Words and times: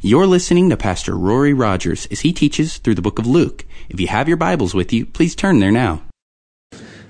You're 0.00 0.28
listening 0.28 0.70
to 0.70 0.76
Pastor 0.76 1.16
Rory 1.16 1.52
Rodgers 1.52 2.06
as 2.12 2.20
he 2.20 2.32
teaches 2.32 2.78
through 2.78 2.94
the 2.94 3.02
book 3.02 3.18
of 3.18 3.26
Luke. 3.26 3.64
If 3.88 3.98
you 3.98 4.06
have 4.06 4.28
your 4.28 4.36
Bibles 4.36 4.72
with 4.72 4.92
you, 4.92 5.04
please 5.04 5.34
turn 5.34 5.58
there 5.58 5.72
now. 5.72 6.02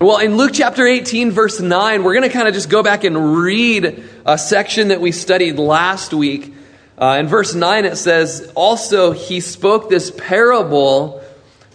Well, 0.00 0.16
in 0.18 0.38
Luke 0.38 0.52
chapter 0.54 0.86
18, 0.86 1.30
verse 1.30 1.60
9, 1.60 2.02
we're 2.02 2.14
going 2.14 2.26
to 2.26 2.32
kind 2.32 2.48
of 2.48 2.54
just 2.54 2.70
go 2.70 2.82
back 2.82 3.04
and 3.04 3.36
read 3.36 4.04
a 4.24 4.38
section 4.38 4.88
that 4.88 5.02
we 5.02 5.12
studied 5.12 5.58
last 5.58 6.14
week. 6.14 6.54
Uh, 6.96 7.18
in 7.20 7.26
verse 7.26 7.54
9, 7.54 7.84
it 7.84 7.96
says, 7.96 8.50
Also, 8.54 9.12
he 9.12 9.40
spoke 9.40 9.90
this 9.90 10.10
parable 10.10 11.22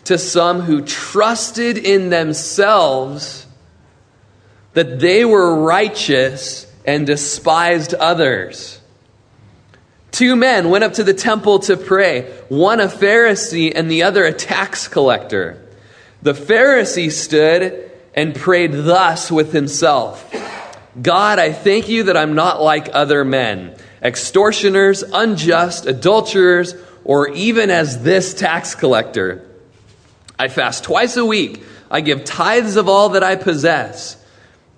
to 0.05 0.17
some 0.17 0.61
who 0.61 0.81
trusted 0.81 1.77
in 1.77 2.09
themselves 2.09 3.45
that 4.73 4.99
they 4.99 5.25
were 5.25 5.61
righteous 5.61 6.65
and 6.85 7.05
despised 7.05 7.93
others. 7.93 8.79
Two 10.13 10.35
men 10.35 10.69
went 10.69 10.83
up 10.83 10.93
to 10.93 11.03
the 11.03 11.15
temple 11.15 11.57
to 11.59 11.75
pray, 11.75 12.31
one 12.47 12.79
a 12.79 12.85
Pharisee 12.85 13.71
and 13.75 13.89
the 13.89 14.03
other 14.03 14.23
a 14.25 14.31
tax 14.31 14.87
collector. 14.87 15.59
The 16.21 16.33
Pharisee 16.33 17.11
stood 17.11 17.89
and 18.13 18.35
prayed 18.35 18.73
thus 18.73 19.31
with 19.31 19.51
himself 19.53 20.31
God, 21.01 21.39
I 21.39 21.51
thank 21.51 21.89
you 21.89 22.03
that 22.03 22.15
I'm 22.15 22.35
not 22.35 22.61
like 22.61 22.89
other 22.93 23.25
men, 23.25 23.75
extortioners, 24.03 25.01
unjust, 25.01 25.87
adulterers, 25.87 26.75
or 27.03 27.29
even 27.29 27.71
as 27.71 28.03
this 28.03 28.35
tax 28.35 28.75
collector. 28.75 29.43
I 30.37 30.47
fast 30.47 30.83
twice 30.83 31.17
a 31.17 31.25
week. 31.25 31.63
I 31.89 32.01
give 32.01 32.23
tithes 32.23 32.75
of 32.75 32.87
all 32.87 33.09
that 33.09 33.23
I 33.23 33.35
possess. 33.35 34.23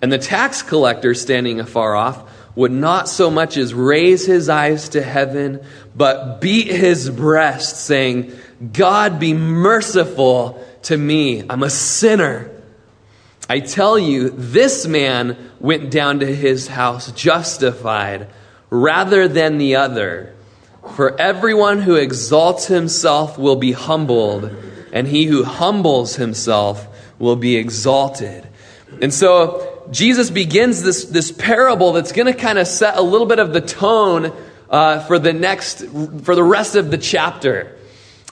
And 0.01 0.13
the 0.13 0.17
tax 0.17 0.61
collector, 0.61 1.13
standing 1.13 1.59
afar 1.59 1.93
off, 1.97 2.31
would 2.55 2.71
not 2.71 3.09
so 3.09 3.29
much 3.29 3.57
as 3.57 3.73
raise 3.73 4.25
his 4.25 4.47
eyes 4.49 4.89
to 4.89 5.01
heaven, 5.01 5.61
but 5.95 6.39
beat 6.39 6.67
his 6.67 7.09
breast, 7.09 7.85
saying, 7.85 8.31
God 8.71 9.19
be 9.19 9.33
merciful 9.33 10.65
to 10.83 10.97
me. 10.97 11.43
I'm 11.49 11.63
a 11.63 11.69
sinner. 11.69 12.49
I 13.49 13.59
tell 13.59 13.99
you, 13.99 14.29
this 14.29 14.87
man 14.87 15.37
went 15.59 15.91
down 15.91 16.21
to 16.21 16.35
his 16.35 16.67
house 16.67 17.11
justified 17.11 18.27
rather 18.69 19.27
than 19.27 19.57
the 19.57 19.75
other. 19.75 20.33
For 20.95 21.19
everyone 21.19 21.81
who 21.81 21.95
exalts 21.95 22.67
himself 22.67 23.37
will 23.37 23.55
be 23.55 23.71
humbled, 23.73 24.51
and 24.93 25.07
he 25.07 25.25
who 25.25 25.43
humbles 25.43 26.15
himself 26.15 26.87
will 27.19 27.35
be 27.35 27.57
exalted. 27.57 28.47
And 29.01 29.13
so 29.13 29.74
Jesus 29.91 30.29
begins 30.29 30.81
this, 30.81 31.05
this 31.05 31.31
parable 31.31 31.93
that's 31.93 32.11
going 32.11 32.31
to 32.31 32.39
kind 32.39 32.57
of 32.57 32.67
set 32.67 32.97
a 32.97 33.01
little 33.01 33.27
bit 33.27 33.39
of 33.39 33.53
the 33.53 33.61
tone 33.61 34.33
uh, 34.69 34.99
for 35.01 35.19
the 35.19 35.33
next, 35.33 35.85
for 36.23 36.35
the 36.35 36.43
rest 36.43 36.75
of 36.75 36.91
the 36.91 36.97
chapter. 36.97 37.77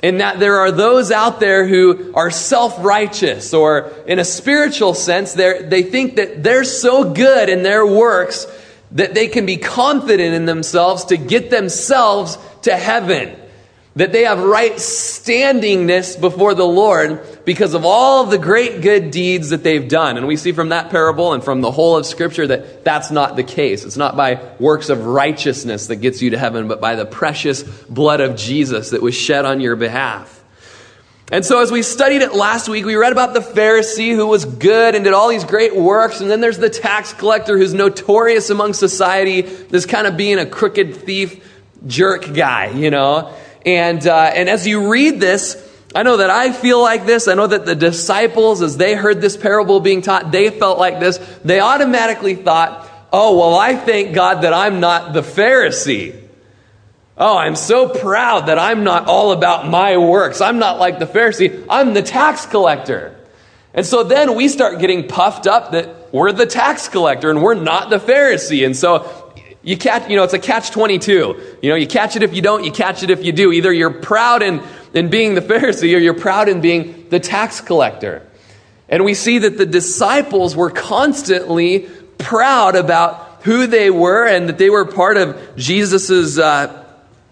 In 0.02 0.18
that 0.18 0.40
there 0.40 0.58
are 0.58 0.72
those 0.72 1.12
out 1.12 1.40
there 1.40 1.66
who 1.66 2.14
are 2.14 2.30
self 2.30 2.84
righteous, 2.84 3.54
or 3.54 3.94
in 4.06 4.20
a 4.20 4.26
spiritual 4.26 4.94
sense, 4.94 5.34
they 5.34 5.84
think 5.84 6.18
that 6.18 6.44
they're 6.44 6.66
so 6.66 7.14
good 7.14 7.48
in 7.48 7.64
their 7.64 7.86
works 7.86 8.46
that 8.92 9.14
they 9.14 9.28
can 9.28 9.46
be 9.46 9.58
confident 9.58 10.34
in 10.34 10.46
themselves 10.46 11.06
to 11.06 11.18
get 11.18 11.50
themselves 11.50 12.38
to 12.64 12.76
heaven 12.76 13.36
that 13.96 14.12
they 14.12 14.24
have 14.24 14.42
right 14.42 14.74
standingness 14.74 16.20
before 16.20 16.56
the 16.56 16.66
Lord 16.66 17.46
because 17.46 17.76
of 17.76 17.86
all 17.86 18.26
the 18.26 18.40
great 18.40 18.82
good 18.82 19.12
deeds 19.12 19.52
that 19.52 19.64
they've 19.64 19.88
done. 19.88 20.18
And 20.18 20.26
we 20.26 20.36
see 20.36 20.52
from 20.52 20.70
that 20.70 20.90
parable 20.90 21.34
and 21.34 21.44
from 21.44 21.62
the 21.62 21.70
whole 21.70 21.98
of 21.98 22.06
Scripture 22.06 22.48
that 22.48 22.84
that's 22.84 23.12
not 23.12 23.36
the 23.36 23.44
case. 23.44 23.86
It's 23.86 23.98
not 23.98 24.18
by 24.18 24.42
works 24.60 24.90
of 24.90 25.06
righteousness 25.06 25.88
that 25.88 25.98
gets 25.98 26.22
you 26.22 26.32
to 26.32 26.40
heaven, 26.40 26.68
but 26.68 26.82
by 26.82 26.96
the 26.96 27.06
precious 27.06 27.62
blood 27.64 28.20
of 28.20 28.36
Jesus 28.36 28.90
that 28.92 29.02
was 29.02 29.14
shed 29.14 29.46
on 29.46 29.60
your 29.60 29.76
behalf. 29.76 30.44
And 31.32 31.46
so, 31.46 31.62
as 31.62 31.72
we 31.72 31.84
studied 31.84 32.22
it 32.22 32.36
last 32.36 32.68
week, 32.68 32.86
we 32.86 32.96
read 32.96 33.12
about 33.12 33.34
the 33.34 33.40
Pharisee 33.40 34.14
who 34.14 34.28
was 34.28 34.46
good 34.46 34.94
and 34.94 35.04
did 35.04 35.14
all 35.14 35.30
these 35.30 35.46
great 35.46 35.76
works. 35.76 36.20
And 36.20 36.30
then 36.30 36.42
there's 36.42 36.58
the 36.58 36.70
tax 36.70 37.14
collector 37.14 37.58
who's 37.58 37.74
notorious 37.74 38.50
among 38.50 38.74
society, 38.74 39.42
this 39.42 39.86
kind 39.86 40.06
of 40.06 40.18
being 40.18 40.38
a 40.38 40.46
crooked 40.46 40.96
thief, 40.96 41.44
jerk 41.88 42.34
guy, 42.34 42.72
you 42.72 42.92
know. 42.92 43.34
And, 43.66 44.06
uh, 44.06 44.32
and 44.36 44.50
as 44.50 44.68
you 44.68 44.92
read 44.92 45.20
this, 45.20 45.58
I 45.96 46.04
know 46.04 46.18
that 46.18 46.30
I 46.30 46.52
feel 46.52 46.82
like 46.82 47.06
this. 47.06 47.28
I 47.28 47.36
know 47.36 47.48
that 47.48 47.66
the 47.66 47.76
disciples, 47.76 48.62
as 48.62 48.78
they 48.78 48.96
heard 48.96 49.22
this 49.22 49.38
parable 49.38 49.80
being 49.80 50.02
taught, 50.02 50.32
they 50.32 50.50
felt 50.50 50.80
like 50.80 51.00
this. 51.00 51.18
They 51.46 51.60
automatically 51.60 52.36
thought, 52.36 52.90
oh, 53.12 53.38
well, 53.38 53.56
I 53.56 53.76
thank 53.76 54.16
God 54.16 54.42
that 54.42 54.54
I'm 54.54 54.80
not 54.80 55.14
the 55.14 55.22
Pharisee. 55.22 56.20
Oh, 57.16 57.38
I'm 57.38 57.56
so 57.56 57.88
proud 57.88 58.48
that 58.48 58.58
I'm 58.58 58.84
not 58.84 59.06
all 59.08 59.34
about 59.34 59.68
my 59.68 59.98
works. 59.98 60.42
I'm 60.42 60.58
not 60.58 60.80
like 60.80 60.98
the 60.98 61.06
Pharisee. 61.06 61.66
I'm 61.70 61.94
the 61.94 62.02
tax 62.02 62.48
collector. 62.48 63.16
And 63.76 63.86
so 63.86 64.04
then 64.04 64.36
we 64.36 64.48
start 64.48 64.80
getting 64.80 65.08
puffed 65.08 65.46
up 65.46 65.72
that 65.72 66.12
we're 66.12 66.32
the 66.32 66.48
tax 66.48 66.90
collector 66.90 67.30
and 67.30 67.42
we're 67.42 67.54
not 67.54 67.92
the 67.92 67.98
Pharisee. 67.98 68.66
And 68.66 68.76
so 68.76 69.23
you 69.64 69.78
catch, 69.78 70.10
you 70.10 70.18
know, 70.18 70.24
it's 70.24 70.34
a 70.34 70.40
catch 70.40 70.72
22. 70.72 71.58
You 71.62 71.70
know, 71.70 71.76
you 71.76 71.88
catch 71.88 72.16
it 72.18 72.24
if 72.24 72.34
you 72.34 72.42
don't, 72.42 72.66
you 72.66 72.72
catch 72.72 73.02
it 73.02 73.10
if 73.10 73.24
you 73.24 73.32
do. 73.32 73.52
Either 73.54 73.72
you're 73.72 73.90
proud 73.90 74.44
in, 74.44 74.62
in 74.94 75.10
being 75.10 75.36
the 75.36 75.42
Pharisee 75.42 75.96
or 75.96 76.00
you're 76.00 76.14
proud 76.14 76.50
in 76.50 76.60
being 76.60 77.08
the 77.10 77.20
tax 77.20 77.62
collector. 77.62 78.28
And 78.90 79.06
we 79.06 79.14
see 79.14 79.40
that 79.40 79.58
the 79.58 79.66
disciples 79.66 80.56
were 80.56 80.70
constantly 80.70 81.90
proud 82.18 82.76
about 82.76 83.42
who 83.44 83.66
they 83.68 83.90
were 83.90 84.28
and 84.28 84.50
that 84.50 84.58
they 84.58 84.70
were 84.70 84.86
part 84.86 85.16
of 85.16 85.56
Jesus's 85.56 86.38
uh, 86.38 86.86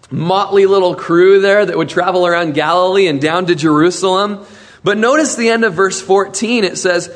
motley 0.09 0.65
little 0.65 0.95
crew 0.95 1.41
there 1.41 1.65
that 1.65 1.77
would 1.77 1.89
travel 1.89 2.25
around 2.25 2.53
Galilee 2.53 3.07
and 3.07 3.21
down 3.21 3.47
to 3.47 3.55
Jerusalem. 3.55 4.45
But 4.83 4.97
notice 4.97 5.35
the 5.35 5.49
end 5.49 5.65
of 5.65 5.73
verse 5.73 6.01
14. 6.01 6.63
It 6.63 6.77
says, 6.77 7.13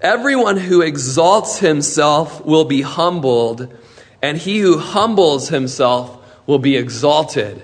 Everyone 0.00 0.56
who 0.56 0.80
exalts 0.80 1.58
himself 1.58 2.44
will 2.44 2.64
be 2.64 2.82
humbled 2.82 3.74
and 4.24 4.38
he 4.38 4.58
who 4.58 4.78
humbles 4.78 5.50
himself 5.50 6.18
will 6.46 6.58
be 6.58 6.76
exalted. 6.76 7.62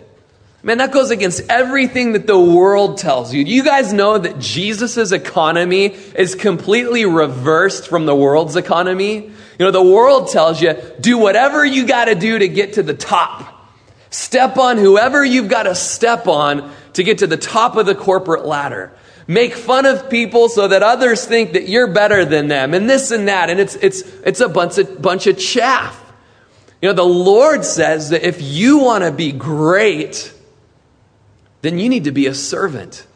Man, 0.63 0.77
that 0.77 0.93
goes 0.93 1.11
against 1.11 1.49
everything 1.49 2.13
that 2.13 2.27
the 2.27 2.39
world 2.39 2.99
tells 2.99 3.33
you. 3.33 3.43
You 3.43 3.65
guys 3.65 3.95
know 3.95 4.19
that 4.19 4.39
Jesus' 4.39 5.11
economy 5.11 5.87
is 5.87 6.35
completely 6.35 7.07
reversed 7.07 7.89
from 7.89 8.05
the 8.05 8.15
world's 8.15 8.57
economy? 8.57 9.15
You 9.15 9.33
know, 9.59 9.71
the 9.71 9.83
world 9.83 10.29
tells 10.29 10.61
you, 10.61 10.75
do 11.01 11.17
whatever 11.17 11.65
you 11.65 11.87
got 11.87 12.05
to 12.07 12.15
do 12.15 12.39
to 12.39 12.47
get 12.47 12.75
to 12.75 12.83
the 12.83 12.93
top. 12.93 13.71
Step 14.11 14.59
on 14.59 14.77
whoever 14.77 15.25
you've 15.25 15.49
got 15.49 15.63
to 15.63 15.75
step 15.75 16.29
on 16.29 16.71
to 16.93 17.03
get 17.03 17.19
to 17.19 17.27
the 17.27 17.39
top 17.39 17.77
of 17.77 17.87
the 17.87 17.95
corporate 17.95 18.45
ladder. 18.45 18.93
Make 19.27 19.55
fun 19.55 19.87
of 19.87 20.11
people 20.11 20.51
so 20.51 20.69
that 20.69 20.83
others 20.83 21.25
think 21.25 21.55
that 21.55 21.71
you're 21.71 21.87
better 21.87 22.27
than 22.27 22.49
them 22.49 22.75
and 22.75 22.91
this 22.91 23.13
and 23.13 23.29
that. 23.29 23.49
And 23.49 23.59
it's, 23.59 23.77
it's, 23.77 24.03
it's 24.27 24.41
a 24.41 24.49
bunch 24.49 24.77
of, 24.77 25.01
bunch 25.01 25.27
of 25.27 25.39
chaff. 25.39 25.99
You 26.83 26.89
know, 26.89 26.95
the 26.95 27.03
Lord 27.05 27.65
says 27.65 28.11
that 28.11 28.27
if 28.27 28.41
you 28.41 28.79
want 28.79 29.05
to 29.05 29.13
be 29.13 29.33
great, 29.33 30.33
then 31.63 31.79
you 31.79 31.89
need 31.89 32.05
to 32.05 32.13
be 32.13 32.27
a 32.27 32.35
servant. 32.35 33.07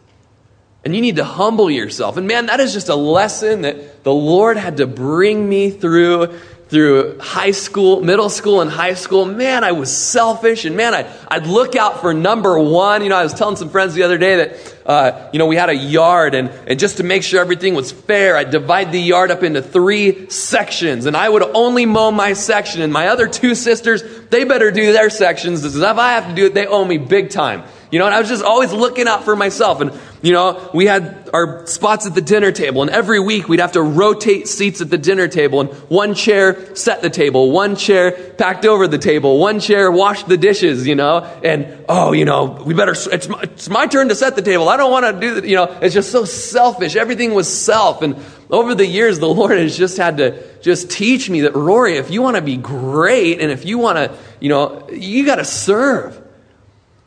And 0.84 0.94
you 0.94 1.00
need 1.00 1.16
to 1.16 1.24
humble 1.24 1.70
yourself. 1.70 2.18
And 2.18 2.26
man, 2.26 2.46
that 2.46 2.60
is 2.60 2.74
just 2.74 2.90
a 2.90 2.94
lesson 2.94 3.62
that 3.62 4.04
the 4.04 4.12
Lord 4.12 4.58
had 4.58 4.76
to 4.76 4.86
bring 4.86 5.48
me 5.48 5.70
through 5.70 6.38
through 6.74 7.16
high 7.20 7.52
school, 7.52 8.00
middle 8.00 8.28
school, 8.28 8.60
and 8.60 8.68
high 8.68 8.94
school, 8.94 9.24
man, 9.24 9.62
I 9.62 9.70
was 9.70 9.96
selfish. 9.96 10.64
And 10.64 10.76
man, 10.76 10.92
I, 10.92 11.08
I'd 11.28 11.46
look 11.46 11.76
out 11.76 12.00
for 12.00 12.12
number 12.12 12.58
one. 12.58 13.04
You 13.04 13.10
know, 13.10 13.16
I 13.16 13.22
was 13.22 13.32
telling 13.32 13.54
some 13.54 13.68
friends 13.68 13.94
the 13.94 14.02
other 14.02 14.18
day 14.18 14.36
that, 14.36 14.74
uh, 14.84 15.30
you 15.32 15.38
know, 15.38 15.46
we 15.46 15.54
had 15.54 15.68
a 15.68 15.76
yard, 15.76 16.34
and, 16.34 16.48
and 16.66 16.76
just 16.80 16.96
to 16.96 17.04
make 17.04 17.22
sure 17.22 17.40
everything 17.40 17.74
was 17.76 17.92
fair, 17.92 18.36
I'd 18.36 18.50
divide 18.50 18.90
the 18.90 18.98
yard 18.98 19.30
up 19.30 19.44
into 19.44 19.62
three 19.62 20.28
sections. 20.30 21.06
And 21.06 21.16
I 21.16 21.28
would 21.28 21.44
only 21.44 21.86
mow 21.86 22.10
my 22.10 22.32
section. 22.32 22.82
And 22.82 22.92
my 22.92 23.06
other 23.06 23.28
two 23.28 23.54
sisters, 23.54 24.02
they 24.30 24.42
better 24.42 24.72
do 24.72 24.92
their 24.92 25.10
sections. 25.10 25.64
If 25.64 25.80
I 25.80 26.14
have 26.14 26.26
to 26.26 26.34
do 26.34 26.46
it, 26.46 26.54
they 26.54 26.66
owe 26.66 26.84
me 26.84 26.98
big 26.98 27.30
time. 27.30 27.62
You 27.92 28.00
know, 28.00 28.06
and 28.06 28.14
I 28.16 28.18
was 28.18 28.28
just 28.28 28.42
always 28.42 28.72
looking 28.72 29.06
out 29.06 29.24
for 29.24 29.36
myself. 29.36 29.80
And, 29.80 29.92
you 30.24 30.32
know, 30.32 30.70
we 30.72 30.86
had 30.86 31.28
our 31.34 31.66
spots 31.66 32.06
at 32.06 32.14
the 32.14 32.22
dinner 32.22 32.50
table, 32.50 32.80
and 32.80 32.90
every 32.90 33.20
week 33.20 33.48
we'd 33.48 33.60
have 33.60 33.72
to 33.72 33.82
rotate 33.82 34.48
seats 34.48 34.80
at 34.80 34.88
the 34.88 34.96
dinner 34.96 35.28
table, 35.28 35.60
and 35.60 35.70
one 35.90 36.14
chair 36.14 36.74
set 36.74 37.02
the 37.02 37.10
table, 37.10 37.50
one 37.50 37.76
chair 37.76 38.12
packed 38.12 38.64
over 38.64 38.88
the 38.88 38.96
table, 38.96 39.38
one 39.38 39.60
chair 39.60 39.92
washed 39.92 40.26
the 40.26 40.38
dishes, 40.38 40.86
you 40.86 40.94
know, 40.94 41.18
and, 41.44 41.84
oh, 41.88 42.12
you 42.12 42.24
know, 42.24 42.62
we 42.64 42.72
better, 42.72 42.94
it's 43.12 43.28
my, 43.28 43.40
it's 43.42 43.68
my 43.68 43.86
turn 43.86 44.08
to 44.08 44.14
set 44.14 44.34
the 44.34 44.42
table. 44.42 44.68
I 44.68 44.78
don't 44.78 44.90
want 44.90 45.04
to 45.04 45.20
do 45.20 45.34
that, 45.34 45.44
you 45.44 45.56
know, 45.56 45.64
it's 45.82 45.92
just 45.94 46.10
so 46.10 46.24
selfish. 46.24 46.96
Everything 46.96 47.34
was 47.34 47.46
self. 47.46 48.00
And 48.00 48.16
over 48.50 48.74
the 48.74 48.86
years, 48.86 49.18
the 49.18 49.28
Lord 49.28 49.58
has 49.58 49.76
just 49.76 49.98
had 49.98 50.16
to 50.18 50.42
just 50.60 50.90
teach 50.90 51.28
me 51.28 51.42
that, 51.42 51.54
Rory, 51.54 51.96
if 51.98 52.10
you 52.10 52.22
want 52.22 52.36
to 52.36 52.42
be 52.42 52.56
great, 52.56 53.40
and 53.40 53.50
if 53.50 53.66
you 53.66 53.76
want 53.76 53.98
to, 53.98 54.16
you 54.40 54.48
know, 54.48 54.88
you 54.90 55.26
got 55.26 55.36
to 55.36 55.44
serve. 55.44 56.18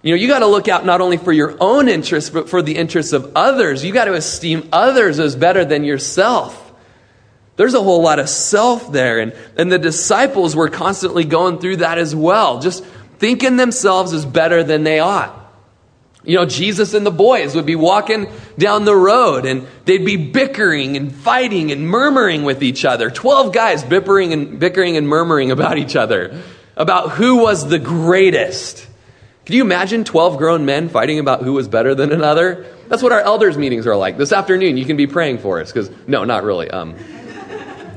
You 0.07 0.13
know, 0.13 0.21
you 0.21 0.29
got 0.29 0.39
to 0.39 0.47
look 0.47 0.69
out 0.69 0.85
not 0.85 1.01
only 1.01 1.17
for 1.17 1.33
your 1.33 1.57
own 1.59 1.89
interests, 1.89 2.29
but 2.29 2.49
for 2.49 2.61
the 2.61 2.77
interests 2.77 3.11
of 3.11 3.33
others. 3.35 3.83
You 3.83 3.91
got 3.91 4.05
to 4.05 4.13
esteem 4.13 4.69
others 4.71 5.19
as 5.19 5.35
better 5.35 5.65
than 5.65 5.83
yourself. 5.83 6.71
There's 7.57 7.73
a 7.73 7.83
whole 7.83 8.01
lot 8.01 8.17
of 8.17 8.29
self 8.29 8.89
there. 8.89 9.19
And, 9.19 9.35
and 9.57 9.69
the 9.69 9.77
disciples 9.77 10.55
were 10.55 10.69
constantly 10.69 11.25
going 11.25 11.59
through 11.59 11.77
that 11.77 11.97
as 11.97 12.15
well. 12.15 12.61
Just 12.61 12.85
thinking 13.17 13.57
themselves 13.57 14.13
as 14.13 14.25
better 14.25 14.63
than 14.63 14.85
they 14.85 14.99
ought. 14.99 15.37
You 16.23 16.37
know, 16.37 16.45
Jesus 16.45 16.93
and 16.93 17.05
the 17.05 17.11
boys 17.11 17.53
would 17.53 17.65
be 17.65 17.75
walking 17.75 18.31
down 18.57 18.85
the 18.85 18.95
road 18.95 19.45
and 19.45 19.67
they'd 19.83 20.05
be 20.05 20.15
bickering 20.15 20.95
and 20.95 21.13
fighting 21.13 21.69
and 21.73 21.85
murmuring 21.85 22.45
with 22.45 22.63
each 22.63 22.85
other. 22.85 23.11
Twelve 23.11 23.51
guys 23.51 23.83
bickering 23.83 24.31
and 24.31 24.57
bickering 24.57 24.95
and 24.95 25.05
murmuring 25.05 25.51
about 25.51 25.77
each 25.77 25.97
other, 25.97 26.41
about 26.77 27.11
who 27.11 27.43
was 27.43 27.67
the 27.67 27.77
greatest. 27.77 28.87
Can 29.47 29.55
you 29.55 29.61
imagine 29.61 30.03
12 30.03 30.37
grown 30.37 30.65
men 30.65 30.89
fighting 30.89 31.19
about 31.19 31.41
who 31.41 31.53
was 31.53 31.69
better 31.69 31.95
than 31.95 32.11
another? 32.11 32.65
That's 32.89 33.01
what 33.01 33.13
our 33.13 33.21
elders' 33.21 33.57
meetings 33.57 33.87
are 33.87 33.95
like. 33.95 34.17
This 34.17 34.33
afternoon, 34.33 34.75
you 34.75 34.83
can 34.83 34.97
be 34.97 35.07
praying 35.07 35.37
for 35.37 35.61
us 35.61 35.71
because, 35.71 35.89
no, 36.05 36.25
not 36.25 36.43
really. 36.43 36.69
Um, 36.69 36.95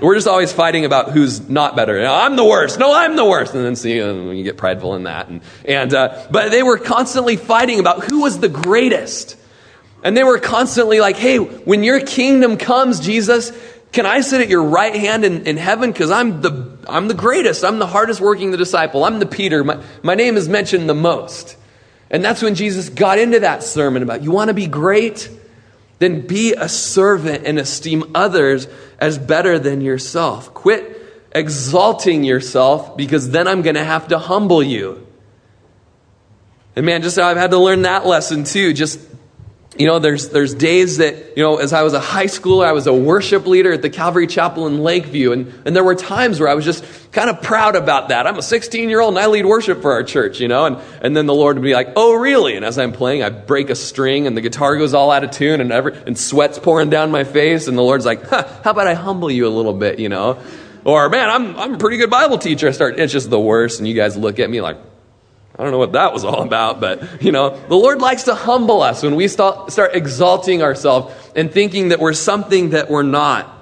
we're 0.01 0.15
just 0.15 0.29
always 0.29 0.53
fighting 0.53 0.85
about 0.85 1.11
who's 1.11 1.49
not 1.51 1.75
better. 1.75 2.07
I'm 2.07 2.37
the 2.37 2.45
worst. 2.45 2.79
No, 2.79 2.95
I'm 2.95 3.17
the 3.17 3.25
worst. 3.25 3.53
And 3.53 3.65
then 3.65 3.75
see, 3.75 4.01
uh, 4.01 4.13
you 4.13 4.45
get 4.45 4.59
prideful 4.59 4.95
in 4.95 5.03
that. 5.03 5.27
And, 5.27 5.41
and 5.65 5.93
uh, 5.93 6.25
but 6.31 6.53
they 6.53 6.63
were 6.63 6.79
constantly 6.79 7.35
fighting 7.35 7.81
about 7.81 8.05
who 8.05 8.21
was 8.21 8.39
the 8.39 8.49
greatest. 8.49 9.37
And 10.05 10.17
they 10.17 10.23
were 10.23 10.39
constantly 10.39 11.01
like, 11.01 11.17
hey, 11.17 11.39
when 11.39 11.83
your 11.83 12.01
kingdom 12.01 12.59
comes, 12.59 13.01
Jesus, 13.01 13.51
can 13.91 14.07
I 14.07 14.21
sit 14.21 14.41
at 14.41 14.49
your 14.49 14.63
right 14.63 14.95
hand 14.95 15.25
in, 15.25 15.49
in 15.49 15.57
heaven? 15.57 15.91
Because 15.91 16.13
I'm 16.13 16.43
the, 16.43 16.70
I'm 16.89 17.09
the 17.09 17.15
greatest. 17.15 17.65
I'm 17.65 17.79
the 17.79 17.87
hardest 17.87 18.21
working 18.21 18.51
the 18.51 18.57
disciple. 18.57 19.05
I'm 19.05 19.19
the 19.19 19.27
Peter. 19.27 19.65
My, 19.65 19.83
my 20.03 20.15
name 20.15 20.37
is 20.37 20.49
mentioned 20.49 20.89
the 20.89 20.95
most. 20.95 21.57
And 22.11 22.25
that's 22.25 22.43
when 22.43 22.55
Jesus 22.55 22.89
got 22.89 23.19
into 23.19 23.41
that 23.41 23.63
sermon 23.63 24.03
about 24.03 24.23
you 24.23 24.31
want 24.31 24.49
to 24.49 24.55
be 24.55 24.67
great? 24.67 25.31
Then 25.99 26.27
be 26.27 26.55
a 26.55 26.69
servant 26.69 27.47
and 27.47 27.59
esteem 27.59 28.13
others 28.15 28.67
as 28.99 29.19
better 29.19 29.59
than 29.59 29.81
yourself. 29.81 30.55
Quit 30.55 30.97
exalting 31.33 32.25
yourself 32.25 32.97
because 32.97 33.31
then 33.31 33.47
I'm 33.47 33.63
going 33.63 33.77
to 33.77 33.85
have 33.85 34.09
to 34.09 34.19
humble 34.19 34.63
you. 34.63 35.07
And 36.75 36.87
man, 36.87 37.03
just 37.03 37.19
I've 37.19 37.37
had 37.37 37.51
to 37.51 37.59
learn 37.59 37.83
that 37.83 38.07
lesson 38.07 38.45
too. 38.45 38.73
Just 38.73 38.99
you 39.81 39.87
know, 39.87 39.99
there's, 39.99 40.29
there's 40.29 40.53
days 40.53 40.99
that, 40.99 41.39
you 41.39 41.43
know, 41.43 41.57
as 41.57 41.73
I 41.73 41.81
was 41.85 41.95
a 41.95 42.01
high 42.01 42.27
schooler, 42.27 42.67
I 42.67 42.73
was 42.73 42.87
a 42.87 42.93
worship 42.93 43.47
leader 43.47 43.73
at 43.73 43.81
the 43.81 43.89
Calvary 43.89 44.27
Chapel 44.27 44.67
in 44.67 44.83
Lakeview. 44.83 45.33
And, 45.33 45.55
and 45.65 45.75
there 45.75 45.83
were 45.83 45.95
times 45.95 46.39
where 46.39 46.51
I 46.51 46.55
was 46.55 46.67
just 46.67 46.85
kind 47.13 47.31
of 47.31 47.41
proud 47.41 47.77
about 47.77 48.11
that. 48.11 48.27
I'm 48.27 48.37
a 48.37 48.43
16 48.43 48.91
year 48.91 49.01
old 49.01 49.15
and 49.15 49.19
I 49.19 49.29
lead 49.29 49.47
worship 49.47 49.81
for 49.81 49.93
our 49.93 50.03
church, 50.03 50.39
you 50.39 50.49
know? 50.49 50.67
And, 50.67 50.77
and 51.01 51.17
then 51.17 51.25
the 51.25 51.33
Lord 51.33 51.57
would 51.57 51.65
be 51.65 51.73
like, 51.73 51.95
oh, 51.97 52.13
really? 52.13 52.57
And 52.57 52.65
as 52.65 52.79
I'm 52.79 52.93
playing, 52.93 53.23
I 53.23 53.31
break 53.31 53.71
a 53.71 53.75
string 53.75 54.27
and 54.27 54.37
the 54.37 54.43
guitar 54.43 54.77
goes 54.77 54.93
all 54.93 55.11
out 55.11 55.25
of 55.25 55.31
tune 55.31 55.63
and, 55.63 55.73
every, 55.73 55.97
and 55.97 56.19
sweat's 56.19 56.59
pouring 56.59 56.91
down 56.91 57.11
my 57.11 57.25
face. 57.25 57.67
And 57.67 57.79
the 57.79 57.83
Lord's 57.83 58.05
like, 58.05 58.23
huh, 58.29 58.47
how 58.63 58.73
about 58.73 58.87
I 58.87 58.93
humble 58.93 59.31
you 59.31 59.47
a 59.47 59.49
little 59.49 59.73
bit, 59.73 59.99
you 59.99 60.11
know? 60.11 60.43
Or, 60.85 61.09
man, 61.09 61.31
I'm, 61.31 61.59
I'm 61.59 61.75
a 61.77 61.79
pretty 61.79 61.97
good 61.97 62.11
Bible 62.11 62.37
teacher. 62.37 62.69
I 62.69 62.73
start, 62.73 63.01
it's 63.01 63.15
just 63.15 63.31
the 63.31 63.41
worst. 63.41 63.79
And 63.79 63.89
you 63.89 63.95
guys 63.95 64.15
look 64.15 64.41
at 64.41 64.51
me 64.51 64.61
like, 64.61 64.77
I 65.59 65.63
don't 65.63 65.73
know 65.73 65.79
what 65.79 65.93
that 65.93 66.13
was 66.13 66.25
all 66.25 66.43
about, 66.43 66.81
but 66.81 67.23
you 67.23 67.33
know, 67.33 67.51
the 67.51 67.75
Lord 67.75 68.01
likes 68.01 68.25
to 68.25 68.35
humble 68.35 68.83
us 68.83 69.03
when 69.03 69.15
we 69.15 69.29
start, 69.29 69.73
start 69.73 69.95
exalting 69.95 70.63
ourselves 70.63 71.15
and 71.37 71.53
thinking 71.53 71.89
that 71.89 72.01
we're 72.01 72.15
something 72.15 72.71
that 72.71 72.89
we're 72.89 73.03
not. 73.03 73.57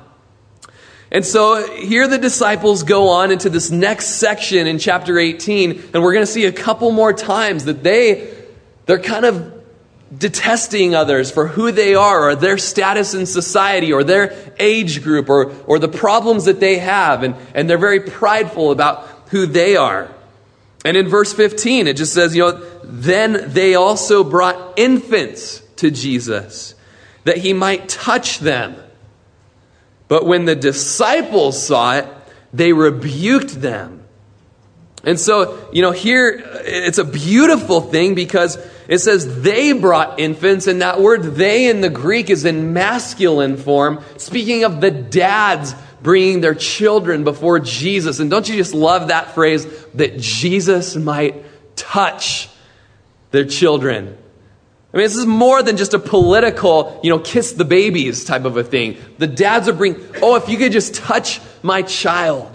And 1.10 1.24
so 1.24 1.66
here 1.74 2.06
the 2.06 2.18
disciples 2.18 2.82
go 2.82 3.08
on 3.08 3.30
into 3.30 3.48
this 3.48 3.70
next 3.70 4.06
section 4.16 4.66
in 4.66 4.78
chapter 4.78 5.18
18, 5.18 5.90
and 5.94 6.02
we're 6.02 6.12
going 6.12 6.26
to 6.26 6.30
see 6.30 6.44
a 6.44 6.52
couple 6.52 6.90
more 6.90 7.14
times 7.14 7.64
that 7.64 7.82
they, 7.82 8.34
they're 8.84 8.98
kind 8.98 9.24
of 9.24 9.54
detesting 10.16 10.94
others 10.94 11.30
for 11.30 11.46
who 11.46 11.72
they 11.72 11.94
are 11.94 12.28
or 12.28 12.34
their 12.34 12.58
status 12.58 13.14
in 13.14 13.26
society 13.26 13.92
or 13.92 14.04
their 14.04 14.52
age 14.58 15.02
group 15.02 15.28
or, 15.28 15.52
or 15.66 15.78
the 15.78 15.88
problems 15.88 16.44
that 16.44 16.60
they 16.60 16.78
have, 16.78 17.22
and, 17.22 17.34
and 17.54 17.68
they're 17.68 17.78
very 17.78 18.00
prideful 18.00 18.70
about 18.70 19.06
who 19.30 19.46
they 19.46 19.76
are. 19.76 20.10
And 20.84 20.96
in 20.96 21.08
verse 21.08 21.32
15, 21.32 21.86
it 21.86 21.96
just 21.96 22.14
says, 22.14 22.36
you 22.36 22.42
know, 22.42 22.52
then 22.84 23.52
they 23.52 23.74
also 23.74 24.22
brought 24.22 24.78
infants 24.78 25.60
to 25.76 25.90
Jesus 25.90 26.74
that 27.24 27.38
he 27.38 27.52
might 27.52 27.88
touch 27.88 28.38
them. 28.38 28.76
But 30.06 30.24
when 30.24 30.44
the 30.44 30.56
disciples 30.56 31.62
saw 31.62 31.96
it, 31.96 32.08
they 32.52 32.72
rebuked 32.72 33.60
them. 33.60 34.04
And 35.04 35.18
so, 35.20 35.68
you 35.72 35.82
know, 35.82 35.90
here 35.90 36.42
it's 36.64 36.98
a 36.98 37.04
beautiful 37.04 37.80
thing 37.80 38.14
because 38.14 38.58
it 38.88 38.98
says 38.98 39.42
they 39.42 39.72
brought 39.72 40.18
infants, 40.18 40.66
and 40.66 40.80
that 40.80 41.00
word 41.00 41.22
they 41.22 41.68
in 41.68 41.82
the 41.82 41.90
Greek 41.90 42.30
is 42.30 42.44
in 42.44 42.72
masculine 42.72 43.58
form, 43.58 44.02
speaking 44.16 44.64
of 44.64 44.80
the 44.80 44.90
dads 44.90 45.74
bringing 46.02 46.40
their 46.40 46.54
children 46.54 47.24
before 47.24 47.58
Jesus. 47.58 48.20
And 48.20 48.30
don't 48.30 48.48
you 48.48 48.56
just 48.56 48.74
love 48.74 49.08
that 49.08 49.34
phrase 49.34 49.66
that 49.94 50.18
Jesus 50.18 50.96
might 50.96 51.44
touch 51.76 52.48
their 53.30 53.44
children? 53.44 54.16
I 54.92 54.96
mean, 54.96 55.04
this 55.04 55.16
is 55.16 55.26
more 55.26 55.62
than 55.62 55.76
just 55.76 55.92
a 55.92 55.98
political, 55.98 56.98
you 57.02 57.10
know, 57.10 57.18
kiss 57.18 57.52
the 57.52 57.64
babies 57.64 58.24
type 58.24 58.44
of 58.44 58.56
a 58.56 58.64
thing. 58.64 58.96
The 59.18 59.26
dads 59.26 59.68
are 59.68 59.74
bringing, 59.74 60.00
oh, 60.22 60.36
if 60.36 60.48
you 60.48 60.56
could 60.56 60.72
just 60.72 60.94
touch 60.94 61.40
my 61.62 61.82
child. 61.82 62.54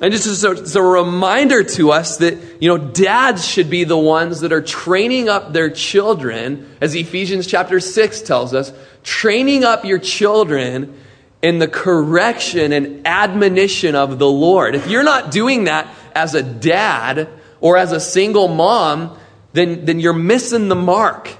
And 0.00 0.12
just 0.12 0.26
as 0.26 0.44
a, 0.44 0.50
as 0.50 0.76
a 0.76 0.82
reminder 0.82 1.62
to 1.62 1.92
us 1.92 2.18
that, 2.18 2.38
you 2.60 2.68
know, 2.68 2.78
dads 2.78 3.46
should 3.46 3.70
be 3.70 3.84
the 3.84 3.98
ones 3.98 4.40
that 4.40 4.52
are 4.52 4.62
training 4.62 5.28
up 5.28 5.52
their 5.52 5.70
children, 5.70 6.68
as 6.80 6.94
Ephesians 6.94 7.46
chapter 7.46 7.80
6 7.80 8.22
tells 8.22 8.54
us, 8.54 8.72
training 9.02 9.64
up 9.64 9.84
your 9.84 9.98
children 9.98 10.98
in 11.42 11.58
the 11.58 11.68
correction 11.68 12.72
and 12.72 13.06
admonition 13.06 13.96
of 13.96 14.18
the 14.18 14.28
Lord. 14.28 14.76
If 14.76 14.88
you're 14.88 15.02
not 15.02 15.32
doing 15.32 15.64
that 15.64 15.92
as 16.14 16.34
a 16.34 16.42
dad 16.42 17.28
or 17.60 17.76
as 17.76 17.90
a 17.90 18.00
single 18.00 18.48
mom, 18.48 19.18
then, 19.52 19.84
then 19.84 20.00
you're 20.00 20.12
missing 20.12 20.68
the 20.68 20.76
mark. 20.76 21.36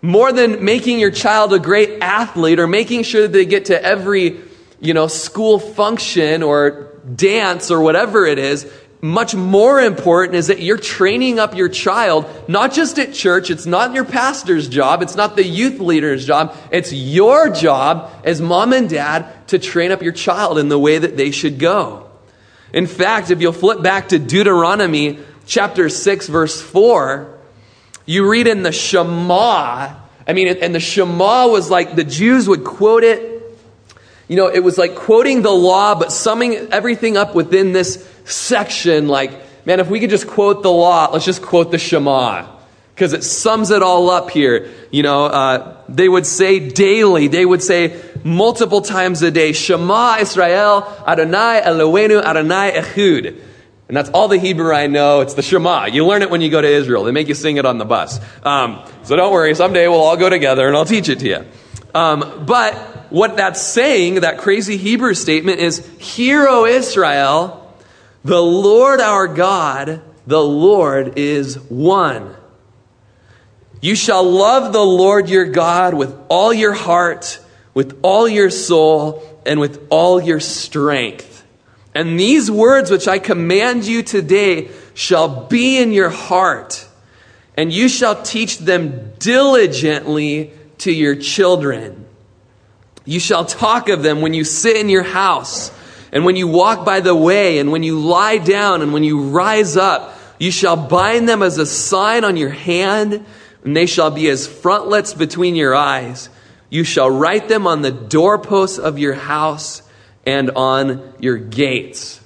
More 0.00 0.32
than 0.32 0.64
making 0.64 1.00
your 1.00 1.10
child 1.10 1.52
a 1.52 1.58
great 1.58 2.00
athlete 2.00 2.60
or 2.60 2.66
making 2.66 3.02
sure 3.02 3.22
that 3.22 3.32
they 3.32 3.44
get 3.44 3.66
to 3.66 3.82
every, 3.82 4.40
you 4.80 4.94
know, 4.94 5.08
school 5.08 5.58
function 5.58 6.42
or 6.42 6.92
dance 7.14 7.70
or 7.70 7.80
whatever 7.80 8.24
it 8.26 8.38
is, 8.38 8.70
much 9.04 9.34
more 9.34 9.82
important 9.82 10.34
is 10.34 10.46
that 10.46 10.60
you're 10.60 10.78
training 10.78 11.38
up 11.38 11.54
your 11.54 11.68
child, 11.68 12.24
not 12.48 12.72
just 12.72 12.98
at 12.98 13.12
church. 13.12 13.50
It's 13.50 13.66
not 13.66 13.92
your 13.92 14.06
pastor's 14.06 14.66
job. 14.66 15.02
It's 15.02 15.14
not 15.14 15.36
the 15.36 15.44
youth 15.44 15.78
leader's 15.78 16.26
job. 16.26 16.56
It's 16.70 16.90
your 16.90 17.50
job 17.50 18.10
as 18.24 18.40
mom 18.40 18.72
and 18.72 18.88
dad 18.88 19.46
to 19.48 19.58
train 19.58 19.92
up 19.92 20.00
your 20.00 20.14
child 20.14 20.56
in 20.56 20.70
the 20.70 20.78
way 20.78 20.96
that 20.96 21.18
they 21.18 21.32
should 21.32 21.58
go. 21.58 22.08
In 22.72 22.86
fact, 22.86 23.30
if 23.30 23.42
you'll 23.42 23.52
flip 23.52 23.82
back 23.82 24.08
to 24.08 24.18
Deuteronomy 24.18 25.18
chapter 25.44 25.90
6, 25.90 26.26
verse 26.28 26.62
4, 26.62 27.38
you 28.06 28.26
read 28.26 28.46
in 28.46 28.62
the 28.62 28.72
Shema. 28.72 29.96
I 30.26 30.32
mean, 30.32 30.48
and 30.48 30.74
the 30.74 30.80
Shema 30.80 31.48
was 31.48 31.68
like 31.68 31.94
the 31.94 32.04
Jews 32.04 32.48
would 32.48 32.64
quote 32.64 33.04
it. 33.04 33.32
You 34.28 34.36
know, 34.36 34.46
it 34.46 34.60
was 34.60 34.78
like 34.78 34.94
quoting 34.94 35.42
the 35.42 35.50
law, 35.50 35.94
but 35.94 36.10
summing 36.10 36.54
everything 36.72 37.18
up 37.18 37.34
within 37.34 37.72
this 37.72 38.13
section 38.24 39.08
like, 39.08 39.32
man, 39.66 39.80
if 39.80 39.88
we 39.88 40.00
could 40.00 40.10
just 40.10 40.26
quote 40.26 40.62
the 40.62 40.70
law, 40.70 41.10
let's 41.12 41.24
just 41.24 41.42
quote 41.42 41.70
the 41.70 41.78
Shema. 41.78 42.46
Because 42.94 43.12
it 43.12 43.24
sums 43.24 43.70
it 43.70 43.82
all 43.82 44.08
up 44.10 44.30
here. 44.30 44.70
You 44.92 45.02
know, 45.02 45.24
uh, 45.24 45.76
they 45.88 46.08
would 46.08 46.26
say 46.26 46.68
daily, 46.68 47.26
they 47.28 47.44
would 47.44 47.62
say 47.62 48.00
multiple 48.22 48.82
times 48.82 49.20
a 49.22 49.30
day, 49.30 49.52
Shema 49.52 50.18
Israel, 50.20 50.86
Adonai 51.06 51.62
Eloheinu, 51.64 52.22
Adonai 52.22 52.72
Echad. 52.72 53.40
And 53.86 53.96
that's 53.96 54.08
all 54.10 54.28
the 54.28 54.38
Hebrew 54.38 54.72
I 54.72 54.86
know. 54.86 55.20
It's 55.20 55.34
the 55.34 55.42
Shema. 55.42 55.86
You 55.86 56.06
learn 56.06 56.22
it 56.22 56.30
when 56.30 56.40
you 56.40 56.50
go 56.50 56.60
to 56.60 56.68
Israel. 56.68 57.04
They 57.04 57.12
make 57.12 57.28
you 57.28 57.34
sing 57.34 57.58
it 57.58 57.66
on 57.66 57.78
the 57.78 57.84
bus. 57.84 58.18
Um, 58.42 58.82
so 59.02 59.14
don't 59.14 59.32
worry. 59.32 59.54
Someday 59.54 59.88
we'll 59.88 60.00
all 60.00 60.16
go 60.16 60.30
together 60.30 60.66
and 60.66 60.76
I'll 60.76 60.86
teach 60.86 61.08
it 61.08 61.18
to 61.18 61.28
you. 61.28 61.44
Um, 61.94 62.44
but 62.46 62.74
what 63.10 63.36
that's 63.36 63.60
saying, 63.60 64.16
that 64.20 64.38
crazy 64.38 64.76
Hebrew 64.76 65.14
statement 65.14 65.60
is, 65.60 65.86
Hear, 65.98 66.46
O 66.48 66.64
Israel, 66.64 67.63
the 68.24 68.42
Lord 68.42 69.00
our 69.00 69.28
God, 69.28 70.00
the 70.26 70.42
Lord 70.42 71.18
is 71.18 71.58
one. 71.58 72.34
You 73.82 73.94
shall 73.94 74.24
love 74.24 74.72
the 74.72 74.84
Lord 74.84 75.28
your 75.28 75.44
God 75.44 75.92
with 75.92 76.16
all 76.30 76.52
your 76.52 76.72
heart, 76.72 77.38
with 77.74 77.98
all 78.02 78.26
your 78.26 78.48
soul, 78.48 79.22
and 79.44 79.60
with 79.60 79.86
all 79.90 80.22
your 80.22 80.40
strength. 80.40 81.44
And 81.94 82.18
these 82.18 82.50
words 82.50 82.90
which 82.90 83.06
I 83.06 83.18
command 83.18 83.84
you 83.84 84.02
today 84.02 84.70
shall 84.94 85.46
be 85.46 85.78
in 85.78 85.92
your 85.92 86.08
heart, 86.08 86.88
and 87.58 87.70
you 87.70 87.90
shall 87.90 88.22
teach 88.22 88.58
them 88.58 89.12
diligently 89.18 90.52
to 90.78 90.90
your 90.90 91.14
children. 91.14 92.06
You 93.04 93.20
shall 93.20 93.44
talk 93.44 93.90
of 93.90 94.02
them 94.02 94.22
when 94.22 94.32
you 94.32 94.44
sit 94.44 94.76
in 94.76 94.88
your 94.88 95.02
house 95.02 95.70
and 96.14 96.24
when 96.24 96.36
you 96.36 96.46
walk 96.46 96.84
by 96.84 97.00
the 97.00 97.14
way, 97.14 97.58
and 97.58 97.72
when 97.72 97.82
you 97.82 97.98
lie 97.98 98.38
down, 98.38 98.82
and 98.82 98.92
when 98.92 99.02
you 99.02 99.20
rise 99.30 99.76
up, 99.76 100.16
you 100.38 100.52
shall 100.52 100.76
bind 100.76 101.28
them 101.28 101.42
as 101.42 101.58
a 101.58 101.66
sign 101.66 102.22
on 102.22 102.36
your 102.36 102.50
hand, 102.50 103.26
and 103.64 103.76
they 103.76 103.86
shall 103.86 104.12
be 104.12 104.28
as 104.28 104.46
frontlets 104.46 105.12
between 105.12 105.56
your 105.56 105.74
eyes. 105.74 106.28
You 106.70 106.84
shall 106.84 107.10
write 107.10 107.48
them 107.48 107.66
on 107.66 107.82
the 107.82 107.90
doorposts 107.90 108.78
of 108.78 108.96
your 108.96 109.14
house 109.14 109.82
and 110.24 110.52
on 110.52 111.14
your 111.18 111.36
gates. 111.36 112.20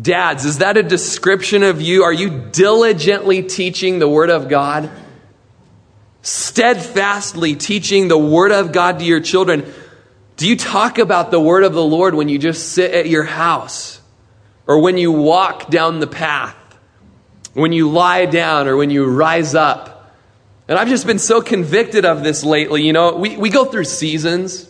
Dads, 0.00 0.44
is 0.44 0.58
that 0.58 0.76
a 0.76 0.82
description 0.82 1.64
of 1.64 1.82
you? 1.82 2.04
Are 2.04 2.12
you 2.12 2.30
diligently 2.52 3.42
teaching 3.42 3.98
the 3.98 4.08
Word 4.08 4.30
of 4.30 4.48
God? 4.48 4.88
Steadfastly 6.22 7.56
teaching 7.56 8.06
the 8.06 8.18
Word 8.18 8.52
of 8.52 8.70
God 8.70 9.00
to 9.00 9.04
your 9.04 9.20
children. 9.20 9.72
Do 10.40 10.48
you 10.48 10.56
talk 10.56 10.96
about 10.96 11.30
the 11.30 11.38
Word 11.38 11.64
of 11.64 11.74
the 11.74 11.84
Lord 11.84 12.14
when 12.14 12.30
you 12.30 12.38
just 12.38 12.72
sit 12.72 12.94
at 12.94 13.06
your 13.06 13.24
house? 13.24 14.00
Or 14.66 14.80
when 14.80 14.96
you 14.96 15.12
walk 15.12 15.68
down 15.68 16.00
the 16.00 16.06
path? 16.06 16.56
When 17.52 17.72
you 17.72 17.90
lie 17.90 18.24
down 18.24 18.66
or 18.66 18.74
when 18.74 18.88
you 18.88 19.04
rise 19.04 19.54
up? 19.54 20.14
And 20.66 20.78
I've 20.78 20.88
just 20.88 21.06
been 21.06 21.18
so 21.18 21.42
convicted 21.42 22.06
of 22.06 22.24
this 22.24 22.42
lately. 22.42 22.86
You 22.86 22.94
know, 22.94 23.16
we, 23.16 23.36
we 23.36 23.50
go 23.50 23.66
through 23.66 23.84
seasons. 23.84 24.66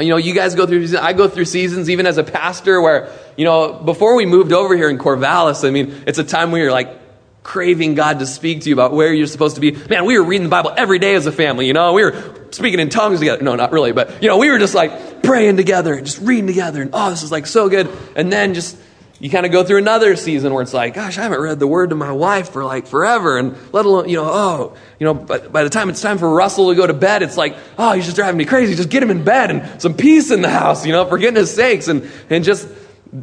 You 0.00 0.08
know, 0.08 0.16
you 0.16 0.34
guys 0.34 0.56
go 0.56 0.66
through, 0.66 0.80
seasons. 0.80 1.00
I 1.00 1.12
go 1.12 1.28
through 1.28 1.44
seasons 1.44 1.88
even 1.88 2.04
as 2.04 2.18
a 2.18 2.24
pastor 2.24 2.82
where, 2.82 3.12
you 3.36 3.44
know, 3.44 3.74
before 3.74 4.16
we 4.16 4.26
moved 4.26 4.52
over 4.52 4.76
here 4.76 4.90
in 4.90 4.98
Corvallis, 4.98 5.64
I 5.64 5.70
mean, 5.70 6.02
it's 6.08 6.18
a 6.18 6.24
time 6.24 6.50
where 6.50 6.60
you're 6.60 6.72
like 6.72 7.01
craving 7.42 7.94
God 7.94 8.20
to 8.20 8.26
speak 8.26 8.62
to 8.62 8.68
you 8.68 8.74
about 8.74 8.92
where 8.92 9.12
you're 9.12 9.26
supposed 9.26 9.56
to 9.56 9.60
be. 9.60 9.72
Man, 9.72 10.04
we 10.04 10.18
were 10.18 10.24
reading 10.24 10.44
the 10.44 10.50
Bible 10.50 10.72
every 10.76 10.98
day 10.98 11.14
as 11.14 11.26
a 11.26 11.32
family, 11.32 11.66
you 11.66 11.72
know, 11.72 11.92
we 11.92 12.04
were 12.04 12.34
speaking 12.50 12.80
in 12.80 12.88
tongues 12.88 13.18
together. 13.18 13.42
No, 13.42 13.56
not 13.56 13.72
really, 13.72 13.92
but, 13.92 14.22
you 14.22 14.28
know, 14.28 14.38
we 14.38 14.50
were 14.50 14.58
just 14.58 14.74
like 14.74 15.22
praying 15.22 15.56
together 15.56 15.94
and 15.94 16.06
just 16.06 16.20
reading 16.20 16.46
together 16.46 16.82
and, 16.82 16.90
oh, 16.92 17.10
this 17.10 17.22
is 17.22 17.32
like 17.32 17.46
so 17.46 17.68
good. 17.68 17.88
And 18.14 18.32
then 18.32 18.54
just, 18.54 18.76
you 19.18 19.30
kind 19.30 19.46
of 19.46 19.52
go 19.52 19.62
through 19.62 19.78
another 19.78 20.16
season 20.16 20.52
where 20.52 20.62
it's 20.62 20.74
like, 20.74 20.94
gosh, 20.94 21.16
I 21.16 21.22
haven't 21.22 21.40
read 21.40 21.60
the 21.60 21.66
word 21.66 21.90
to 21.90 21.96
my 21.96 22.10
wife 22.10 22.50
for 22.50 22.64
like 22.64 22.88
forever. 22.88 23.38
And 23.38 23.56
let 23.72 23.86
alone, 23.86 24.08
you 24.08 24.16
know, 24.16 24.24
oh, 24.26 24.76
you 24.98 25.04
know, 25.04 25.14
by, 25.14 25.38
by 25.38 25.62
the 25.62 25.70
time 25.70 25.88
it's 25.90 26.00
time 26.00 26.18
for 26.18 26.28
Russell 26.28 26.70
to 26.70 26.74
go 26.74 26.86
to 26.86 26.92
bed, 26.92 27.22
it's 27.22 27.36
like, 27.36 27.56
oh, 27.78 27.92
he's 27.92 28.04
just 28.04 28.16
driving 28.16 28.36
me 28.36 28.44
crazy. 28.44 28.74
Just 28.74 28.88
get 28.88 29.00
him 29.00 29.10
in 29.10 29.22
bed 29.22 29.52
and 29.52 29.80
some 29.80 29.94
peace 29.94 30.32
in 30.32 30.42
the 30.42 30.50
house, 30.50 30.84
you 30.84 30.90
know, 30.90 31.06
for 31.06 31.18
goodness 31.18 31.54
sakes. 31.54 31.86
And, 31.86 32.10
and 32.30 32.42
just, 32.42 32.68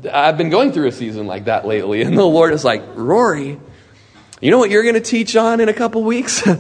I've 0.10 0.38
been 0.38 0.50
going 0.50 0.72
through 0.72 0.88
a 0.88 0.92
season 0.94 1.28
like 1.28 1.46
that 1.46 1.68
lately. 1.68 2.02
And 2.02 2.18
the 2.18 2.24
Lord 2.24 2.54
is 2.54 2.64
like, 2.64 2.82
Rory, 2.96 3.60
you 4.42 4.52
know 4.52 4.58
what 4.58 4.70
you're 4.70 4.84
going 4.84 4.96
to 4.96 5.02
teach 5.02 5.36
on 5.36 5.60
in 5.60 5.70
a 5.70 5.74
couple 5.74 6.04
weeks? 6.04 6.46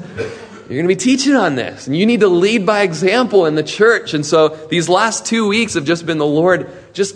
You're 0.69 0.77
going 0.83 0.87
to 0.87 0.95
be 0.95 1.15
teaching 1.15 1.33
on 1.33 1.55
this, 1.55 1.87
and 1.87 1.97
you 1.97 2.05
need 2.05 2.19
to 2.19 2.27
lead 2.27 2.63
by 2.63 2.83
example 2.83 3.47
in 3.47 3.55
the 3.55 3.63
church. 3.63 4.13
And 4.13 4.23
so 4.23 4.49
these 4.49 4.87
last 4.87 5.25
two 5.25 5.47
weeks 5.47 5.73
have 5.73 5.83
just 5.83 6.05
been 6.05 6.19
the 6.19 6.27
Lord 6.27 6.69
just 6.93 7.15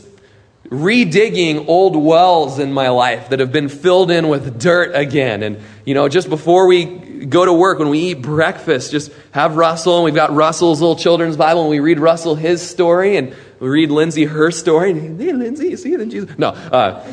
redigging 0.69 1.67
old 1.67 1.95
wells 1.95 2.57
in 2.57 2.73
my 2.73 2.89
life 2.89 3.29
that 3.29 3.39
have 3.39 3.51
been 3.51 3.69
filled 3.69 4.09
in 4.09 4.27
with 4.27 4.59
dirt 4.59 4.95
again. 4.95 5.43
And, 5.43 5.59
you 5.85 5.93
know, 5.93 6.09
just 6.09 6.29
before 6.29 6.65
we 6.65 6.85
go 7.25 7.45
to 7.45 7.53
work, 7.53 7.77
when 7.77 7.89
we 7.89 7.99
eat 7.99 8.23
breakfast, 8.23 8.89
just 8.89 9.11
have 9.31 9.55
Russell, 9.55 9.97
and 9.97 10.05
we've 10.05 10.15
got 10.15 10.33
Russell's 10.33 10.81
little 10.81 10.95
children's 10.95 11.37
Bible, 11.37 11.61
and 11.61 11.69
we 11.69 11.79
read 11.79 11.99
Russell 11.99 12.33
his 12.33 12.67
story, 12.67 13.17
and 13.17 13.35
we 13.59 13.69
read 13.69 13.91
Lindsay 13.91 14.25
her 14.25 14.49
story. 14.49 14.89
And, 14.89 15.21
hey, 15.21 15.31
Lindsay, 15.31 15.69
you 15.69 15.77
see 15.77 15.93
it 15.93 16.01
in 16.01 16.09
Jesus? 16.09 16.35
No. 16.39 16.49
Uh, 16.49 17.05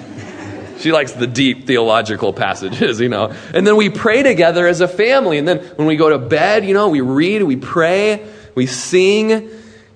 she 0.80 0.92
likes 0.92 1.12
the 1.12 1.26
deep 1.26 1.66
theological 1.66 2.32
passages, 2.32 3.00
you 3.00 3.08
know. 3.08 3.34
And 3.54 3.66
then 3.66 3.76
we 3.76 3.90
pray 3.90 4.22
together 4.22 4.66
as 4.66 4.80
a 4.80 4.88
family. 4.88 5.38
And 5.38 5.46
then 5.46 5.58
when 5.76 5.87
we 5.87 5.96
go 5.96 6.10
to 6.10 6.18
bed, 6.18 6.64
you 6.64 6.75
know, 6.75 6.88
we 6.88 7.00
read, 7.00 7.42
we 7.42 7.56
pray, 7.56 8.26
we 8.54 8.66
sing. 8.66 9.50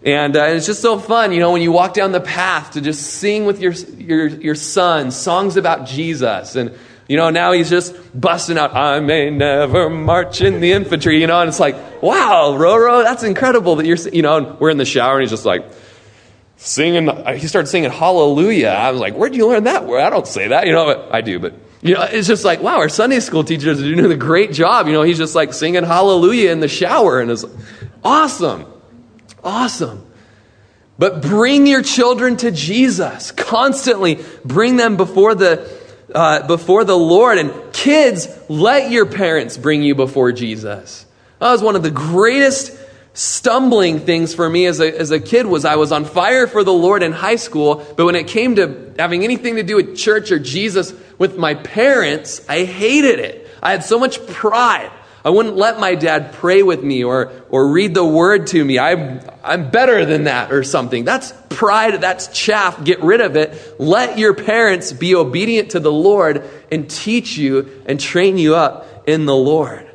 And 0.04 0.36
uh, 0.36 0.44
it's 0.44 0.66
just 0.66 0.82
so 0.82 0.98
fun, 0.98 1.32
you 1.32 1.40
know, 1.40 1.52
when 1.52 1.62
you 1.62 1.72
walk 1.72 1.94
down 1.94 2.12
the 2.12 2.20
path 2.20 2.72
to 2.72 2.82
just 2.82 3.02
sing 3.02 3.46
with 3.46 3.60
your, 3.60 3.72
your, 3.72 4.26
your 4.28 4.54
son 4.54 5.10
songs 5.10 5.56
about 5.56 5.86
Jesus. 5.86 6.56
And, 6.56 6.76
you 7.08 7.16
know, 7.16 7.30
now 7.30 7.52
he's 7.52 7.70
just 7.70 7.96
busting 8.18 8.58
out, 8.58 8.74
I 8.74 9.00
may 9.00 9.30
never 9.30 9.88
march 9.88 10.42
in 10.42 10.60
the 10.60 10.72
infantry, 10.72 11.20
you 11.20 11.26
know, 11.26 11.40
and 11.40 11.48
it's 11.48 11.60
like, 11.60 12.02
wow, 12.02 12.54
Roro, 12.58 13.02
that's 13.02 13.22
incredible 13.22 13.76
that 13.76 13.86
you're, 13.86 13.96
you 13.96 14.22
know, 14.22 14.36
and 14.36 14.60
we're 14.60 14.70
in 14.70 14.76
the 14.76 14.84
shower 14.84 15.14
and 15.14 15.22
he's 15.22 15.30
just 15.30 15.46
like, 15.46 15.64
singing, 16.64 17.08
he 17.36 17.46
started 17.46 17.68
singing 17.68 17.90
hallelujah. 17.90 18.68
I 18.68 18.90
was 18.90 19.00
like, 19.00 19.14
where'd 19.14 19.34
you 19.36 19.46
learn 19.48 19.64
that 19.64 19.84
word? 19.84 20.00
I 20.00 20.10
don't 20.10 20.26
say 20.26 20.48
that, 20.48 20.66
you 20.66 20.72
know, 20.72 21.08
I 21.10 21.20
do, 21.20 21.38
but 21.38 21.54
you 21.82 21.94
know, 21.94 22.02
it's 22.02 22.26
just 22.26 22.44
like, 22.44 22.62
wow, 22.62 22.78
our 22.78 22.88
Sunday 22.88 23.20
school 23.20 23.44
teachers 23.44 23.80
are 23.80 23.94
doing 23.94 24.10
a 24.10 24.16
great 24.16 24.52
job. 24.52 24.86
You 24.86 24.94
know, 24.94 25.02
he's 25.02 25.18
just 25.18 25.34
like 25.34 25.52
singing 25.52 25.84
hallelujah 25.84 26.50
in 26.50 26.60
the 26.60 26.68
shower 26.68 27.20
and 27.20 27.30
it's 27.30 27.44
awesome. 28.02 28.64
Awesome. 29.42 30.06
But 30.98 31.20
bring 31.20 31.66
your 31.66 31.82
children 31.82 32.38
to 32.38 32.50
Jesus. 32.50 33.30
Constantly 33.32 34.24
bring 34.44 34.76
them 34.76 34.96
before 34.96 35.34
the, 35.34 35.70
uh, 36.14 36.46
before 36.46 36.84
the 36.84 36.96
Lord. 36.96 37.36
And 37.36 37.52
kids, 37.74 38.28
let 38.48 38.90
your 38.90 39.04
parents 39.04 39.58
bring 39.58 39.82
you 39.82 39.94
before 39.94 40.32
Jesus. 40.32 41.04
That 41.40 41.50
was 41.50 41.62
one 41.62 41.76
of 41.76 41.82
the 41.82 41.90
greatest 41.90 42.72
stumbling 43.14 44.00
things 44.00 44.34
for 44.34 44.50
me 44.50 44.66
as 44.66 44.80
a, 44.80 44.98
as 44.98 45.10
a 45.12 45.20
kid 45.20 45.46
was 45.46 45.64
I 45.64 45.76
was 45.76 45.92
on 45.92 46.04
fire 46.04 46.46
for 46.46 46.64
the 46.64 46.72
Lord 46.72 47.02
in 47.02 47.12
high 47.12 47.36
school, 47.36 47.76
but 47.96 48.04
when 48.04 48.16
it 48.16 48.26
came 48.26 48.56
to 48.56 48.92
having 48.98 49.24
anything 49.24 49.56
to 49.56 49.62
do 49.62 49.76
with 49.76 49.96
church 49.96 50.30
or 50.30 50.38
Jesus 50.38 50.92
with 51.16 51.38
my 51.38 51.54
parents, 51.54 52.44
I 52.48 52.64
hated 52.64 53.20
it. 53.20 53.48
I 53.62 53.70
had 53.70 53.84
so 53.84 53.98
much 53.98 54.24
pride. 54.26 54.90
I 55.24 55.30
wouldn't 55.30 55.56
let 55.56 55.80
my 55.80 55.94
dad 55.94 56.34
pray 56.34 56.62
with 56.62 56.82
me 56.82 57.02
or, 57.02 57.32
or 57.48 57.68
read 57.68 57.94
the 57.94 58.04
word 58.04 58.48
to 58.48 58.62
me. 58.62 58.78
I'm, 58.78 59.20
I'm 59.42 59.70
better 59.70 60.04
than 60.04 60.24
that 60.24 60.52
or 60.52 60.64
something. 60.64 61.04
That's 61.04 61.32
pride. 61.48 61.98
That's 62.02 62.28
chaff. 62.28 62.84
Get 62.84 63.00
rid 63.00 63.22
of 63.22 63.34
it. 63.36 63.80
Let 63.80 64.18
your 64.18 64.34
parents 64.34 64.92
be 64.92 65.14
obedient 65.14 65.70
to 65.70 65.80
the 65.80 65.92
Lord 65.92 66.44
and 66.70 66.90
teach 66.90 67.38
you 67.38 67.82
and 67.86 67.98
train 67.98 68.36
you 68.36 68.54
up 68.54 69.08
in 69.08 69.24
the 69.24 69.34
Lord. 69.34 69.90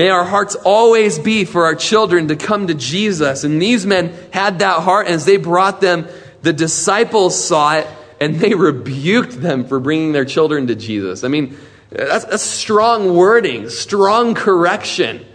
May 0.00 0.08
our 0.08 0.24
hearts 0.24 0.54
always 0.54 1.18
be 1.18 1.44
for 1.44 1.66
our 1.66 1.74
children 1.74 2.28
to 2.28 2.36
come 2.36 2.68
to 2.68 2.74
Jesus. 2.74 3.44
And 3.44 3.60
these 3.60 3.84
men 3.84 4.14
had 4.32 4.60
that 4.60 4.80
heart, 4.80 5.04
and 5.04 5.16
as 5.16 5.26
they 5.26 5.36
brought 5.36 5.82
them, 5.82 6.08
the 6.40 6.54
disciples 6.54 7.38
saw 7.38 7.74
it 7.74 7.86
and 8.18 8.36
they 8.36 8.54
rebuked 8.68 9.38
them 9.38 9.66
for 9.66 9.78
bringing 9.78 10.12
their 10.12 10.24
children 10.24 10.68
to 10.68 10.74
Jesus. 10.74 11.22
I 11.22 11.28
mean, 11.28 11.54
that's, 11.90 12.24
that's 12.24 12.42
strong 12.42 13.14
wording, 13.14 13.68
strong 13.68 14.34
correction. 14.34 15.26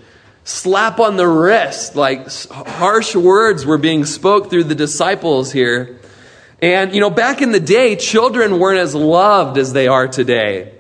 Slap 0.46 1.00
on 1.00 1.16
the 1.16 1.28
wrist, 1.28 1.96
like 1.96 2.28
harsh 2.50 3.16
words 3.16 3.68
were 3.68 3.78
being 3.78 4.04
spoke 4.04 4.50
through 4.50 4.64
the 4.64 4.74
disciples 4.74 5.52
here. 5.52 6.00
And, 6.60 6.92
you 6.92 7.02
know, 7.02 7.12
back 7.12 7.44
in 7.44 7.52
the 7.52 7.60
day, 7.60 7.98
children 7.98 8.58
weren't 8.58 8.80
as 8.80 8.96
loved 8.96 9.60
as 9.60 9.74
they 9.74 9.88
are 9.88 10.08
today. 10.08 10.74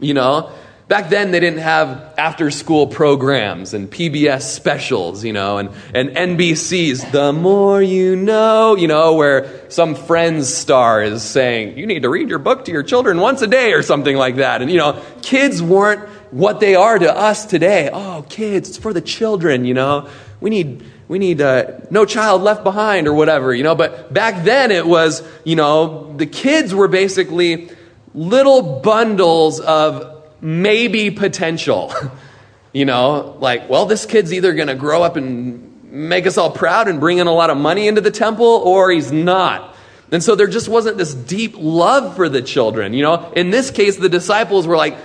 You 0.00 0.12
know, 0.12 0.52
Back 0.88 1.08
then, 1.10 1.32
they 1.32 1.40
didn't 1.40 1.58
have 1.58 2.14
after 2.16 2.48
school 2.52 2.86
programs 2.86 3.74
and 3.74 3.90
PBS 3.90 4.42
specials, 4.42 5.24
you 5.24 5.32
know, 5.32 5.58
and, 5.58 5.70
and 5.92 6.10
NBC's 6.10 7.10
The 7.10 7.32
More 7.32 7.82
You 7.82 8.14
Know, 8.14 8.76
you 8.76 8.86
know, 8.86 9.14
where 9.14 9.68
some 9.68 9.96
Friends 9.96 10.54
star 10.54 11.02
is 11.02 11.24
saying, 11.24 11.76
you 11.76 11.88
need 11.88 12.02
to 12.02 12.08
read 12.08 12.28
your 12.28 12.38
book 12.38 12.66
to 12.66 12.70
your 12.70 12.84
children 12.84 13.18
once 13.18 13.42
a 13.42 13.48
day 13.48 13.72
or 13.72 13.82
something 13.82 14.16
like 14.16 14.36
that. 14.36 14.62
And, 14.62 14.70
you 14.70 14.76
know, 14.76 15.02
kids 15.22 15.60
weren't 15.60 16.08
what 16.30 16.60
they 16.60 16.76
are 16.76 16.96
to 16.96 17.12
us 17.12 17.46
today. 17.46 17.90
Oh, 17.92 18.24
kids, 18.28 18.68
it's 18.68 18.78
for 18.78 18.92
the 18.92 19.00
children, 19.00 19.64
you 19.64 19.74
know. 19.74 20.08
We 20.40 20.50
need, 20.50 20.84
we 21.08 21.18
need 21.18 21.40
uh, 21.40 21.80
no 21.90 22.04
child 22.04 22.42
left 22.42 22.62
behind 22.62 23.08
or 23.08 23.12
whatever, 23.12 23.52
you 23.52 23.64
know. 23.64 23.74
But 23.74 24.14
back 24.14 24.44
then, 24.44 24.70
it 24.70 24.86
was, 24.86 25.26
you 25.42 25.56
know, 25.56 26.14
the 26.16 26.26
kids 26.26 26.72
were 26.72 26.86
basically 26.86 27.70
little 28.14 28.78
bundles 28.78 29.58
of 29.58 30.15
maybe 30.40 31.10
potential. 31.10 31.92
you 32.72 32.84
know, 32.84 33.36
like, 33.40 33.68
well, 33.68 33.86
this 33.86 34.06
kid's 34.06 34.32
either 34.32 34.52
going 34.54 34.68
to 34.68 34.74
grow 34.74 35.02
up 35.02 35.16
and 35.16 35.92
make 35.92 36.26
us 36.26 36.36
all 36.36 36.50
proud 36.50 36.88
and 36.88 37.00
bring 37.00 37.18
in 37.18 37.26
a 37.26 37.32
lot 37.32 37.50
of 37.50 37.56
money 37.56 37.88
into 37.88 38.00
the 38.00 38.10
temple, 38.10 38.46
or 38.46 38.90
he's 38.90 39.12
not. 39.12 39.74
And 40.12 40.22
so 40.22 40.34
there 40.34 40.46
just 40.46 40.68
wasn't 40.68 40.98
this 40.98 41.14
deep 41.14 41.54
love 41.56 42.16
for 42.16 42.28
the 42.28 42.42
children. 42.42 42.92
You 42.92 43.02
know, 43.02 43.32
in 43.34 43.50
this 43.50 43.70
case, 43.70 43.96
the 43.96 44.08
disciples 44.08 44.66
were 44.66 44.76
like, 44.76 44.96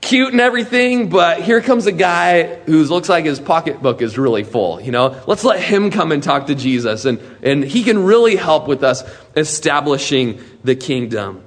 cute 0.00 0.32
and 0.32 0.40
everything, 0.40 1.08
but 1.08 1.42
here 1.42 1.60
comes 1.60 1.86
a 1.86 1.92
guy 1.92 2.56
who 2.64 2.84
looks 2.84 3.08
like 3.08 3.24
his 3.24 3.40
pocketbook 3.40 4.02
is 4.02 4.18
really 4.18 4.44
full. 4.44 4.80
You 4.80 4.92
know, 4.92 5.20
let's 5.26 5.44
let 5.44 5.60
him 5.60 5.90
come 5.90 6.12
and 6.12 6.22
talk 6.22 6.46
to 6.46 6.54
Jesus, 6.54 7.04
and, 7.04 7.20
and 7.42 7.64
he 7.64 7.82
can 7.82 8.04
really 8.04 8.36
help 8.36 8.68
with 8.68 8.82
us 8.84 9.02
establishing 9.36 10.40
the 10.62 10.76
kingdom. 10.76 11.42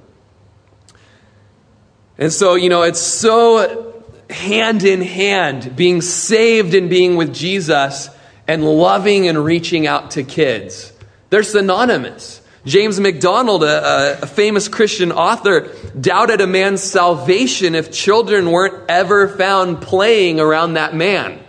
And 2.21 2.31
so, 2.31 2.53
you 2.53 2.69
know, 2.69 2.83
it's 2.83 3.01
so 3.01 4.03
hand 4.29 4.83
in 4.83 5.01
hand 5.01 5.75
being 5.75 6.01
saved 6.01 6.75
and 6.75 6.87
being 6.87 7.15
with 7.15 7.33
Jesus 7.33 8.09
and 8.47 8.63
loving 8.63 9.27
and 9.27 9.43
reaching 9.43 9.87
out 9.87 10.11
to 10.11 10.23
kids. 10.23 10.93
They're 11.31 11.41
synonymous. 11.41 12.39
James 12.63 12.99
MacDonald, 12.99 13.63
a, 13.63 14.19
a, 14.21 14.27
famous 14.27 14.67
Christian 14.67 15.11
author, 15.11 15.73
doubted 15.99 16.41
a 16.41 16.47
man's 16.47 16.83
salvation 16.83 17.73
if 17.73 17.91
children 17.91 18.51
weren't 18.51 18.87
ever 18.87 19.27
found 19.27 19.81
playing 19.81 20.39
around 20.39 20.73
that 20.73 20.93
man. 20.93 21.39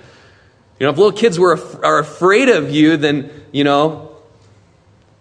You 0.81 0.87
know, 0.87 0.91
if 0.91 0.97
little 0.97 1.13
kids 1.13 1.39
were, 1.39 1.61
are 1.85 1.99
afraid 1.99 2.49
of 2.49 2.71
you, 2.71 2.97
then, 2.97 3.31
you 3.53 3.65
know, 3.65 4.17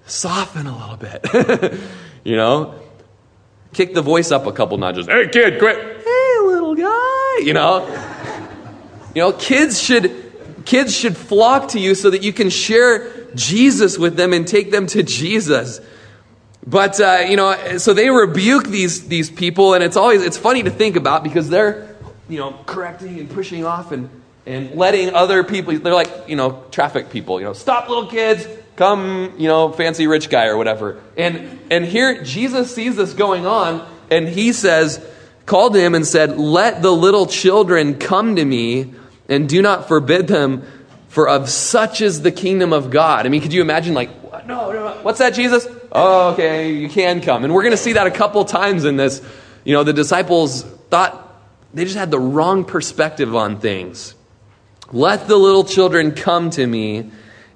soften 0.06 0.66
a 0.66 0.78
little 0.78 0.96
bit. 0.96 1.78
you 2.24 2.38
know, 2.38 2.81
kick 3.74 3.94
the 3.94 4.02
voice 4.02 4.32
up 4.32 4.46
a 4.46 4.52
couple 4.52 4.78
notches. 4.78 5.08
Hey, 5.08 5.28
kid, 5.30 5.60
quit. 5.60 5.78
Hey, 5.78 6.38
little 6.44 6.76
guy. 6.76 7.38
You 7.44 7.54
know, 7.54 7.88
you 9.16 9.22
know, 9.22 9.32
kids 9.34 9.82
should 9.82 10.32
kids 10.66 10.96
should 10.96 11.18
flock 11.18 11.70
to 11.70 11.80
you 11.80 11.96
so 11.96 12.10
that 12.10 12.24
you 12.24 12.34
can 12.34 12.50
share 12.50 13.10
Jesus 13.34 13.98
with 13.98 14.16
them 14.16 14.34
and 14.34 14.48
take 14.48 14.72
them 14.72 14.88
to 14.88 15.04
Jesus. 15.04 15.82
But 16.66 17.00
uh, 17.00 17.24
you 17.28 17.36
know, 17.36 17.78
so 17.78 17.94
they 17.94 18.10
rebuke 18.10 18.68
these 18.68 19.08
these 19.08 19.30
people, 19.30 19.74
and 19.74 19.84
it's 19.84 19.98
always 19.98 20.22
it's 20.24 20.38
funny 20.38 20.64
to 20.64 20.70
think 20.70 20.96
about 20.96 21.24
because 21.24 21.50
they're 21.50 21.96
you 22.30 22.38
know 22.38 22.58
correcting 22.66 23.20
and 23.20 23.30
pushing 23.30 23.66
off 23.66 23.92
and 23.92 24.10
and 24.46 24.76
letting 24.76 25.14
other 25.14 25.44
people. 25.44 25.78
They're 25.78 25.94
like 25.94 26.12
you 26.28 26.36
know 26.36 26.64
traffic 26.72 27.10
people. 27.10 27.40
You 27.40 27.48
know, 27.48 27.54
stop 27.54 27.90
little 27.90 28.08
kids, 28.08 28.48
come 28.76 29.34
you 29.38 29.48
know 29.48 29.72
fancy 29.72 30.08
rich 30.08 30.30
guy 30.30 30.48
or 30.48 30.58
whatever. 30.58 31.02
And 31.18 31.60
and 31.70 31.86
here 31.86 32.24
Jesus 32.24 32.74
sees 32.74 32.96
this 32.96 33.14
going 33.14 33.46
on, 33.46 33.88
and 34.10 34.28
he 34.28 34.54
says, 34.54 35.04
called 35.46 35.74
to 35.74 35.80
him 35.80 35.96
and 35.96 36.06
said, 36.06 36.38
"Let 36.38 36.82
the 36.82 36.92
little 36.92 37.26
children 37.26 37.98
come 37.98 38.36
to 38.36 38.46
me, 38.46 38.94
and 39.30 39.48
do 39.48 39.62
not 39.62 39.88
forbid 39.88 40.28
them." 40.28 40.64
For 41.10 41.28
of 41.28 41.50
such 41.50 42.00
is 42.00 42.22
the 42.22 42.32
kingdom 42.32 42.72
of 42.72 42.90
God. 42.90 43.26
I 43.26 43.30
mean, 43.30 43.42
could 43.42 43.52
you 43.52 43.62
imagine, 43.62 43.94
like, 43.94 44.10
no, 44.48 44.72
no, 44.72 44.72
no. 44.72 45.00
What's 45.02 45.20
that, 45.20 45.34
Jesus? 45.34 45.68
Oh, 45.92 46.32
okay, 46.32 46.72
you 46.72 46.88
can 46.88 47.20
come. 47.20 47.44
And 47.44 47.54
we're 47.54 47.64
going 47.64 47.72
to 47.72 47.78
see 47.78 47.94
that 47.94 48.08
a 48.08 48.12
couple 48.12 48.46
times 48.46 48.86
in 48.86 48.96
this. 48.96 49.22
You 49.66 49.74
know, 49.74 49.84
the 49.84 49.92
disciples 49.92 50.64
thought 50.90 51.44
they 51.74 51.84
just 51.84 51.98
had 51.98 52.12
the 52.12 52.20
wrong 52.20 52.64
perspective 52.64 53.36
on 53.36 53.60
things. 53.60 54.16
Let 54.94 55.28
the 55.28 55.36
little 55.36 55.66
children 55.66 56.14
come 56.14 56.50
to 56.52 56.66
me 56.66 57.12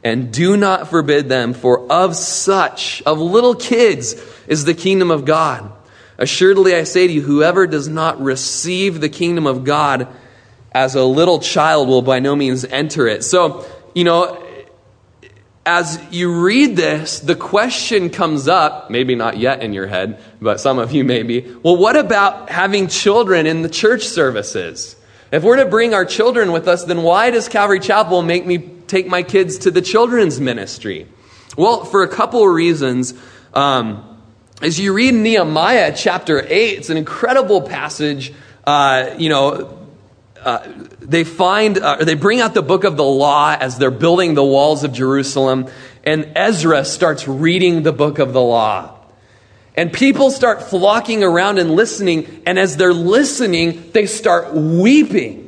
and 0.06 0.32
do 0.32 0.56
not 0.56 0.88
forbid 0.88 1.28
them, 1.28 1.54
for 1.54 1.92
of 1.92 2.16
such, 2.16 3.02
of 3.08 3.20
little 3.20 3.56
kids, 3.56 4.14
is 4.48 4.64
the 4.64 4.76
kingdom 4.76 5.10
of 5.10 5.26
God. 5.26 5.72
Assuredly, 6.20 6.76
I 6.76 6.84
say 6.84 7.08
to 7.08 7.12
you, 7.12 7.24
whoever 7.24 7.66
does 7.66 7.88
not 7.90 8.22
receive 8.22 9.02
the 9.02 9.10
kingdom 9.10 9.48
of 9.48 9.64
God 9.64 10.08
as 10.72 10.94
a 10.94 11.04
little 11.04 11.40
child 11.40 11.88
will 11.88 12.04
by 12.04 12.20
no 12.20 12.36
means 12.36 12.64
enter 12.66 13.08
it. 13.08 13.24
So, 13.24 13.66
you 13.96 14.04
know, 14.04 14.42
as 15.66 16.00
you 16.12 16.40
read 16.40 16.76
this, 16.76 17.20
the 17.20 17.36
question 17.36 18.12
comes 18.12 18.48
up, 18.48 18.92
maybe 18.92 19.16
not 19.16 19.38
yet 19.38 19.64
in 19.64 19.74
your 19.74 19.88
head, 19.88 20.20
but 20.40 20.60
some 20.60 20.78
of 20.78 20.92
you 20.92 21.04
maybe. 21.04 21.52
Well, 21.64 21.78
what 21.78 21.96
about 21.96 22.52
having 22.52 22.90
children 22.90 23.48
in 23.48 23.64
the 23.64 23.70
church 23.70 24.04
services? 24.04 24.96
If 25.32 25.42
we're 25.42 25.58
to 25.58 25.66
bring 25.66 25.96
our 25.96 26.06
children 26.06 26.52
with 26.52 26.68
us, 26.68 26.84
then 26.84 27.02
why 27.02 27.32
does 27.32 27.50
Calvary 27.50 27.80
Chapel 27.80 28.22
make 28.22 28.46
me 28.46 28.75
take 28.88 29.08
my 29.08 29.24
kids 29.24 29.58
to 29.60 29.72
the 29.72 29.82
children's 29.82 30.39
ministry? 30.39 31.08
Well, 31.58 31.86
for 31.86 32.04
a 32.04 32.08
couple 32.08 32.48
of 32.48 32.54
reasons. 32.54 33.13
Um, 33.54 34.20
as 34.62 34.80
you 34.80 34.94
read 34.94 35.13
Nehemiah 35.13 35.94
chapter 35.96 36.42
8, 36.42 36.50
it's 36.50 36.89
an 36.89 36.98
incredible 36.98 37.62
passage. 37.62 38.34
Uh, 38.65 39.13
you 39.18 39.30
know, 39.30 39.86
uh, 40.46 40.68
they 41.00 41.24
find, 41.24 41.77
uh, 41.77 42.04
they 42.04 42.13
bring 42.13 42.39
out 42.39 42.54
the 42.54 42.62
book 42.62 42.84
of 42.84 42.98
the 42.98 43.04
law 43.04 43.56
as 43.60 43.77
they're 43.77 43.92
building 43.92 44.34
the 44.34 44.44
walls 44.44 44.84
of 44.84 44.94
Jerusalem, 44.94 45.68
and 46.04 46.32
Ezra 46.36 46.86
starts 46.86 47.27
reading 47.27 47.84
the 47.84 47.92
book 47.92 48.20
of 48.20 48.32
the 48.32 48.42
law. 48.42 48.96
And 49.75 49.92
people 49.92 50.32
start 50.32 50.63
flocking 50.63 51.24
around 51.24 51.58
and 51.58 51.72
listening, 51.72 52.44
and 52.46 52.58
as 52.58 52.77
they're 52.77 52.94
listening, 52.94 53.92
they 53.92 54.06
start 54.06 54.54
weeping. 54.54 55.45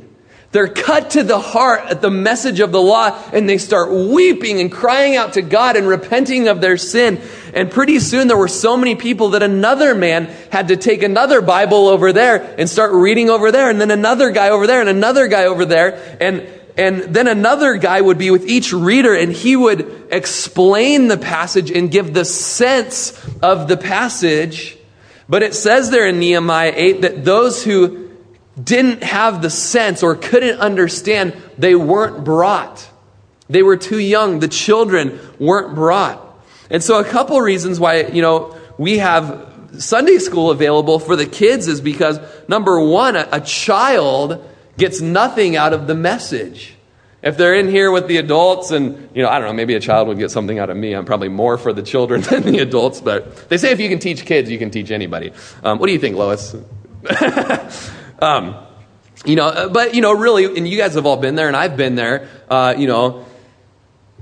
They're 0.53 0.69
cut 0.69 1.11
to 1.11 1.23
the 1.23 1.39
heart 1.39 1.81
at 1.89 2.01
the 2.01 2.09
message 2.09 2.61
of 2.61 2.71
the 2.71 2.81
law, 2.81 3.21
and 3.33 3.49
they 3.49 3.57
start 3.57 3.91
weeping 3.91 4.61
and 4.61 4.71
crying 4.71 5.17
out 5.17 5.33
to 5.33 5.41
God 5.41 5.75
and 5.75 5.87
repenting 5.87 6.47
of 6.47 6.61
their 6.61 6.77
sin. 6.77 7.21
And 7.53 7.69
pretty 7.69 7.99
soon 7.99 8.29
there 8.29 8.37
were 8.37 8.47
so 8.47 8.77
many 8.77 8.95
people 8.95 9.31
that 9.31 9.43
another 9.43 9.93
man 9.93 10.25
had 10.49 10.69
to 10.69 10.77
take 10.77 11.03
another 11.03 11.41
Bible 11.41 11.89
over 11.89 12.13
there 12.13 12.55
and 12.57 12.69
start 12.69 12.93
reading 12.93 13.29
over 13.29 13.51
there, 13.51 13.69
and 13.69 13.81
then 13.81 13.91
another 13.91 14.31
guy 14.31 14.49
over 14.49 14.67
there, 14.67 14.79
and 14.79 14.89
another 14.89 15.27
guy 15.27 15.45
over 15.45 15.65
there. 15.65 16.17
And, 16.21 16.47
and 16.77 17.13
then 17.13 17.27
another 17.27 17.75
guy 17.75 17.99
would 17.99 18.17
be 18.17 18.31
with 18.31 18.47
each 18.47 18.71
reader, 18.71 19.13
and 19.13 19.33
he 19.33 19.57
would 19.57 20.07
explain 20.11 21.09
the 21.09 21.17
passage 21.17 21.71
and 21.71 21.91
give 21.91 22.13
the 22.13 22.23
sense 22.23 23.11
of 23.41 23.67
the 23.67 23.75
passage. 23.75 24.77
But 25.27 25.43
it 25.43 25.53
says 25.53 25.89
there 25.89 26.07
in 26.07 26.19
Nehemiah 26.19 26.73
8 26.73 27.01
that 27.01 27.25
those 27.25 27.65
who 27.65 28.06
didn't 28.61 29.03
have 29.03 29.41
the 29.41 29.49
sense 29.49 30.03
or 30.03 30.15
couldn't 30.15 30.59
understand, 30.59 31.35
they 31.57 31.75
weren't 31.75 32.23
brought. 32.23 32.89
They 33.49 33.63
were 33.63 33.77
too 33.77 33.99
young. 33.99 34.39
The 34.39 34.47
children 34.47 35.19
weren't 35.39 35.75
brought. 35.75 36.23
And 36.69 36.83
so, 36.83 36.99
a 36.99 37.03
couple 37.03 37.39
reasons 37.39 37.79
why, 37.79 38.07
you 38.07 38.21
know, 38.21 38.57
we 38.77 38.97
have 38.97 39.47
Sunday 39.77 40.17
school 40.17 40.51
available 40.51 40.99
for 40.99 41.15
the 41.15 41.25
kids 41.25 41.67
is 41.67 41.79
because, 41.81 42.19
number 42.47 42.79
one, 42.79 43.15
a, 43.15 43.27
a 43.31 43.41
child 43.41 44.45
gets 44.77 45.01
nothing 45.01 45.55
out 45.55 45.73
of 45.73 45.87
the 45.87 45.95
message. 45.95 46.73
If 47.23 47.37
they're 47.37 47.55
in 47.55 47.67
here 47.69 47.91
with 47.91 48.07
the 48.07 48.17
adults, 48.17 48.71
and, 48.71 49.09
you 49.13 49.23
know, 49.23 49.29
I 49.29 49.39
don't 49.39 49.47
know, 49.47 49.53
maybe 49.53 49.73
a 49.73 49.79
child 49.79 50.07
would 50.07 50.19
get 50.19 50.29
something 50.29 50.59
out 50.59 50.69
of 50.69 50.77
me. 50.77 50.93
I'm 50.93 51.05
probably 51.05 51.29
more 51.29 51.57
for 51.57 51.73
the 51.73 51.81
children 51.81 52.21
than 52.29 52.43
the 52.43 52.59
adults, 52.59 53.01
but 53.01 53.49
they 53.49 53.57
say 53.57 53.71
if 53.71 53.79
you 53.79 53.89
can 53.89 53.99
teach 53.99 54.25
kids, 54.25 54.51
you 54.51 54.59
can 54.59 54.71
teach 54.71 54.91
anybody. 54.91 55.31
Um, 55.63 55.79
what 55.79 55.87
do 55.87 55.93
you 55.93 55.99
think, 55.99 56.15
Lois? 56.15 56.55
Um, 58.19 58.55
you 59.25 59.35
know, 59.35 59.47
uh, 59.47 59.69
but, 59.69 59.95
you 59.95 60.01
know, 60.01 60.13
really, 60.13 60.45
and 60.45 60.67
you 60.67 60.77
guys 60.77 60.95
have 60.95 61.05
all 61.05 61.17
been 61.17 61.35
there, 61.35 61.47
and 61.47 61.55
I've 61.55 61.77
been 61.77 61.95
there, 61.95 62.29
uh, 62.49 62.75
you 62.77 62.87
know, 62.87 63.25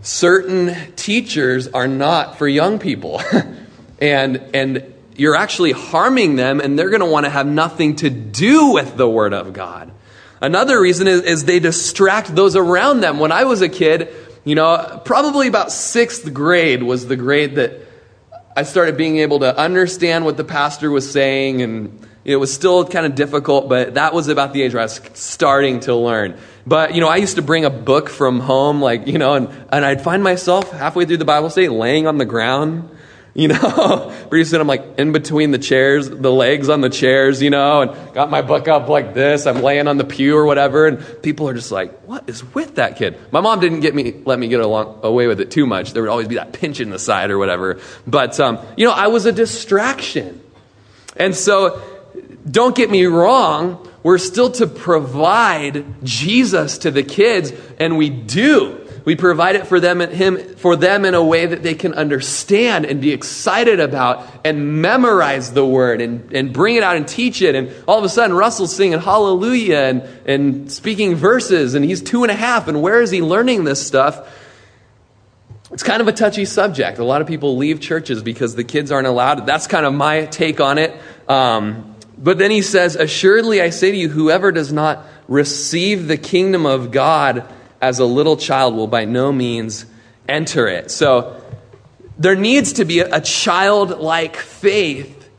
certain 0.01 0.93
teachers 0.95 1.67
are 1.67 1.87
not 1.87 2.37
for 2.37 2.47
young 2.47 2.79
people. 2.79 3.21
and, 3.99 4.37
and 4.53 4.93
you're 5.15 5.35
actually 5.35 5.71
harming 5.71 6.35
them, 6.35 6.59
and 6.59 6.77
they're 6.77 6.89
going 6.89 7.01
to 7.01 7.05
want 7.05 7.25
to 7.25 7.29
have 7.29 7.47
nothing 7.47 7.95
to 7.97 8.09
do 8.09 8.71
with 8.71 8.97
the 8.97 9.07
Word 9.07 9.33
of 9.33 9.53
God. 9.53 9.91
Another 10.41 10.79
reason 10.79 11.07
is, 11.07 11.21
is 11.21 11.45
they 11.45 11.59
distract 11.59 12.35
those 12.35 12.55
around 12.55 12.99
them. 12.99 13.19
When 13.19 13.31
I 13.31 13.45
was 13.45 13.61
a 13.61 13.69
kid, 13.69 14.09
you 14.43 14.55
know, 14.55 15.01
probably 15.05 15.47
about 15.47 15.71
sixth 15.71 16.33
grade 16.33 16.83
was 16.83 17.07
the 17.07 17.15
grade 17.15 17.55
that 17.55 17.81
I 18.55 18.63
started 18.63 18.95
being 18.97 19.17
able 19.17 19.39
to 19.39 19.57
understand 19.57 20.23
what 20.23 20.37
the 20.37 20.43
pastor 20.43 20.91
was 20.91 21.09
saying 21.09 21.61
and 21.61 22.07
it 22.25 22.37
was 22.37 22.51
still 22.51 22.85
kind 22.85 23.05
of 23.05 23.13
difficult, 23.13 23.69
but 23.69 23.93
that 23.93 24.13
was 24.13 24.27
about 24.29 24.51
the 24.51 24.63
age 24.63 24.73
where 24.73 24.81
I 24.81 24.85
was 24.85 24.99
starting 25.13 25.81
to 25.81 25.95
learn. 25.95 26.35
But, 26.65 26.95
you 26.95 27.01
know, 27.01 27.07
I 27.07 27.17
used 27.17 27.35
to 27.35 27.43
bring 27.43 27.65
a 27.65 27.69
book 27.69 28.09
from 28.09 28.39
home, 28.39 28.81
like, 28.81 29.05
you 29.05 29.19
know, 29.19 29.35
and, 29.35 29.49
and 29.71 29.85
I'd 29.85 30.01
find 30.01 30.23
myself 30.23 30.71
halfway 30.71 31.05
through 31.05 31.17
the 31.17 31.25
Bible 31.25 31.51
study 31.51 31.69
laying 31.69 32.07
on 32.07 32.17
the 32.17 32.25
ground, 32.25 32.89
you 33.35 33.49
know. 33.49 34.11
Pretty 34.29 34.45
soon 34.45 34.59
I'm 34.59 34.65
like 34.65 34.97
in 34.97 35.11
between 35.11 35.51
the 35.51 35.59
chairs, 35.59 36.09
the 36.09 36.31
legs 36.31 36.67
on 36.67 36.81
the 36.81 36.89
chairs, 36.89 37.43
you 37.43 37.51
know, 37.51 37.81
and 37.81 38.13
got 38.15 38.31
my 38.31 38.41
book 38.41 38.67
up 38.67 38.89
like 38.89 39.13
this. 39.13 39.45
I'm 39.45 39.61
laying 39.61 39.87
on 39.87 39.97
the 39.97 40.03
pew 40.03 40.35
or 40.35 40.47
whatever, 40.47 40.87
and 40.87 41.21
people 41.21 41.47
are 41.47 41.53
just 41.53 41.71
like, 41.71 41.95
what 42.07 42.27
is 42.27 42.43
with 42.55 42.75
that 42.75 42.95
kid? 42.95 43.19
My 43.31 43.41
mom 43.41 43.59
didn't 43.59 43.81
get 43.81 43.93
me, 43.93 44.19
let 44.25 44.39
me 44.39 44.47
get 44.47 44.61
along, 44.61 45.01
away 45.03 45.27
with 45.27 45.41
it 45.41 45.51
too 45.51 45.67
much. 45.67 45.93
There 45.93 46.01
would 46.01 46.09
always 46.09 46.27
be 46.27 46.35
that 46.35 46.53
pinch 46.53 46.79
in 46.79 46.89
the 46.89 46.97
side 46.97 47.29
or 47.29 47.37
whatever. 47.37 47.79
But, 48.07 48.39
um, 48.39 48.57
you 48.77 48.87
know, 48.87 48.93
I 48.93 49.07
was 49.07 49.27
a 49.27 49.31
distraction. 49.31 50.41
And 51.17 51.35
so, 51.35 51.81
don't 52.49 52.75
get 52.75 52.89
me 52.89 53.05
wrong, 53.05 53.87
we're 54.03 54.19
still 54.19 54.51
to 54.51 54.67
provide 54.67 55.83
Jesus 56.03 56.77
to 56.79 56.91
the 56.91 57.03
kids, 57.03 57.51
and 57.79 57.97
we 57.97 58.09
do. 58.09 58.85
We 59.03 59.15
provide 59.15 59.55
it 59.55 59.67
for 59.67 59.79
them 59.79 59.99
him 59.99 60.55
for 60.55 60.75
them 60.75 61.05
in 61.05 61.13
a 61.13 61.23
way 61.23 61.45
that 61.45 61.61
they 61.61 61.75
can 61.75 61.93
understand 61.93 62.85
and 62.85 62.99
be 62.99 63.11
excited 63.11 63.79
about 63.79 64.27
and 64.43 64.81
memorize 64.81 65.53
the 65.53 65.65
word 65.65 66.01
and, 66.01 66.33
and 66.33 66.51
bring 66.51 66.75
it 66.75 66.81
out 66.81 66.97
and 66.97 67.07
teach 67.07 67.43
it. 67.43 67.53
And 67.53 67.71
all 67.87 67.99
of 67.99 68.03
a 68.03 68.09
sudden 68.09 68.35
Russell's 68.35 68.75
singing 68.75 68.99
hallelujah 68.99 69.77
and, 69.77 70.01
and 70.25 70.71
speaking 70.71 71.13
verses 71.15 71.75
and 71.75 71.85
he's 71.85 72.01
two 72.01 72.23
and 72.23 72.31
a 72.31 72.35
half, 72.35 72.67
and 72.67 72.81
where 72.81 72.99
is 72.99 73.11
he 73.11 73.21
learning 73.21 73.63
this 73.63 73.85
stuff? 73.85 74.27
It's 75.71 75.83
kind 75.83 76.01
of 76.01 76.07
a 76.07 76.13
touchy 76.13 76.45
subject. 76.45 76.99
A 76.99 77.03
lot 77.03 77.21
of 77.21 77.27
people 77.27 77.57
leave 77.57 77.81
churches 77.81 78.23
because 78.23 78.55
the 78.55 78.63
kids 78.63 78.91
aren't 78.91 79.07
allowed. 79.07 79.45
That's 79.45 79.67
kind 79.67 79.85
of 79.85 79.93
my 79.93 80.25
take 80.25 80.59
on 80.59 80.77
it. 80.77 80.95
Um, 81.27 81.94
but 82.17 82.37
then 82.37 82.51
he 82.51 82.61
says, 82.61 82.95
Assuredly 82.95 83.61
I 83.61 83.69
say 83.69 83.91
to 83.91 83.97
you, 83.97 84.09
whoever 84.09 84.51
does 84.51 84.71
not 84.71 85.05
receive 85.27 86.07
the 86.07 86.17
kingdom 86.17 86.65
of 86.65 86.91
God 86.91 87.51
as 87.81 87.99
a 87.99 88.05
little 88.05 88.37
child 88.37 88.75
will 88.75 88.87
by 88.87 89.05
no 89.05 89.31
means 89.31 89.85
enter 90.27 90.67
it. 90.67 90.91
So 90.91 91.41
there 92.17 92.35
needs 92.35 92.73
to 92.73 92.85
be 92.85 92.99
a 92.99 93.21
childlike 93.21 94.37
faith 94.37 95.29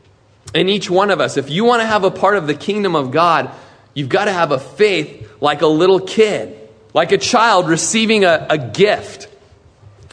in 0.53 0.69
each 0.69 0.89
one 0.89 1.09
of 1.09 1.19
us. 1.19 1.37
If 1.37 1.49
you 1.49 1.65
want 1.65 1.81
to 1.81 1.87
have 1.87 2.03
a 2.03 2.11
part 2.11 2.37
of 2.37 2.47
the 2.47 2.53
kingdom 2.53 2.95
of 2.95 3.11
God, 3.11 3.51
you've 3.93 4.09
got 4.09 4.25
to 4.25 4.31
have 4.31 4.51
a 4.51 4.59
faith 4.59 5.31
like 5.41 5.61
a 5.61 5.67
little 5.67 5.99
kid, 5.99 6.57
like 6.93 7.11
a 7.11 7.17
child 7.17 7.67
receiving 7.67 8.23
a, 8.23 8.47
a 8.49 8.57
gift 8.57 9.27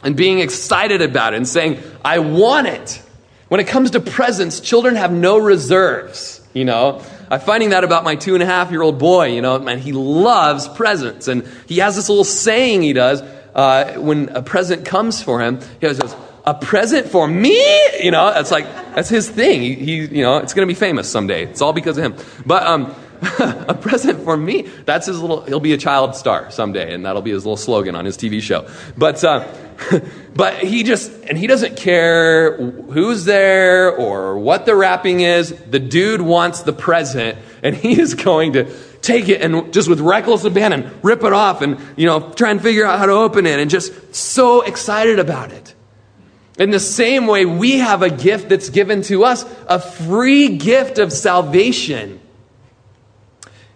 and 0.03 0.17
being 0.17 0.41
excited 0.41 1.03
about 1.03 1.35
it 1.35 1.39
and 1.39 1.49
saying, 1.49 1.83
I 2.05 2.19
want 2.19 2.67
it. 2.67 3.03
When 3.49 3.61
it 3.61 3.67
comes 3.67 3.93
to 3.93 4.01
presents, 4.01 4.61
children 4.61 4.97
have 4.97 5.13
no 5.13 5.39
reserves. 5.39 6.44
You 6.55 6.65
know, 6.65 7.03
I'm 7.31 7.41
finding 7.41 7.71
that 7.71 7.83
about 7.83 8.05
my 8.05 8.15
two 8.15 8.35
and 8.35 8.43
a 8.43 8.47
half 8.47 8.71
year 8.71 8.81
old 8.81 8.99
boy. 8.99 9.27
You 9.27 9.43
know, 9.43 9.59
man, 9.59 9.79
he 9.79 9.93
loves 9.93 10.69
presents, 10.69 11.27
and 11.27 11.45
he 11.67 11.79
has 11.79 11.97
this 11.97 12.09
little 12.09 12.25
saying 12.25 12.83
he 12.83 12.93
does 12.93 13.23
uh, 13.55 13.95
when 13.97 14.29
a 14.31 14.41
present 14.41 14.87
comes 14.87 15.21
for 15.21 15.41
him. 15.41 15.61
He 15.81 15.87
goes, 15.89 16.01
"A 16.47 16.55
present 16.55 17.09
for 17.09 17.27
me?" 17.27 17.61
You 18.01 18.13
know, 18.13 18.33
that's 18.33 18.53
like 18.53 18.67
that's 18.95 19.09
his 19.09 19.29
thing. 19.29 19.63
He, 19.63 19.75
he 19.75 19.95
you 20.07 20.23
know, 20.23 20.39
it's 20.39 20.55
going 20.55 20.67
to 20.67 20.73
be 20.73 20.79
famous 20.79 21.11
someday. 21.11 21.45
It's 21.45 21.61
all 21.61 21.73
because 21.73 21.99
of 21.99 22.05
him. 22.05 22.15
But 22.47 22.63
um, 22.63 22.95
a 23.39 23.75
present 23.75 24.25
for 24.25 24.37
me. 24.37 24.63
That's 24.85 25.07
his 25.07 25.21
little, 25.21 25.43
he'll 25.43 25.61
be 25.61 25.73
a 25.73 25.79
child 25.79 26.17
star 26.17 26.51
someday, 26.51 26.93
and 26.93 27.07
that'll 27.07 27.23
be 27.23 27.31
his 27.31 27.45
little 27.45 27.57
slogan 27.57 27.95
on 27.95 28.05
his 28.05 28.17
TV 28.17 28.41
show. 28.41 28.69
But, 28.97 29.23
uh, 29.25 29.47
but 30.35 30.59
he 30.59 30.83
just, 30.83 31.11
and 31.25 31.39
he 31.39 31.47
doesn't 31.47 31.77
care 31.77 32.57
who's 32.57 33.25
there 33.25 33.97
or 33.97 34.39
what 34.39 34.67
the 34.67 34.75
wrapping 34.75 35.21
is. 35.21 35.53
The 35.53 35.79
dude 35.79 36.21
wants 36.21 36.63
the 36.63 36.73
present, 36.73 37.39
and 37.63 37.75
he 37.85 37.99
is 38.01 38.15
going 38.15 38.55
to 38.55 38.73
take 39.01 39.29
it 39.29 39.43
and 39.43 39.73
just 39.73 39.89
with 39.89 40.01
reckless 40.01 40.45
abandon, 40.45 40.91
rip 41.03 41.23
it 41.25 41.33
off 41.33 41.63
and, 41.63 41.79
you 41.97 42.07
know, 42.07 42.33
try 42.33 42.51
and 42.51 42.63
figure 42.63 42.87
out 42.87 42.99
how 42.99 43.07
to 43.07 43.13
open 43.13 43.47
it 43.47 43.59
and 43.61 43.71
just 43.71 44.15
so 44.15 44.63
excited 44.63 45.19
about 45.19 45.53
it. 45.53 45.75
In 46.59 46.71
the 46.71 46.81
same 46.81 47.27
way, 47.27 47.45
we 47.45 47.79
have 47.79 48.03
a 48.03 48.11
gift 48.11 48.49
that's 48.49 48.71
given 48.71 49.03
to 49.03 49.25
us, 49.25 49.45
a 49.67 49.81
free 49.81 50.57
gift 50.57 50.99
of 50.99 51.13
salvation. 51.13 52.21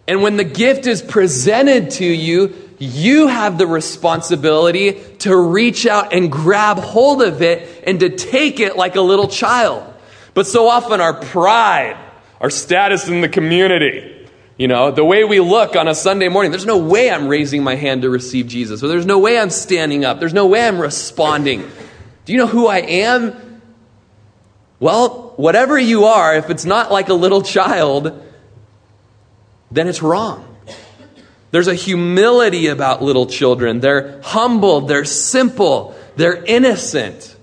And 0.08 0.22
when 0.22 0.38
the 0.38 0.44
gift 0.44 0.86
is 0.86 1.02
presented 1.02 1.90
to 1.92 2.04
you, 2.06 2.56
you 2.78 3.26
have 3.26 3.58
the 3.58 3.66
responsibility 3.66 4.94
to 5.18 5.36
reach 5.36 5.86
out 5.86 6.14
and 6.14 6.32
grab 6.32 6.78
hold 6.78 7.20
of 7.22 7.42
it 7.42 7.84
and 7.86 8.00
to 8.00 8.08
take 8.08 8.58
it 8.58 8.74
like 8.74 8.96
a 8.96 9.02
little 9.02 9.28
child. 9.28 9.84
But 10.32 10.46
so 10.46 10.66
often, 10.66 11.02
our 11.02 11.12
pride, 11.12 11.98
our 12.40 12.48
status 12.48 13.06
in 13.08 13.20
the 13.20 13.28
community, 13.28 14.26
you 14.56 14.66
know, 14.66 14.90
the 14.90 15.04
way 15.04 15.24
we 15.24 15.40
look 15.40 15.76
on 15.76 15.88
a 15.88 15.94
Sunday 15.94 16.28
morning, 16.28 16.52
there's 16.52 16.64
no 16.64 16.78
way 16.78 17.10
I'm 17.10 17.28
raising 17.28 17.62
my 17.62 17.74
hand 17.74 18.02
to 18.02 18.10
receive 18.10 18.46
Jesus, 18.46 18.82
or 18.82 18.88
there's 18.88 19.06
no 19.06 19.18
way 19.18 19.38
I'm 19.38 19.50
standing 19.50 20.06
up, 20.06 20.20
there's 20.20 20.32
no 20.32 20.46
way 20.46 20.66
I'm 20.66 20.78
responding. 20.80 21.70
Do 22.24 22.32
you 22.32 22.38
know 22.38 22.46
who 22.46 22.66
I 22.66 22.78
am? 22.78 23.60
Well, 24.80 25.34
whatever 25.36 25.78
you 25.78 26.04
are, 26.04 26.34
if 26.34 26.48
it's 26.48 26.64
not 26.64 26.90
like 26.90 27.10
a 27.10 27.14
little 27.14 27.42
child, 27.42 28.24
then 29.70 29.88
it's 29.88 30.02
wrong. 30.02 30.44
There's 31.50 31.68
a 31.68 31.74
humility 31.74 32.66
about 32.66 33.02
little 33.02 33.26
children. 33.26 33.80
They're 33.80 34.20
humble, 34.22 34.82
they're 34.82 35.04
simple, 35.04 35.96
they're 36.16 36.44
innocent. 36.44 37.36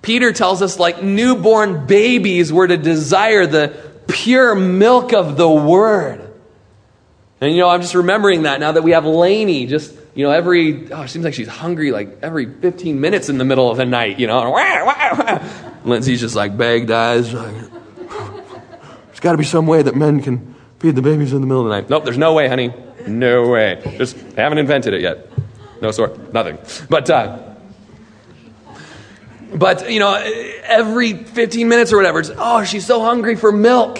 Peter 0.00 0.32
tells 0.32 0.62
us, 0.62 0.78
like 0.78 1.02
newborn 1.02 1.86
babies, 1.86 2.52
we're 2.52 2.68
to 2.68 2.76
desire 2.76 3.46
the 3.46 3.76
pure 4.06 4.54
milk 4.54 5.12
of 5.12 5.36
the 5.36 5.50
word. 5.50 6.22
And 7.40 7.52
you 7.52 7.58
know, 7.58 7.68
I'm 7.68 7.82
just 7.82 7.94
remembering 7.94 8.42
that 8.42 8.60
now 8.60 8.72
that 8.72 8.82
we 8.82 8.92
have 8.92 9.04
Lainey 9.04 9.66
just, 9.66 9.94
you 10.14 10.24
know, 10.24 10.30
every, 10.30 10.90
oh, 10.90 11.02
it 11.02 11.08
seems 11.08 11.24
like 11.24 11.34
she's 11.34 11.48
hungry 11.48 11.90
like 11.90 12.20
every 12.22 12.46
15 12.46 13.00
minutes 13.00 13.28
in 13.28 13.36
the 13.36 13.44
middle 13.44 13.70
of 13.70 13.76
the 13.76 13.84
night, 13.84 14.18
you 14.18 14.26
know. 14.26 14.50
Lindsay's 15.84 16.20
just 16.20 16.34
like 16.34 16.56
begged 16.56 16.90
eyes. 16.90 17.32
There's 17.32 19.20
got 19.20 19.32
to 19.32 19.38
be 19.38 19.44
some 19.44 19.66
way 19.66 19.82
that 19.82 19.94
men 19.94 20.22
can 20.22 20.55
feed 20.78 20.94
the 20.94 21.02
babies 21.02 21.32
in 21.32 21.40
the 21.40 21.46
middle 21.46 21.62
of 21.62 21.68
the 21.68 21.74
night. 21.74 21.90
Nope, 21.90 22.04
there's 22.04 22.18
no 22.18 22.34
way, 22.34 22.48
honey. 22.48 22.72
No 23.06 23.48
way. 23.48 23.80
Just 23.98 24.16
haven't 24.36 24.58
invented 24.58 24.94
it 24.94 25.00
yet. 25.00 25.28
No 25.80 25.90
sort, 25.90 26.32
nothing. 26.32 26.58
But, 26.88 27.08
uh, 27.10 27.54
but 29.54 29.90
you 29.90 30.00
know, 30.00 30.14
every 30.64 31.14
15 31.14 31.68
minutes 31.68 31.92
or 31.92 31.96
whatever, 31.96 32.22
oh, 32.36 32.64
she's 32.64 32.86
so 32.86 33.00
hungry 33.00 33.36
for 33.36 33.52
milk. 33.52 33.98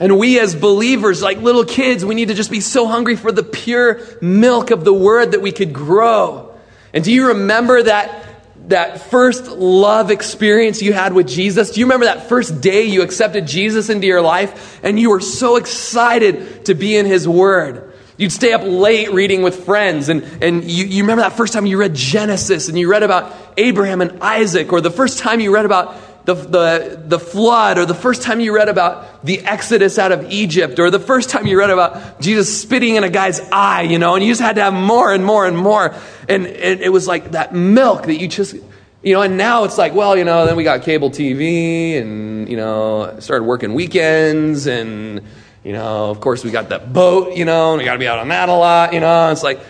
And 0.00 0.18
we 0.18 0.40
as 0.40 0.54
believers, 0.54 1.22
like 1.22 1.38
little 1.38 1.64
kids, 1.64 2.04
we 2.04 2.14
need 2.14 2.28
to 2.28 2.34
just 2.34 2.50
be 2.50 2.60
so 2.60 2.86
hungry 2.86 3.14
for 3.14 3.30
the 3.30 3.44
pure 3.44 4.00
milk 4.20 4.70
of 4.70 4.84
the 4.84 4.92
word 4.92 5.32
that 5.32 5.40
we 5.40 5.52
could 5.52 5.72
grow. 5.72 6.52
And 6.92 7.04
do 7.04 7.12
you 7.12 7.28
remember 7.28 7.82
that 7.84 8.23
that 8.68 9.10
first 9.10 9.46
love 9.46 10.10
experience 10.10 10.80
you 10.80 10.92
had 10.92 11.12
with 11.12 11.28
Jesus? 11.28 11.70
Do 11.70 11.80
you 11.80 11.86
remember 11.86 12.06
that 12.06 12.28
first 12.28 12.60
day 12.60 12.84
you 12.84 13.02
accepted 13.02 13.46
Jesus 13.46 13.90
into 13.90 14.06
your 14.06 14.22
life 14.22 14.80
and 14.82 14.98
you 14.98 15.10
were 15.10 15.20
so 15.20 15.56
excited 15.56 16.64
to 16.66 16.74
be 16.74 16.96
in 16.96 17.06
his 17.06 17.28
word? 17.28 17.92
You'd 18.16 18.30
stay 18.30 18.52
up 18.52 18.62
late 18.64 19.12
reading 19.12 19.42
with 19.42 19.64
friends, 19.64 20.08
and, 20.08 20.22
and 20.40 20.62
you, 20.62 20.84
you 20.84 21.02
remember 21.02 21.22
that 21.22 21.32
first 21.32 21.52
time 21.52 21.66
you 21.66 21.76
read 21.76 21.94
Genesis 21.94 22.68
and 22.68 22.78
you 22.78 22.88
read 22.88 23.02
about 23.02 23.34
Abraham 23.56 24.00
and 24.00 24.22
Isaac, 24.22 24.72
or 24.72 24.80
the 24.80 24.90
first 24.90 25.18
time 25.18 25.40
you 25.40 25.52
read 25.52 25.64
about 25.64 25.96
the, 26.24 26.34
the, 26.34 27.02
the 27.06 27.18
flood, 27.18 27.76
or 27.76 27.84
the 27.84 27.94
first 27.94 28.22
time 28.22 28.40
you 28.40 28.54
read 28.54 28.68
about 28.68 29.24
the 29.24 29.40
exodus 29.40 29.98
out 29.98 30.10
of 30.10 30.30
Egypt, 30.30 30.78
or 30.78 30.90
the 30.90 30.98
first 30.98 31.28
time 31.28 31.46
you 31.46 31.58
read 31.58 31.70
about 31.70 32.20
Jesus 32.20 32.62
spitting 32.62 32.96
in 32.96 33.04
a 33.04 33.10
guy's 33.10 33.40
eye, 33.52 33.82
you 33.82 33.98
know, 33.98 34.14
and 34.14 34.24
you 34.24 34.30
just 34.30 34.40
had 34.40 34.56
to 34.56 34.62
have 34.62 34.72
more 34.72 35.12
and 35.12 35.24
more 35.24 35.46
and 35.46 35.56
more. 35.56 35.94
And 36.28 36.46
it, 36.46 36.80
it 36.80 36.88
was 36.88 37.06
like 37.06 37.32
that 37.32 37.54
milk 37.54 38.04
that 38.06 38.16
you 38.16 38.28
just, 38.28 38.54
you 39.02 39.12
know, 39.12 39.20
and 39.20 39.36
now 39.36 39.64
it's 39.64 39.76
like, 39.76 39.94
well, 39.94 40.16
you 40.16 40.24
know, 40.24 40.46
then 40.46 40.56
we 40.56 40.64
got 40.64 40.82
cable 40.82 41.10
TV 41.10 42.00
and, 42.00 42.48
you 42.48 42.56
know, 42.56 43.16
started 43.20 43.44
working 43.44 43.74
weekends 43.74 44.66
and, 44.66 45.20
you 45.62 45.72
know, 45.72 46.10
of 46.10 46.20
course 46.20 46.42
we 46.42 46.50
got 46.50 46.70
that 46.70 46.94
boat, 46.94 47.36
you 47.36 47.44
know, 47.44 47.72
and 47.72 47.78
we 47.78 47.84
got 47.84 47.92
to 47.94 47.98
be 47.98 48.08
out 48.08 48.18
on 48.18 48.28
that 48.28 48.48
a 48.48 48.54
lot, 48.54 48.94
you 48.94 49.00
know. 49.00 49.30
It's 49.30 49.42
like, 49.42 49.60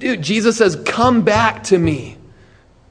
dude, 0.00 0.20
Jesus 0.20 0.56
says, 0.56 0.74
come 0.84 1.22
back 1.22 1.62
to 1.64 1.78
me. 1.78 2.16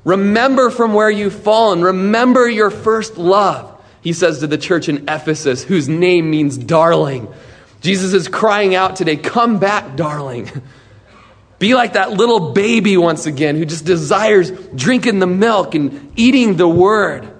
Remember 0.03 0.69
from 0.69 0.93
where 0.93 1.09
you've 1.09 1.43
fallen. 1.43 1.81
Remember 1.81 2.47
your 2.49 2.69
first 2.69 3.17
love. 3.17 3.69
He 4.01 4.13
says 4.13 4.39
to 4.39 4.47
the 4.47 4.57
church 4.57 4.89
in 4.89 5.07
Ephesus, 5.07 5.63
whose 5.63 5.87
name 5.87 6.29
means 6.29 6.57
darling. 6.57 7.33
Jesus 7.81 8.13
is 8.13 8.27
crying 8.27 8.75
out 8.75 8.95
today, 8.95 9.15
Come 9.15 9.59
back, 9.59 9.95
darling. 9.95 10.49
Be 11.59 11.75
like 11.75 11.93
that 11.93 12.11
little 12.11 12.51
baby 12.51 12.97
once 12.97 13.25
again 13.25 13.55
who 13.55 13.63
just 13.63 13.85
desires 13.85 14.51
drinking 14.75 15.19
the 15.19 15.27
milk 15.27 15.75
and 15.75 16.11
eating 16.17 16.57
the 16.57 16.67
word. 16.67 17.31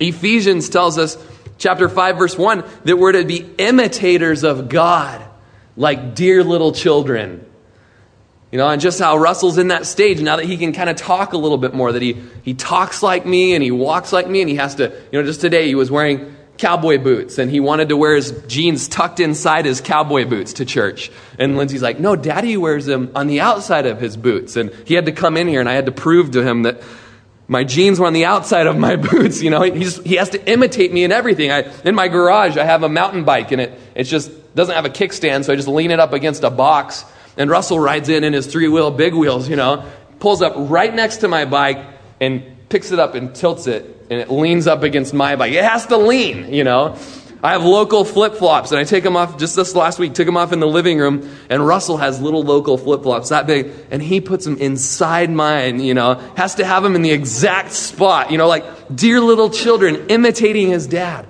Ephesians 0.00 0.68
tells 0.68 0.98
us, 0.98 1.16
chapter 1.56 1.88
5, 1.88 2.18
verse 2.18 2.36
1, 2.36 2.64
that 2.84 2.96
we're 2.96 3.12
to 3.12 3.24
be 3.24 3.48
imitators 3.58 4.42
of 4.42 4.68
God 4.68 5.24
like 5.76 6.16
dear 6.16 6.42
little 6.42 6.72
children. 6.72 7.46
You 8.52 8.58
know, 8.58 8.68
and 8.68 8.80
just 8.80 8.98
how 8.98 9.16
Russell's 9.16 9.58
in 9.58 9.68
that 9.68 9.86
stage 9.86 10.20
now 10.20 10.36
that 10.36 10.44
he 10.44 10.56
can 10.56 10.72
kind 10.72 10.90
of 10.90 10.96
talk 10.96 11.34
a 11.34 11.36
little 11.36 11.58
bit 11.58 11.72
more, 11.72 11.92
that 11.92 12.02
he, 12.02 12.16
he 12.42 12.54
talks 12.54 13.00
like 13.00 13.24
me 13.24 13.54
and 13.54 13.62
he 13.62 13.70
walks 13.70 14.12
like 14.12 14.28
me 14.28 14.40
and 14.40 14.50
he 14.50 14.56
has 14.56 14.74
to, 14.76 14.88
you 15.12 15.20
know, 15.20 15.22
just 15.22 15.40
today 15.40 15.68
he 15.68 15.76
was 15.76 15.88
wearing 15.88 16.34
cowboy 16.58 16.98
boots 16.98 17.38
and 17.38 17.48
he 17.48 17.60
wanted 17.60 17.88
to 17.88 17.96
wear 17.96 18.16
his 18.16 18.32
jeans 18.48 18.88
tucked 18.88 19.20
inside 19.20 19.64
his 19.64 19.80
cowboy 19.80 20.24
boots 20.24 20.54
to 20.54 20.64
church. 20.64 21.12
And 21.38 21.56
Lindsay's 21.56 21.80
like, 21.80 22.00
no, 22.00 22.16
daddy 22.16 22.56
wears 22.56 22.86
them 22.86 23.12
on 23.14 23.28
the 23.28 23.40
outside 23.40 23.86
of 23.86 24.00
his 24.00 24.16
boots. 24.16 24.56
And 24.56 24.70
he 24.84 24.94
had 24.94 25.06
to 25.06 25.12
come 25.12 25.36
in 25.36 25.46
here 25.46 25.60
and 25.60 25.68
I 25.68 25.74
had 25.74 25.86
to 25.86 25.92
prove 25.92 26.32
to 26.32 26.42
him 26.42 26.64
that 26.64 26.82
my 27.46 27.62
jeans 27.62 28.00
were 28.00 28.06
on 28.06 28.14
the 28.14 28.24
outside 28.24 28.66
of 28.66 28.76
my 28.76 28.96
boots. 29.10 29.42
You 29.42 29.50
know, 29.50 29.62
he's, 29.62 30.02
he 30.02 30.16
has 30.16 30.30
to 30.30 30.50
imitate 30.50 30.92
me 30.92 31.04
in 31.04 31.12
everything. 31.12 31.52
I, 31.52 31.70
in 31.84 31.94
my 31.94 32.08
garage, 32.08 32.56
I 32.56 32.64
have 32.64 32.82
a 32.82 32.88
mountain 32.88 33.24
bike 33.24 33.52
and 33.52 33.60
it, 33.60 33.80
it 33.94 34.04
just 34.04 34.32
doesn't 34.56 34.74
have 34.74 34.84
a 34.84 34.90
kickstand, 34.90 35.44
so 35.44 35.52
I 35.52 35.56
just 35.56 35.68
lean 35.68 35.92
it 35.92 36.00
up 36.00 36.12
against 36.12 36.42
a 36.42 36.50
box 36.50 37.04
and 37.40 37.50
Russell 37.50 37.80
rides 37.80 38.10
in 38.10 38.22
in 38.22 38.34
his 38.34 38.46
three 38.46 38.68
wheel 38.68 38.90
big 38.90 39.14
wheels, 39.14 39.48
you 39.48 39.56
know, 39.56 39.90
pulls 40.18 40.42
up 40.42 40.52
right 40.56 40.94
next 40.94 41.18
to 41.18 41.28
my 41.28 41.46
bike 41.46 41.82
and 42.20 42.42
picks 42.68 42.92
it 42.92 42.98
up 42.98 43.14
and 43.14 43.34
tilts 43.34 43.66
it, 43.66 44.06
and 44.10 44.20
it 44.20 44.30
leans 44.30 44.66
up 44.66 44.82
against 44.82 45.14
my 45.14 45.36
bike. 45.36 45.54
It 45.54 45.64
has 45.64 45.86
to 45.86 45.96
lean, 45.96 46.52
you 46.52 46.64
know. 46.64 46.98
I 47.42 47.52
have 47.52 47.64
local 47.64 48.04
flip 48.04 48.34
flops, 48.34 48.72
and 48.72 48.78
I 48.78 48.84
take 48.84 49.02
them 49.02 49.16
off 49.16 49.38
just 49.38 49.56
this 49.56 49.74
last 49.74 49.98
week, 49.98 50.12
took 50.12 50.26
them 50.26 50.36
off 50.36 50.52
in 50.52 50.60
the 50.60 50.66
living 50.66 50.98
room, 50.98 51.34
and 51.48 51.66
Russell 51.66 51.96
has 51.96 52.20
little 52.20 52.42
local 52.42 52.76
flip 52.76 53.02
flops 53.02 53.30
that 53.30 53.46
big, 53.46 53.72
and 53.90 54.02
he 54.02 54.20
puts 54.20 54.44
them 54.44 54.58
inside 54.58 55.30
mine, 55.30 55.80
you 55.80 55.94
know, 55.94 56.16
has 56.36 56.56
to 56.56 56.66
have 56.66 56.82
them 56.82 56.94
in 56.94 57.00
the 57.00 57.12
exact 57.12 57.72
spot, 57.72 58.30
you 58.30 58.36
know, 58.36 58.48
like 58.48 58.64
dear 58.94 59.18
little 59.18 59.48
children 59.48 60.08
imitating 60.10 60.68
his 60.68 60.86
dad. 60.86 61.26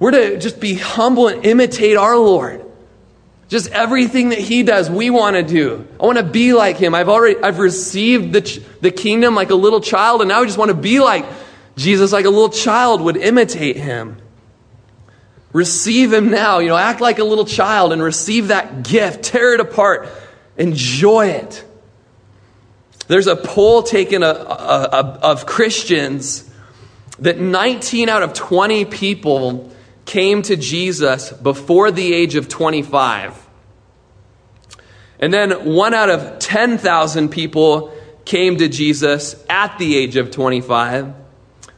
We're 0.00 0.10
to 0.10 0.38
just 0.38 0.58
be 0.58 0.74
humble 0.74 1.28
and 1.28 1.46
imitate 1.46 1.96
our 1.96 2.16
Lord. 2.16 2.67
Just 3.48 3.70
everything 3.70 4.28
that 4.28 4.38
he 4.38 4.62
does, 4.62 4.90
we 4.90 5.08
want 5.08 5.36
to 5.36 5.42
do. 5.42 5.86
I 5.98 6.04
want 6.04 6.18
to 6.18 6.24
be 6.24 6.52
like 6.52 6.76
him. 6.76 6.94
I've 6.94 7.08
already, 7.08 7.40
I've 7.42 7.58
received 7.58 8.34
the, 8.34 8.62
the 8.82 8.90
kingdom 8.90 9.34
like 9.34 9.50
a 9.50 9.54
little 9.54 9.80
child, 9.80 10.20
and 10.20 10.28
now 10.28 10.42
I 10.42 10.44
just 10.44 10.58
want 10.58 10.70
to 10.70 10.76
be 10.76 11.00
like 11.00 11.24
Jesus, 11.76 12.12
like 12.12 12.26
a 12.26 12.30
little 12.30 12.50
child 12.50 13.00
would 13.00 13.16
imitate 13.16 13.76
him. 13.76 14.18
Receive 15.52 16.12
him 16.12 16.30
now. 16.30 16.58
You 16.58 16.68
know, 16.68 16.76
act 16.76 17.00
like 17.00 17.18
a 17.18 17.24
little 17.24 17.46
child 17.46 17.94
and 17.94 18.02
receive 18.02 18.48
that 18.48 18.82
gift. 18.82 19.24
Tear 19.24 19.54
it 19.54 19.60
apart. 19.60 20.08
Enjoy 20.58 21.28
it. 21.28 21.64
There's 23.06 23.28
a 23.28 23.36
poll 23.36 23.82
taken 23.82 24.22
uh, 24.22 24.26
uh, 24.26 25.18
of 25.22 25.46
Christians 25.46 26.48
that 27.20 27.38
19 27.38 28.10
out 28.10 28.22
of 28.22 28.34
20 28.34 28.84
people 28.84 29.72
came 30.08 30.40
to 30.40 30.56
Jesus 30.56 31.30
before 31.30 31.90
the 31.90 32.14
age 32.14 32.34
of 32.34 32.48
25. 32.48 33.46
And 35.20 35.32
then 35.32 35.74
one 35.74 35.92
out 35.92 36.08
of 36.08 36.38
10,000 36.38 37.28
people 37.28 37.92
came 38.24 38.56
to 38.56 38.68
Jesus 38.68 39.36
at 39.50 39.78
the 39.78 39.96
age 39.96 40.16
of 40.16 40.30
25. 40.30 41.14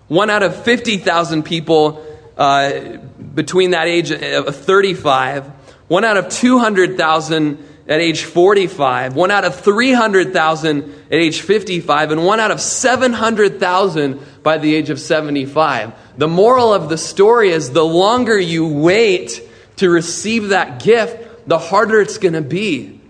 One 0.06 0.30
out 0.30 0.44
of 0.44 0.64
50,000 0.64 1.42
people 1.42 2.06
uh, 2.36 2.98
between 3.34 3.72
that 3.72 3.88
age 3.88 4.12
of 4.12 4.54
35. 4.54 5.46
One 5.88 6.04
out 6.04 6.16
of 6.16 6.28
200,000 6.28 7.58
at 7.90 8.00
age 8.00 8.22
45, 8.22 9.16
one 9.16 9.32
out 9.32 9.44
of 9.44 9.56
300,000 9.56 10.82
at 10.82 11.12
age 11.12 11.40
55, 11.40 12.12
and 12.12 12.24
one 12.24 12.38
out 12.38 12.52
of 12.52 12.60
700,000 12.60 14.20
by 14.44 14.58
the 14.58 14.72
age 14.76 14.90
of 14.90 15.00
75. 15.00 15.92
The 16.16 16.28
moral 16.28 16.72
of 16.72 16.88
the 16.88 16.96
story 16.96 17.50
is 17.50 17.72
the 17.72 17.84
longer 17.84 18.38
you 18.38 18.68
wait 18.68 19.42
to 19.78 19.90
receive 19.90 20.50
that 20.50 20.80
gift, 20.80 21.48
the 21.48 21.58
harder 21.58 22.00
it's 22.00 22.18
going 22.18 22.34
to 22.34 22.42
be. 22.42 23.00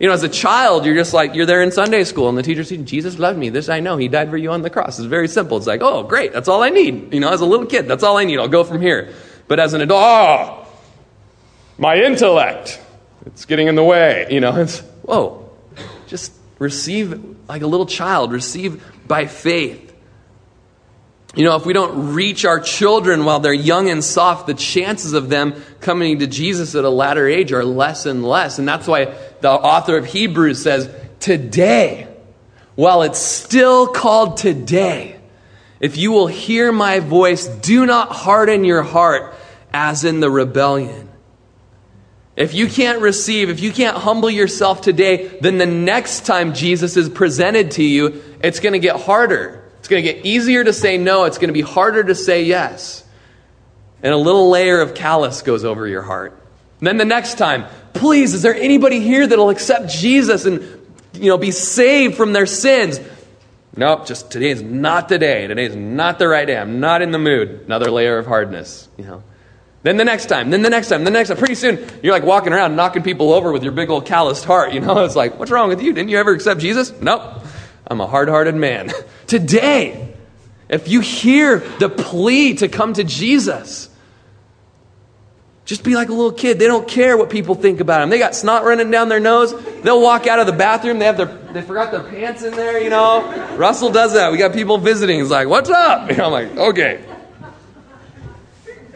You 0.00 0.08
know, 0.08 0.14
as 0.14 0.24
a 0.24 0.28
child, 0.28 0.84
you're 0.84 0.96
just 0.96 1.14
like, 1.14 1.36
you're 1.36 1.46
there 1.46 1.62
in 1.62 1.70
Sunday 1.70 2.02
school, 2.02 2.28
and 2.28 2.36
the 2.36 2.42
teacher's 2.42 2.70
says, 2.70 2.82
Jesus 2.82 3.20
loved 3.20 3.38
me. 3.38 3.50
This 3.50 3.68
I 3.68 3.78
know. 3.78 3.96
He 3.96 4.08
died 4.08 4.30
for 4.30 4.36
you 4.36 4.50
on 4.50 4.62
the 4.62 4.70
cross. 4.70 4.98
It's 4.98 5.06
very 5.06 5.28
simple. 5.28 5.58
It's 5.58 5.68
like, 5.68 5.80
oh, 5.80 6.02
great. 6.02 6.32
That's 6.32 6.48
all 6.48 6.64
I 6.64 6.70
need. 6.70 7.14
You 7.14 7.20
know, 7.20 7.32
as 7.32 7.40
a 7.40 7.46
little 7.46 7.66
kid, 7.66 7.86
that's 7.86 8.02
all 8.02 8.16
I 8.16 8.24
need. 8.24 8.40
I'll 8.40 8.48
go 8.48 8.64
from 8.64 8.80
here. 8.80 9.14
But 9.46 9.60
as 9.60 9.74
an 9.74 9.80
adult, 9.80 10.02
oh, 10.02 10.66
my 11.78 11.96
intellect, 11.96 12.80
it's 13.26 13.44
getting 13.44 13.68
in 13.68 13.74
the 13.74 13.84
way. 13.84 14.26
You 14.30 14.40
know, 14.40 14.56
it's, 14.56 14.80
whoa, 15.02 15.50
just 16.06 16.32
receive 16.58 17.48
like 17.48 17.62
a 17.62 17.66
little 17.66 17.86
child, 17.86 18.32
receive 18.32 18.84
by 19.06 19.26
faith. 19.26 19.92
You 21.34 21.44
know, 21.44 21.56
if 21.56 21.66
we 21.66 21.72
don't 21.72 22.14
reach 22.14 22.44
our 22.44 22.60
children 22.60 23.24
while 23.24 23.40
they're 23.40 23.52
young 23.52 23.90
and 23.90 24.04
soft, 24.04 24.46
the 24.46 24.54
chances 24.54 25.14
of 25.14 25.28
them 25.28 25.60
coming 25.80 26.20
to 26.20 26.28
Jesus 26.28 26.76
at 26.76 26.84
a 26.84 26.90
latter 26.90 27.26
age 27.26 27.52
are 27.52 27.64
less 27.64 28.06
and 28.06 28.24
less. 28.24 28.60
And 28.60 28.68
that's 28.68 28.86
why 28.86 29.06
the 29.40 29.50
author 29.50 29.96
of 29.96 30.06
Hebrews 30.06 30.62
says, 30.62 30.88
Today, 31.18 32.06
while 32.76 33.02
it's 33.02 33.18
still 33.18 33.88
called 33.88 34.36
today, 34.36 35.18
if 35.80 35.96
you 35.96 36.12
will 36.12 36.28
hear 36.28 36.70
my 36.70 37.00
voice, 37.00 37.46
do 37.46 37.84
not 37.84 38.10
harden 38.12 38.64
your 38.64 38.82
heart 38.82 39.34
as 39.72 40.04
in 40.04 40.20
the 40.20 40.30
rebellion. 40.30 41.08
If 42.36 42.52
you 42.52 42.66
can't 42.66 43.00
receive, 43.00 43.48
if 43.48 43.60
you 43.60 43.72
can't 43.72 43.96
humble 43.96 44.28
yourself 44.28 44.80
today, 44.80 45.28
then 45.40 45.58
the 45.58 45.66
next 45.66 46.26
time 46.26 46.52
Jesus 46.52 46.96
is 46.96 47.08
presented 47.08 47.72
to 47.72 47.84
you, 47.84 48.22
it's 48.42 48.58
going 48.58 48.72
to 48.72 48.80
get 48.80 49.00
harder. 49.00 49.64
It's 49.78 49.88
going 49.88 50.02
to 50.04 50.12
get 50.12 50.26
easier 50.26 50.64
to 50.64 50.72
say 50.72 50.98
no. 50.98 51.24
It's 51.24 51.38
going 51.38 51.48
to 51.48 51.54
be 51.54 51.60
harder 51.60 52.02
to 52.02 52.14
say 52.14 52.44
yes. 52.44 53.04
And 54.02 54.12
a 54.12 54.16
little 54.16 54.50
layer 54.50 54.80
of 54.80 54.94
callous 54.94 55.42
goes 55.42 55.64
over 55.64 55.86
your 55.86 56.02
heart. 56.02 56.32
And 56.80 56.88
then 56.88 56.96
the 56.96 57.04
next 57.04 57.38
time, 57.38 57.66
please, 57.92 58.34
is 58.34 58.42
there 58.42 58.54
anybody 58.54 59.00
here 59.00 59.26
that'll 59.26 59.50
accept 59.50 59.88
Jesus 59.88 60.44
and 60.44 60.60
you 61.14 61.28
know 61.28 61.38
be 61.38 61.52
saved 61.52 62.16
from 62.16 62.32
their 62.32 62.46
sins? 62.46 62.98
Nope, 63.76 64.06
just 64.06 64.30
today 64.30 64.50
is 64.50 64.62
not 64.62 65.08
the 65.08 65.18
day. 65.18 65.46
Today 65.46 65.64
is 65.64 65.76
not 65.76 66.18
the 66.18 66.28
right 66.28 66.46
day. 66.46 66.56
I'm 66.56 66.80
not 66.80 67.02
in 67.02 67.12
the 67.12 67.18
mood. 67.18 67.62
Another 67.66 67.90
layer 67.90 68.18
of 68.18 68.26
hardness, 68.26 68.88
you 68.96 69.04
know. 69.04 69.22
Then 69.84 69.98
the 69.98 70.04
next 70.04 70.26
time, 70.26 70.48
then 70.48 70.62
the 70.62 70.70
next 70.70 70.88
time, 70.88 71.04
the 71.04 71.10
next 71.10 71.28
time. 71.28 71.36
Pretty 71.36 71.54
soon, 71.54 71.86
you're 72.02 72.14
like 72.14 72.24
walking 72.24 72.54
around 72.54 72.74
knocking 72.74 73.02
people 73.02 73.34
over 73.34 73.52
with 73.52 73.62
your 73.62 73.72
big 73.72 73.90
old 73.90 74.06
calloused 74.06 74.46
heart, 74.46 74.72
you 74.72 74.80
know. 74.80 75.04
It's 75.04 75.14
like, 75.14 75.38
what's 75.38 75.50
wrong 75.50 75.68
with 75.68 75.82
you? 75.82 75.92
Didn't 75.92 76.08
you 76.08 76.18
ever 76.18 76.32
accept 76.32 76.58
Jesus? 76.58 76.90
Nope. 77.02 77.22
I'm 77.86 78.00
a 78.00 78.06
hard 78.06 78.30
hearted 78.30 78.54
man. 78.54 78.90
Today, 79.26 80.14
if 80.70 80.88
you 80.88 81.00
hear 81.00 81.58
the 81.58 81.90
plea 81.90 82.54
to 82.54 82.68
come 82.68 82.94
to 82.94 83.04
Jesus, 83.04 83.90
just 85.66 85.84
be 85.84 85.94
like 85.94 86.08
a 86.08 86.14
little 86.14 86.32
kid. 86.32 86.58
They 86.58 86.66
don't 86.66 86.88
care 86.88 87.18
what 87.18 87.28
people 87.28 87.54
think 87.54 87.80
about 87.80 88.00
them. 88.00 88.08
They 88.08 88.18
got 88.18 88.34
snot 88.34 88.64
running 88.64 88.90
down 88.90 89.10
their 89.10 89.20
nose. 89.20 89.54
They'll 89.82 90.00
walk 90.00 90.26
out 90.26 90.38
of 90.38 90.46
the 90.46 90.54
bathroom. 90.54 90.98
They 90.98 91.04
have 91.04 91.18
their 91.18 91.26
they 91.52 91.60
forgot 91.60 91.90
their 91.90 92.02
pants 92.02 92.42
in 92.42 92.54
there. 92.54 92.80
You 92.80 92.88
know, 92.88 93.56
Russell 93.56 93.90
does 93.90 94.14
that. 94.14 94.32
We 94.32 94.38
got 94.38 94.54
people 94.54 94.78
visiting. 94.78 95.20
He's 95.20 95.30
like, 95.30 95.46
"What's 95.46 95.68
up?" 95.68 96.10
You 96.10 96.16
know, 96.18 96.24
I'm 96.24 96.32
like, 96.32 96.56
"Okay." 96.56 97.04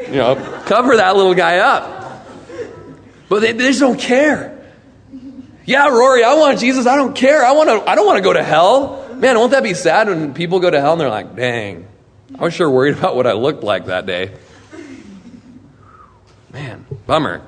You 0.01 0.17
know, 0.17 0.63
cover 0.67 0.97
that 0.97 1.17
little 1.17 1.35
guy 1.35 1.59
up. 1.59 2.27
But 3.29 3.41
they, 3.41 3.53
they 3.53 3.69
just 3.69 3.81
don't 3.81 3.99
care. 3.99 4.55
Yeah, 5.65 5.89
Rory, 5.89 6.25
I 6.25 6.35
want 6.35 6.59
Jesus. 6.61 6.87
I 6.87 6.97
don't 6.97 7.15
care. 7.15 7.45
I 7.45 7.53
want 7.53 7.69
to. 7.69 7.91
I 7.91 7.95
don't 7.95 8.07
want 8.07 8.17
to 8.17 8.23
go 8.23 8.33
to 8.33 8.43
hell. 8.43 9.07
Man, 9.15 9.37
won't 9.37 9.51
that 9.51 9.63
be 9.63 9.75
sad 9.75 10.09
when 10.09 10.33
people 10.33 10.61
go 10.61 10.71
to 10.71 10.81
hell 10.81 10.93
and 10.93 11.01
they're 11.01 11.11
like, 11.11 11.37
"Dang, 11.37 11.87
I 12.39 12.45
was 12.45 12.55
sure 12.55 12.71
worried 12.71 12.97
about 12.99 13.17
what 13.17 13.27
I 13.27 13.33
looked 13.33 13.63
like 13.63 13.87
that 13.87 14.07
day." 14.07 14.35
Man, 16.53 16.87
bummer. 17.07 17.43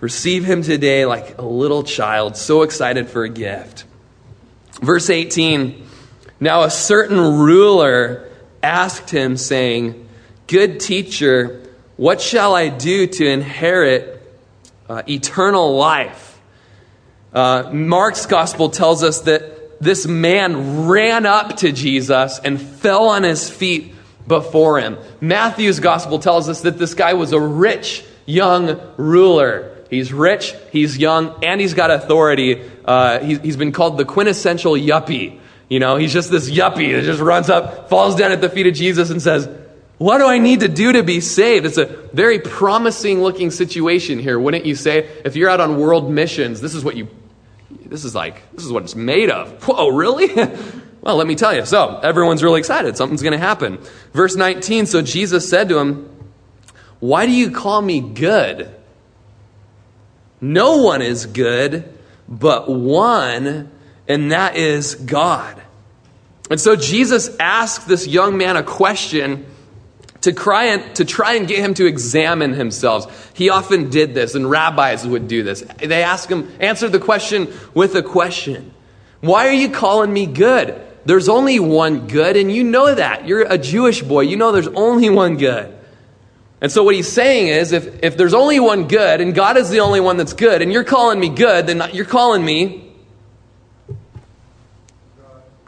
Receive 0.00 0.44
him 0.44 0.62
today 0.62 1.06
like 1.06 1.38
a 1.38 1.44
little 1.44 1.82
child, 1.82 2.36
so 2.36 2.62
excited 2.62 3.08
for 3.08 3.24
a 3.24 3.30
gift. 3.30 3.84
Verse 4.82 5.08
18 5.08 5.86
Now 6.38 6.64
a 6.64 6.70
certain 6.70 7.18
ruler 7.18 8.28
asked 8.62 9.08
him, 9.08 9.38
saying, 9.38 10.05
Good 10.46 10.78
teacher, 10.78 11.62
what 11.96 12.20
shall 12.20 12.54
I 12.54 12.68
do 12.68 13.08
to 13.08 13.26
inherit 13.26 14.22
uh, 14.88 15.02
eternal 15.08 15.76
life? 15.76 16.40
Uh, 17.32 17.70
Mark's 17.72 18.26
gospel 18.26 18.70
tells 18.70 19.02
us 19.02 19.22
that 19.22 19.80
this 19.80 20.06
man 20.06 20.86
ran 20.86 21.26
up 21.26 21.56
to 21.58 21.72
Jesus 21.72 22.38
and 22.38 22.60
fell 22.60 23.08
on 23.08 23.24
his 23.24 23.50
feet 23.50 23.92
before 24.28 24.78
him. 24.80 24.98
Matthew's 25.20 25.80
gospel 25.80 26.20
tells 26.20 26.48
us 26.48 26.60
that 26.62 26.78
this 26.78 26.94
guy 26.94 27.14
was 27.14 27.32
a 27.32 27.40
rich 27.40 28.04
young 28.24 28.80
ruler. 28.96 29.76
He's 29.90 30.12
rich, 30.12 30.54
he's 30.70 30.96
young, 30.96 31.44
and 31.44 31.60
he's 31.60 31.74
got 31.74 31.90
authority. 31.90 32.62
Uh, 32.84 33.18
he's, 33.18 33.40
he's 33.40 33.56
been 33.56 33.72
called 33.72 33.98
the 33.98 34.04
quintessential 34.04 34.74
yuppie. 34.74 35.40
You 35.68 35.80
know, 35.80 35.96
he's 35.96 36.12
just 36.12 36.30
this 36.30 36.48
yuppie 36.48 36.94
that 36.94 37.02
just 37.02 37.20
runs 37.20 37.50
up, 37.50 37.88
falls 37.88 38.14
down 38.14 38.30
at 38.30 38.40
the 38.40 38.48
feet 38.48 38.68
of 38.68 38.74
Jesus, 38.74 39.10
and 39.10 39.20
says, 39.20 39.48
What 39.98 40.18
do 40.18 40.26
I 40.26 40.38
need 40.38 40.60
to 40.60 40.68
do 40.68 40.92
to 40.92 41.02
be 41.02 41.20
saved? 41.20 41.64
It's 41.64 41.78
a 41.78 41.86
very 42.12 42.38
promising 42.38 43.22
looking 43.22 43.50
situation 43.50 44.18
here, 44.18 44.38
wouldn't 44.38 44.66
you 44.66 44.74
say? 44.74 45.08
If 45.24 45.36
you're 45.36 45.48
out 45.48 45.60
on 45.60 45.78
world 45.78 46.10
missions, 46.10 46.60
this 46.60 46.74
is 46.74 46.84
what 46.84 46.96
you 46.96 47.08
this 47.86 48.04
is 48.04 48.14
like, 48.14 48.42
this 48.52 48.64
is 48.64 48.72
what 48.72 48.82
it's 48.82 48.96
made 48.96 49.30
of. 49.30 49.62
Whoa, 49.66 49.88
really? 49.88 50.32
well, 51.00 51.16
let 51.16 51.26
me 51.26 51.34
tell 51.34 51.54
you. 51.54 51.64
So, 51.64 51.98
everyone's 51.98 52.42
really 52.42 52.58
excited. 52.58 52.96
Something's 52.96 53.22
going 53.22 53.32
to 53.32 53.38
happen. 53.38 53.78
Verse 54.12 54.36
19 54.36 54.86
So 54.86 55.02
Jesus 55.02 55.48
said 55.48 55.68
to 55.68 55.78
him, 55.78 56.10
Why 57.00 57.26
do 57.26 57.32
you 57.32 57.50
call 57.50 57.80
me 57.80 58.00
good? 58.00 58.74
No 60.40 60.82
one 60.82 61.00
is 61.00 61.26
good 61.26 61.96
but 62.28 62.68
one, 62.68 63.70
and 64.08 64.32
that 64.32 64.56
is 64.56 64.94
God. 64.94 65.60
And 66.50 66.60
so 66.60 66.76
Jesus 66.76 67.36
asked 67.38 67.88
this 67.88 68.06
young 68.06 68.36
man 68.36 68.56
a 68.56 68.62
question 68.62 69.46
to, 70.22 70.32
try 70.32 70.66
and, 70.66 70.96
to 70.96 71.04
try 71.04 71.34
and 71.34 71.46
get 71.46 71.58
him 71.58 71.74
to 71.74 71.86
examine 71.86 72.52
himself. 72.52 73.32
He 73.34 73.50
often 73.50 73.90
did 73.90 74.14
this, 74.14 74.34
and 74.34 74.48
rabbis 74.48 75.06
would 75.06 75.28
do 75.28 75.42
this. 75.42 75.62
They 75.78 76.02
ask 76.02 76.28
him, 76.28 76.50
answer 76.60 76.88
the 76.88 76.98
question 76.98 77.52
with 77.74 77.94
a 77.94 78.02
question 78.02 78.72
Why 79.20 79.48
are 79.48 79.52
you 79.52 79.70
calling 79.70 80.12
me 80.12 80.26
good? 80.26 80.82
There's 81.04 81.28
only 81.28 81.60
one 81.60 82.08
good, 82.08 82.36
and 82.36 82.50
you 82.50 82.64
know 82.64 82.92
that. 82.92 83.28
You're 83.28 83.42
a 83.42 83.58
Jewish 83.58 84.02
boy. 84.02 84.22
You 84.22 84.36
know 84.36 84.50
there's 84.50 84.66
only 84.68 85.08
one 85.08 85.36
good. 85.36 85.72
And 86.60 86.72
so, 86.72 86.82
what 86.82 86.94
he's 86.94 87.10
saying 87.10 87.48
is 87.48 87.72
if, 87.72 88.02
if 88.02 88.16
there's 88.16 88.34
only 88.34 88.58
one 88.58 88.88
good, 88.88 89.20
and 89.20 89.34
God 89.34 89.56
is 89.56 89.70
the 89.70 89.80
only 89.80 90.00
one 90.00 90.16
that's 90.16 90.32
good, 90.32 90.62
and 90.62 90.72
you're 90.72 90.84
calling 90.84 91.20
me 91.20 91.28
good, 91.28 91.66
then 91.66 91.90
you're 91.92 92.06
calling 92.06 92.44
me 92.44 92.86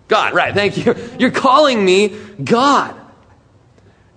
God, 0.08 0.32
right, 0.32 0.54
thank 0.54 0.78
you. 0.78 0.96
You're 1.18 1.30
calling 1.30 1.84
me 1.84 2.16
God. 2.42 2.98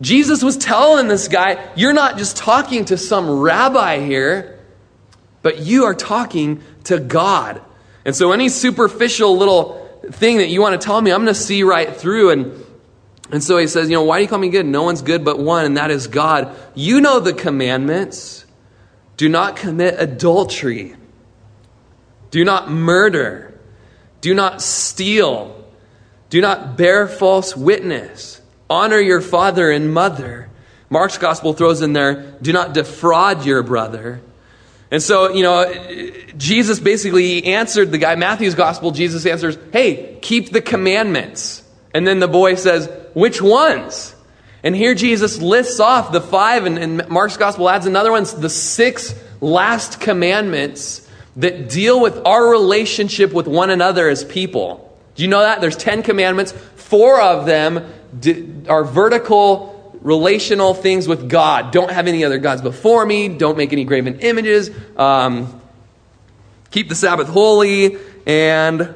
Jesus 0.02 0.44
was 0.44 0.58
telling 0.58 1.08
this 1.08 1.28
guy, 1.28 1.72
You're 1.76 1.94
not 1.94 2.18
just 2.18 2.36
talking 2.36 2.86
to 2.86 2.98
some 2.98 3.30
rabbi 3.30 4.00
here, 4.00 4.60
but 5.42 5.60
you 5.60 5.86
are 5.86 5.94
talking 5.94 6.62
to 6.86 7.00
God. 7.00 7.62
And 8.04 8.16
so, 8.16 8.32
any 8.32 8.50
superficial 8.50 9.38
little 9.38 9.82
thing 10.10 10.38
that 10.38 10.50
you 10.50 10.62
want 10.62 10.80
to 10.80 10.84
tell 10.86 11.00
me, 11.00 11.12
I'm 11.12 11.24
going 11.24 11.34
to 11.34 11.40
see 11.40 11.64
right 11.64 11.96
through. 11.96 12.32
And, 12.32 12.66
and 13.32 13.44
so 13.44 13.58
he 13.58 13.68
says, 13.68 13.90
You 13.90 13.96
know, 13.96 14.04
why 14.04 14.18
do 14.18 14.24
you 14.24 14.28
call 14.28 14.40
me 14.40 14.50
good? 14.50 14.66
No 14.66 14.84
one's 14.84 15.04
good 15.04 15.24
but 15.24 15.38
one, 15.38 15.66
and 15.66 15.78
that 15.78 15.92
is 15.92 16.08
God. 16.08 16.56
You 16.74 17.00
know 17.00 17.20
the 17.20 17.34
commandments 17.34 18.46
do 19.18 19.30
not 19.30 19.56
commit 19.56 19.96
adultery, 20.00 20.96
do 22.32 22.44
not 22.44 22.72
murder, 22.72 23.60
do 24.20 24.34
not 24.34 24.64
steal, 24.64 25.64
do 26.32 26.42
not 26.42 26.76
bear 26.76 27.08
false 27.08 27.56
witness. 27.56 28.41
Honor 28.72 29.00
your 29.00 29.20
father 29.20 29.70
and 29.70 29.94
mother. 29.94 30.48
Mark's 30.90 31.18
gospel 31.18 31.52
throws 31.52 31.82
in 31.82 31.92
there, 31.92 32.34
do 32.42 32.54
not 32.54 32.74
defraud 32.74 33.46
your 33.46 33.64
brother. 33.64 34.22
And 34.90 35.04
so, 35.04 35.34
you 35.34 35.44
know, 35.44 35.74
Jesus 36.38 36.80
basically 36.80 37.44
answered 37.44 37.92
the 37.92 37.98
guy. 37.98 38.16
Matthew's 38.16 38.56
gospel, 38.56 38.92
Jesus 38.92 39.26
answers, 39.26 39.58
hey, 39.74 40.18
keep 40.22 40.52
the 40.52 40.62
commandments. 40.62 41.64
And 41.94 42.08
then 42.08 42.20
the 42.20 42.30
boy 42.30 42.56
says, 42.56 42.90
which 43.14 43.42
ones? 43.42 44.16
And 44.64 44.74
here 44.74 44.96
Jesus 44.96 45.42
lists 45.42 45.82
off 45.82 46.14
the 46.14 46.22
five, 46.22 46.66
and, 46.66 46.78
and 46.78 47.10
Mark's 47.10 47.36
gospel 47.36 47.70
adds 47.70 47.86
another 47.86 48.12
one, 48.12 48.24
the 48.38 48.50
six 48.50 49.14
last 49.42 50.00
commandments 50.00 51.10
that 51.36 51.68
deal 51.68 52.00
with 52.00 52.26
our 52.26 52.50
relationship 52.50 53.34
with 53.34 53.48
one 53.48 53.70
another 53.70 54.08
as 54.08 54.24
people. 54.24 54.98
Do 55.16 55.24
you 55.24 55.30
know 55.30 55.42
that? 55.42 55.60
There's 55.60 55.76
10 55.76 56.04
commandments. 56.04 56.54
Four 56.76 57.22
of 57.22 57.46
them 57.46 57.86
are 58.68 58.84
vertical 58.84 60.00
relational 60.02 60.74
things 60.74 61.08
with 61.08 61.30
God. 61.30 61.72
Don't 61.72 61.92
have 61.92 62.08
any 62.08 62.24
other 62.24 62.40
gods 62.40 62.62
before 62.62 63.06
me. 63.06 63.28
Don't 63.28 63.58
make 63.58 63.72
any 63.72 63.84
graven 63.84 64.20
images. 64.20 64.72
Um, 64.98 65.62
keep 66.72 66.90
the 66.90 66.96
Sabbath 66.96 67.28
holy. 67.28 67.98
And 68.26 68.96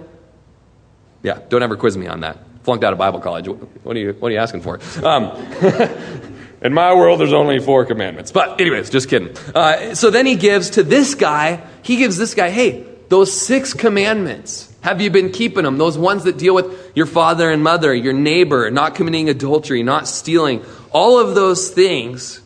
yeah, 1.24 1.40
don't 1.50 1.64
ever 1.64 1.78
quiz 1.78 1.98
me 1.98 2.08
on 2.08 2.22
that. 2.22 2.40
Flunked 2.64 2.84
out 2.84 2.94
of 2.94 3.00
Bible 3.00 3.20
college. 3.20 3.48
What 3.48 3.96
are 3.96 4.00
you, 4.00 4.14
what 4.14 4.30
are 4.30 4.32
you 4.32 4.40
asking 4.40 4.62
for? 4.62 4.80
Um, 5.04 5.32
In 6.66 6.74
my 6.74 6.96
world, 6.96 7.20
there's 7.20 7.32
only 7.32 7.60
four 7.60 7.86
commandments. 7.86 8.32
But, 8.32 8.60
anyways, 8.60 8.90
just 8.90 9.08
kidding. 9.08 9.38
Uh, 9.54 9.94
so 9.94 10.10
then 10.10 10.26
he 10.26 10.36
gives 10.36 10.72
to 10.72 10.84
this 10.84 11.14
guy, 11.14 11.64
he 11.84 11.98
gives 11.98 12.18
this 12.18 12.34
guy, 12.34 12.50
hey, 12.50 12.86
those 13.10 13.32
six 13.32 13.76
commandments, 13.76 14.74
have 14.86 15.02
you 15.02 15.10
been 15.10 15.32
keeping 15.32 15.64
them? 15.64 15.80
Those 15.80 15.98
ones 15.98 16.26
that 16.26 16.38
deal 16.38 16.54
with 16.54 16.92
your 16.94 17.08
father 17.08 17.50
and 17.50 17.64
mother, 17.64 17.92
your 17.92 18.14
neighbor, 18.14 18.70
not 18.70 18.94
committing 18.94 19.30
adultery, 19.30 19.82
not 19.82 20.08
stealing, 20.08 20.64
all 20.92 21.20
of 21.20 21.34
those 21.34 21.72
things. 21.72 22.40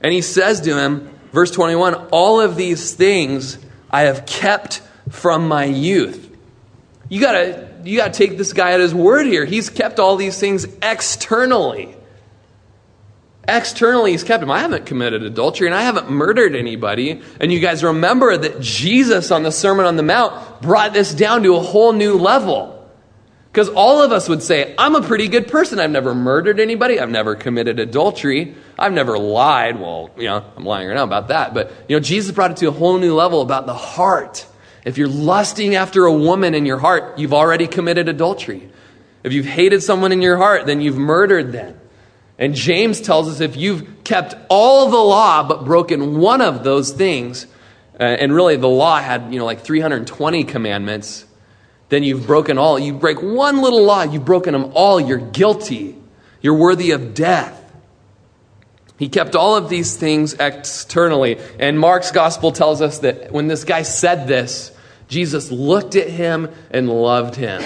And 0.00 0.12
he 0.12 0.20
says 0.20 0.62
to 0.62 0.76
him, 0.76 1.16
verse 1.30 1.52
21, 1.52 1.94
all 2.10 2.40
of 2.40 2.56
these 2.56 2.92
things 2.92 3.56
I 3.88 4.00
have 4.02 4.26
kept 4.26 4.82
from 5.10 5.46
my 5.46 5.64
youth. 5.64 6.36
You 7.08 7.20
gotta, 7.20 7.72
you 7.84 7.96
gotta 7.96 8.12
take 8.12 8.36
this 8.36 8.52
guy 8.52 8.72
at 8.72 8.80
his 8.80 8.92
word 8.92 9.26
here. 9.26 9.44
He's 9.44 9.70
kept 9.70 10.00
all 10.00 10.16
these 10.16 10.40
things 10.40 10.66
externally. 10.82 11.94
Externally, 13.48 14.12
he's 14.12 14.22
kept 14.22 14.42
him. 14.42 14.50
I 14.50 14.60
haven't 14.60 14.86
committed 14.86 15.22
adultery 15.22 15.66
and 15.66 15.74
I 15.74 15.82
haven't 15.82 16.10
murdered 16.10 16.54
anybody. 16.54 17.20
And 17.40 17.52
you 17.52 17.58
guys 17.58 17.82
remember 17.82 18.36
that 18.36 18.60
Jesus 18.60 19.30
on 19.30 19.42
the 19.42 19.50
Sermon 19.50 19.86
on 19.86 19.96
the 19.96 20.02
Mount 20.02 20.62
brought 20.62 20.92
this 20.92 21.14
down 21.14 21.42
to 21.44 21.56
a 21.56 21.60
whole 21.60 21.92
new 21.92 22.14
level. 22.14 22.76
Because 23.50 23.68
all 23.68 24.00
of 24.02 24.12
us 24.12 24.28
would 24.28 24.44
say, 24.44 24.76
I'm 24.78 24.94
a 24.94 25.02
pretty 25.02 25.26
good 25.26 25.48
person. 25.48 25.80
I've 25.80 25.90
never 25.90 26.14
murdered 26.14 26.60
anybody. 26.60 27.00
I've 27.00 27.10
never 27.10 27.34
committed 27.34 27.80
adultery. 27.80 28.54
I've 28.78 28.92
never 28.92 29.18
lied. 29.18 29.80
Well, 29.80 30.10
you 30.16 30.24
know, 30.24 30.44
I'm 30.56 30.64
lying 30.64 30.86
right 30.86 30.94
now 30.94 31.02
about 31.02 31.28
that. 31.28 31.52
But, 31.52 31.72
you 31.88 31.96
know, 31.96 32.00
Jesus 32.00 32.32
brought 32.32 32.52
it 32.52 32.58
to 32.58 32.68
a 32.68 32.70
whole 32.70 32.98
new 32.98 33.14
level 33.14 33.40
about 33.40 33.66
the 33.66 33.74
heart. 33.74 34.46
If 34.84 34.98
you're 34.98 35.08
lusting 35.08 35.74
after 35.74 36.04
a 36.04 36.12
woman 36.12 36.54
in 36.54 36.64
your 36.64 36.78
heart, 36.78 37.18
you've 37.18 37.34
already 37.34 37.66
committed 37.66 38.08
adultery. 38.08 38.70
If 39.24 39.32
you've 39.32 39.46
hated 39.46 39.82
someone 39.82 40.12
in 40.12 40.22
your 40.22 40.36
heart, 40.36 40.66
then 40.66 40.80
you've 40.80 40.96
murdered 40.96 41.50
them. 41.50 41.79
And 42.40 42.54
James 42.54 43.02
tells 43.02 43.28
us 43.28 43.40
if 43.40 43.54
you've 43.54 44.02
kept 44.02 44.34
all 44.48 44.90
the 44.90 44.96
law 44.96 45.46
but 45.46 45.66
broken 45.66 46.18
one 46.18 46.40
of 46.40 46.64
those 46.64 46.90
things, 46.90 47.46
uh, 48.00 48.02
and 48.02 48.34
really 48.34 48.56
the 48.56 48.66
law 48.66 48.98
had, 48.98 49.30
you 49.32 49.38
know, 49.38 49.44
like 49.44 49.60
320 49.60 50.44
commandments, 50.44 51.26
then 51.90 52.02
you've 52.02 52.26
broken 52.26 52.56
all. 52.56 52.78
You 52.78 52.94
break 52.94 53.20
one 53.20 53.60
little 53.60 53.84
law, 53.84 54.02
you've 54.02 54.24
broken 54.24 54.54
them 54.54 54.72
all. 54.74 54.98
You're 54.98 55.18
guilty. 55.18 55.96
You're 56.40 56.54
worthy 56.54 56.92
of 56.92 57.12
death. 57.12 57.58
He 58.98 59.10
kept 59.10 59.36
all 59.36 59.56
of 59.56 59.68
these 59.68 59.96
things 59.96 60.34
externally. 60.34 61.38
And 61.58 61.78
Mark's 61.78 62.10
gospel 62.10 62.52
tells 62.52 62.80
us 62.80 63.00
that 63.00 63.32
when 63.32 63.48
this 63.48 63.64
guy 63.64 63.82
said 63.82 64.26
this, 64.26 64.72
Jesus 65.08 65.50
looked 65.50 65.94
at 65.96 66.08
him 66.08 66.48
and 66.70 66.88
loved 66.88 67.34
him. 67.34 67.62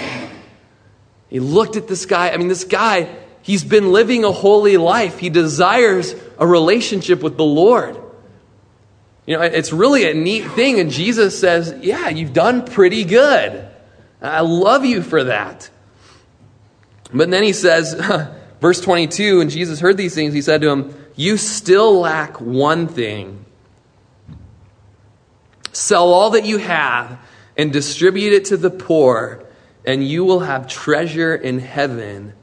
He 1.29 1.39
looked 1.39 1.77
at 1.77 1.87
this 1.87 2.05
guy. 2.05 2.31
I 2.31 2.37
mean, 2.37 2.47
this 2.47 2.63
guy, 2.63 3.09
he's 3.45 3.63
been 3.63 3.93
living 3.93 4.25
a 4.25 4.31
holy 4.31 4.77
life. 4.77 5.19
He 5.19 5.29
desires 5.29 6.15
a 6.37 6.47
relationship 6.47 7.21
with 7.21 7.37
the 7.37 7.45
Lord. 7.45 7.95
You 9.25 9.37
know, 9.37 9.43
it's 9.43 9.71
really 9.71 10.09
a 10.09 10.13
neat 10.13 10.45
thing. 10.51 10.79
And 10.79 10.91
Jesus 10.91 11.39
says, 11.39 11.73
Yeah, 11.81 12.09
you've 12.09 12.33
done 12.33 12.65
pretty 12.65 13.05
good. 13.05 13.69
I 14.21 14.41
love 14.41 14.83
you 14.83 15.01
for 15.01 15.25
that. 15.25 15.69
But 17.13 17.29
then 17.29 17.43
he 17.43 17.53
says, 17.53 17.93
verse 18.61 18.81
22, 18.81 19.41
and 19.41 19.49
Jesus 19.49 19.79
heard 19.79 19.97
these 19.97 20.15
things, 20.15 20.33
he 20.33 20.41
said 20.41 20.61
to 20.61 20.69
him, 20.69 21.05
you 21.15 21.37
still 21.37 21.99
lack 21.99 22.41
one 22.41 22.87
thing. 22.87 23.45
Sell 25.71 26.13
all 26.13 26.31
that 26.31 26.45
you 26.45 26.57
have 26.57 27.19
and 27.57 27.71
distribute 27.71 28.33
it 28.33 28.45
to 28.45 28.57
the 28.57 28.69
poor, 28.69 29.43
and 29.85 30.05
you 30.05 30.25
will 30.25 30.41
have 30.41 30.67
treasure 30.67 31.33
in 31.33 31.59
heaven. 31.59 32.33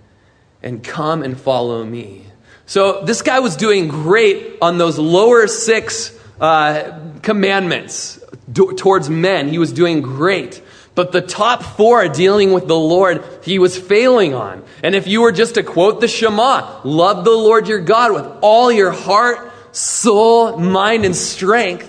And 0.62 0.82
come 0.82 1.22
and 1.22 1.38
follow 1.38 1.84
me. 1.84 2.26
So 2.66 3.04
this 3.04 3.22
guy 3.22 3.40
was 3.40 3.56
doing 3.56 3.88
great 3.88 4.58
on 4.62 4.78
those 4.78 4.98
lower 4.98 5.46
six 5.46 6.16
uh, 6.40 6.98
commandments 7.22 8.20
do- 8.50 8.72
towards 8.74 9.10
men. 9.10 9.48
He 9.48 9.58
was 9.58 9.72
doing 9.72 10.02
great. 10.02 10.62
But 10.94 11.12
the 11.12 11.20
top 11.22 11.62
four 11.62 12.06
dealing 12.08 12.52
with 12.52 12.68
the 12.68 12.78
Lord, 12.78 13.24
he 13.42 13.58
was 13.58 13.78
failing 13.78 14.34
on. 14.34 14.62
And 14.82 14.94
if 14.94 15.06
you 15.06 15.22
were 15.22 15.32
just 15.32 15.54
to 15.54 15.62
quote 15.62 16.00
the 16.00 16.08
Shema, 16.08 16.80
love 16.84 17.24
the 17.24 17.30
Lord 17.30 17.66
your 17.66 17.80
God 17.80 18.12
with 18.12 18.26
all 18.42 18.70
your 18.70 18.90
heart, 18.90 19.50
soul, 19.72 20.58
mind, 20.58 21.04
and 21.04 21.16
strength, 21.16 21.88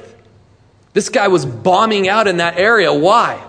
this 0.93 1.09
guy 1.09 1.27
was 1.27 1.45
bombing 1.45 2.07
out 2.07 2.27
in 2.27 2.37
that 2.37 2.57
area. 2.57 2.93
Why? 2.93 3.43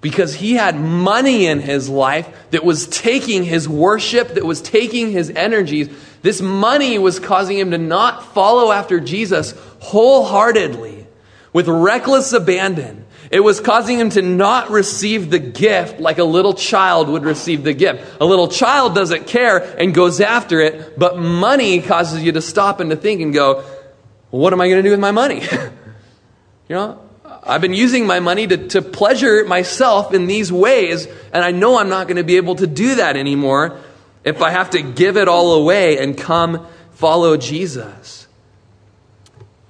Because 0.00 0.34
he 0.34 0.54
had 0.54 0.78
money 0.78 1.46
in 1.46 1.60
his 1.60 1.88
life 1.88 2.28
that 2.50 2.64
was 2.64 2.86
taking 2.86 3.42
his 3.42 3.68
worship, 3.68 4.34
that 4.34 4.44
was 4.44 4.60
taking 4.60 5.10
his 5.10 5.30
energies. 5.30 5.88
This 6.22 6.40
money 6.40 6.98
was 6.98 7.18
causing 7.18 7.58
him 7.58 7.72
to 7.72 7.78
not 7.78 8.32
follow 8.32 8.70
after 8.70 9.00
Jesus 9.00 9.54
wholeheartedly, 9.80 11.06
with 11.52 11.66
reckless 11.66 12.32
abandon. 12.32 13.06
It 13.30 13.40
was 13.40 13.60
causing 13.60 13.98
him 13.98 14.10
to 14.10 14.22
not 14.22 14.70
receive 14.70 15.30
the 15.30 15.38
gift 15.38 16.00
like 16.00 16.18
a 16.18 16.24
little 16.24 16.54
child 16.54 17.08
would 17.08 17.24
receive 17.24 17.62
the 17.62 17.74
gift. 17.74 18.20
A 18.20 18.24
little 18.24 18.48
child 18.48 18.94
doesn't 18.94 19.26
care 19.26 19.58
and 19.58 19.92
goes 19.92 20.20
after 20.20 20.60
it, 20.60 20.98
but 20.98 21.18
money 21.18 21.80
causes 21.80 22.22
you 22.22 22.32
to 22.32 22.40
stop 22.40 22.80
and 22.80 22.90
to 22.90 22.96
think 22.96 23.20
and 23.20 23.34
go, 23.34 23.64
well, 24.30 24.42
what 24.42 24.52
am 24.52 24.60
I 24.60 24.68
going 24.68 24.82
to 24.82 24.82
do 24.82 24.90
with 24.90 25.00
my 25.00 25.10
money? 25.10 25.42
you 26.68 26.74
know, 26.74 27.07
I've 27.48 27.62
been 27.62 27.74
using 27.74 28.06
my 28.06 28.20
money 28.20 28.46
to, 28.46 28.68
to 28.68 28.82
pleasure 28.82 29.44
myself 29.44 30.12
in 30.12 30.26
these 30.26 30.52
ways, 30.52 31.06
and 31.32 31.42
I 31.42 31.50
know 31.50 31.78
I'm 31.78 31.88
not 31.88 32.06
going 32.06 32.18
to 32.18 32.24
be 32.24 32.36
able 32.36 32.56
to 32.56 32.66
do 32.66 32.96
that 32.96 33.16
anymore 33.16 33.80
if 34.22 34.42
I 34.42 34.50
have 34.50 34.70
to 34.70 34.82
give 34.82 35.16
it 35.16 35.28
all 35.28 35.54
away 35.54 35.98
and 35.98 36.16
come 36.16 36.66
follow 36.92 37.36
Jesus. 37.38 38.26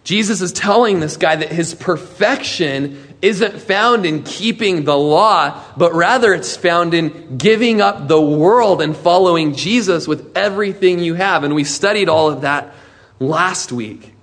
Jesus 0.02 0.40
is 0.40 0.52
telling 0.52 1.00
this 1.00 1.16
guy 1.16 1.36
that 1.36 1.52
his 1.52 1.74
perfection 1.74 3.16
isn't 3.20 3.60
found 3.60 4.06
in 4.06 4.22
keeping 4.22 4.84
the 4.84 4.96
law, 4.96 5.62
but 5.76 5.92
rather 5.92 6.32
it's 6.32 6.56
found 6.56 6.94
in 6.94 7.36
giving 7.36 7.80
up 7.80 8.08
the 8.08 8.20
world 8.20 8.80
and 8.80 8.96
following 8.96 9.54
Jesus 9.54 10.08
with 10.08 10.36
everything 10.36 10.98
you 10.98 11.14
have. 11.14 11.44
And 11.44 11.54
we 11.54 11.64
studied 11.64 12.08
all 12.08 12.30
of 12.30 12.40
that 12.40 12.74
last 13.20 13.70
week. 13.70 14.14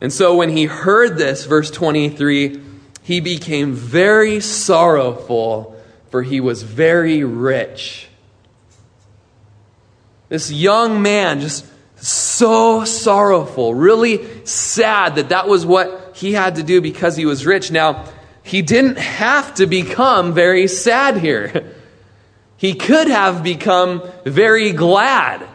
And 0.00 0.12
so 0.12 0.36
when 0.36 0.50
he 0.50 0.64
heard 0.64 1.16
this, 1.16 1.46
verse 1.46 1.70
23, 1.70 2.60
he 3.02 3.20
became 3.20 3.72
very 3.72 4.40
sorrowful, 4.40 5.80
for 6.10 6.22
he 6.22 6.40
was 6.40 6.62
very 6.62 7.24
rich. 7.24 8.08
This 10.28 10.50
young 10.50 11.02
man 11.02 11.40
just 11.40 11.64
so 11.96 12.84
sorrowful, 12.84 13.74
really 13.74 14.44
sad 14.44 15.14
that 15.16 15.30
that 15.30 15.48
was 15.48 15.64
what 15.64 16.12
he 16.14 16.32
had 16.32 16.56
to 16.56 16.62
do 16.62 16.80
because 16.80 17.16
he 17.16 17.24
was 17.24 17.46
rich. 17.46 17.70
Now, 17.70 18.04
he 18.42 18.62
didn't 18.62 18.98
have 18.98 19.54
to 19.54 19.66
become 19.66 20.34
very 20.34 20.68
sad 20.68 21.16
here. 21.16 21.72
He 22.58 22.72
could 22.72 23.08
have 23.08 23.42
become 23.42 24.02
very 24.24 24.72
glad 24.72 25.46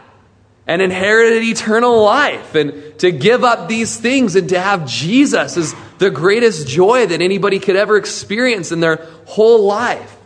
and 0.66 0.80
inherited 0.80 1.42
eternal 1.42 2.02
life 2.02 2.54
and 2.54 2.98
to 3.00 3.10
give 3.10 3.42
up 3.42 3.68
these 3.68 3.96
things 3.96 4.36
and 4.36 4.48
to 4.50 4.60
have 4.60 4.86
Jesus 4.86 5.56
is 5.56 5.74
the 5.98 6.10
greatest 6.10 6.68
joy 6.68 7.06
that 7.06 7.20
anybody 7.20 7.58
could 7.58 7.76
ever 7.76 7.96
experience 7.96 8.70
in 8.70 8.80
their 8.80 9.04
whole 9.26 9.64
life. 9.64 10.16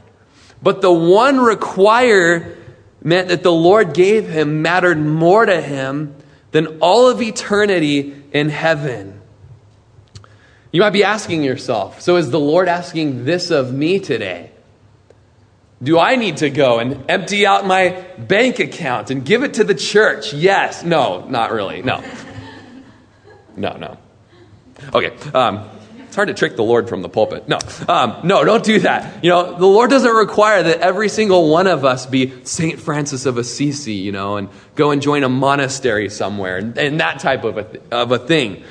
But 0.63 0.83
the 0.83 0.93
one 0.93 1.41
require 1.41 2.57
meant 3.03 3.29
that 3.29 3.43
the 3.43 3.53
Lord 3.53 3.95
gave 3.95 4.29
him 4.29 4.63
mattered 4.63 4.99
more 4.99 5.47
to 5.47 5.61
him 5.61 6.15
than 6.51 6.79
all 6.81 7.09
of 7.09 7.23
eternity 7.23 8.23
in 8.33 8.49
heaven. 8.49 9.21
You 10.73 10.81
might 10.81 10.91
be 10.91 11.05
asking 11.05 11.43
yourself, 11.43 12.01
so 12.01 12.17
is 12.17 12.31
the 12.31 12.41
Lord 12.41 12.69
asking 12.69 13.25
this 13.25 13.51
of 13.51 13.73
me 13.73 14.01
today? 14.01 14.51
Do 15.83 15.99
I 15.99 16.17
need 16.17 16.39
to 16.39 16.51
go 16.51 16.79
and 16.79 17.05
empty 17.09 17.47
out 17.47 17.67
my 17.67 18.05
bank 18.17 18.61
account 18.61 19.11
and 19.11 19.25
give 19.25 19.43
it 19.43 19.55
to 19.55 19.65
the 19.65 19.75
church? 19.75 20.33
Yes. 20.33 20.83
No, 20.83 21.27
not 21.27 21.53
really. 21.53 21.83
No. 21.83 22.03
No, 23.57 23.77
no. 23.77 23.99
Okay. 24.95 25.17
Um, 25.33 25.69
it's 26.17 26.19
hard 26.19 26.29
to 26.29 26.35
trick 26.35 26.57
the 26.57 26.63
Lord 26.63 26.89
from 26.89 27.03
the 27.03 27.11
pulpit. 27.11 27.47
No, 27.47 27.59
um, 27.89 28.21
no, 28.25 28.43
don't 28.43 28.65
do 28.65 28.81
that. 28.81 29.23
You 29.23 29.29
know, 29.29 29.53
the 29.53 29.67
Lord 29.67 29.91
doesn't 29.91 30.15
require 30.15 30.63
that 30.63 30.81
every 30.81 31.11
single 31.11 31.51
one 31.51 31.67
of 31.67 31.85
us 31.85 32.07
be 32.07 32.43
Saint 32.45 32.81
Francis 32.81 33.27
of 33.27 33.37
Assisi, 33.37 33.93
you 33.93 34.13
know, 34.13 34.39
and 34.39 34.49
go 34.77 34.93
and 34.93 35.03
join 35.03 35.25
a 35.25 35.29
monastery 35.29 36.09
somewhere 36.09 36.57
and, 36.57 36.79
and 36.79 37.01
that 37.01 37.19
type 37.19 37.45
of 37.45 37.59
a, 37.59 37.65
th- 37.65 37.83
of 37.91 38.13
a 38.13 38.19
thing. 38.19 38.65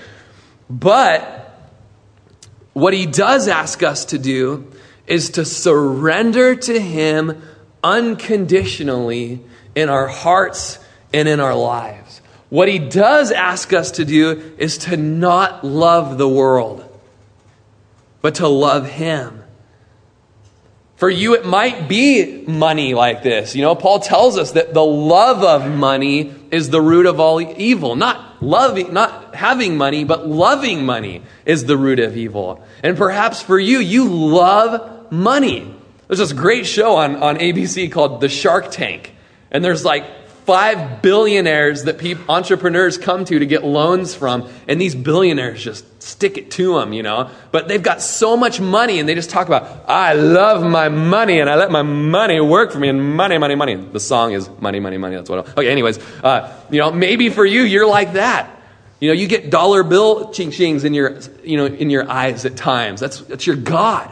But 0.71 1.55
what 2.73 2.95
he 2.95 3.05
does 3.05 3.47
ask 3.47 3.83
us 3.83 4.05
to 4.05 4.17
do 4.17 4.71
is 5.07 5.31
to 5.31 5.45
surrender 5.45 6.55
to 6.55 6.79
him 6.79 7.41
unconditionally 7.83 9.41
in 9.75 9.89
our 9.89 10.07
hearts 10.07 10.79
and 11.13 11.27
in 11.27 11.39
our 11.39 11.55
lives. 11.55 12.21
What 12.49 12.67
he 12.67 12.79
does 12.79 13.31
ask 13.31 13.73
us 13.73 13.91
to 13.91 14.05
do 14.05 14.55
is 14.57 14.77
to 14.79 14.97
not 14.97 15.63
love 15.63 16.17
the 16.17 16.27
world 16.27 16.85
but 18.25 18.33
to 18.33 18.47
love 18.47 18.89
Him. 18.89 19.43
For 20.95 21.11
you, 21.11 21.35
it 21.35 21.45
might 21.45 21.87
be 21.87 22.43
money 22.47 22.95
like 22.95 23.21
this. 23.21 23.55
You 23.55 23.61
know, 23.61 23.75
Paul 23.75 23.99
tells 23.99 24.35
us 24.39 24.53
that 24.53 24.73
the 24.73 24.83
love 24.83 25.43
of 25.43 25.71
money 25.71 26.33
is 26.49 26.71
the 26.71 26.81
root 26.81 27.05
of 27.05 27.19
all 27.19 27.39
evil. 27.39 27.95
Not 27.95 28.41
loving, 28.41 28.91
not 28.91 29.35
having 29.35 29.77
money, 29.77 30.05
but 30.05 30.27
loving 30.27 30.87
money 30.87 31.21
is 31.45 31.65
the 31.65 31.77
root 31.77 31.99
of 31.99 32.17
evil. 32.17 32.65
And 32.81 32.97
perhaps 32.97 33.43
for 33.43 33.59
you, 33.59 33.77
you 33.77 34.09
love 34.09 34.94
money. 35.23 35.73
There's 36.07 36.19
this 36.19 36.33
great 36.33 36.65
show 36.65 36.97
on, 36.97 37.15
on 37.17 37.37
ABC 37.37 37.91
called 37.91 38.21
The 38.21 38.29
Shark 38.29 38.71
Tank. 38.71 39.13
And 39.51 39.63
there's 39.63 39.85
like 39.85 40.05
five 40.45 41.01
billionaires 41.01 41.85
that 41.85 41.97
people, 41.97 42.23
entrepreneurs 42.29 42.97
come 42.97 43.25
to 43.25 43.39
to 43.39 43.45
get 43.45 43.63
loans 43.63 44.13
from, 44.13 44.47
and 44.67 44.79
these 44.79 44.93
billionaires 44.93 45.63
just 45.63 46.03
stick 46.03 46.37
it 46.37 46.51
to 46.51 46.77
them, 46.77 46.93
you 46.93 47.01
know. 47.01 47.31
But 47.51 47.67
they've 47.67 47.81
got 47.81 48.01
so 48.01 48.37
much 48.37 48.61
money, 48.61 48.99
and 48.99 49.09
they 49.09 49.15
just 49.15 49.31
talk 49.31 49.47
about, 49.47 49.89
I 49.89 50.13
love 50.13 50.63
my 50.63 50.89
money, 50.89 51.39
and 51.39 51.49
I 51.49 51.55
let 51.55 51.71
my 51.71 51.81
money 51.81 52.39
work 52.39 52.71
for 52.71 52.79
me, 52.79 52.89
and 52.89 53.15
money, 53.15 53.37
money, 53.37 53.55
money. 53.55 53.75
The 53.75 53.99
song 53.99 54.33
is 54.33 54.49
money, 54.59 54.79
money, 54.79 54.97
money. 54.97 55.15
That's 55.15 55.29
what. 55.29 55.39
I'll, 55.39 55.53
okay, 55.53 55.69
anyways, 55.69 55.97
uh, 56.23 56.55
you 56.69 56.79
know, 56.79 56.91
maybe 56.91 57.29
for 57.29 57.45
you, 57.45 57.63
you're 57.63 57.87
like 57.87 58.13
that. 58.13 58.51
You 58.99 59.09
know, 59.09 59.13
you 59.13 59.27
get 59.27 59.49
dollar 59.49 59.83
bill 59.83 60.31
ching 60.31 60.51
chings 60.51 60.85
in 60.85 60.93
your, 60.93 61.19
you 61.43 61.57
know, 61.57 61.65
in 61.65 61.89
your 61.89 62.09
eyes 62.09 62.45
at 62.45 62.55
times. 62.55 62.99
That's 62.99 63.19
that's 63.21 63.45
your 63.45 63.57
God. 63.57 64.09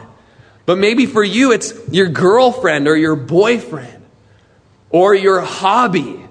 But 0.66 0.78
maybe 0.78 1.06
for 1.06 1.22
you, 1.22 1.52
it's 1.52 1.74
your 1.90 2.08
girlfriend 2.08 2.88
or 2.88 2.96
your 2.96 3.16
boyfriend 3.16 4.04
or 4.90 5.14
your 5.14 5.40
hobby 5.40 6.24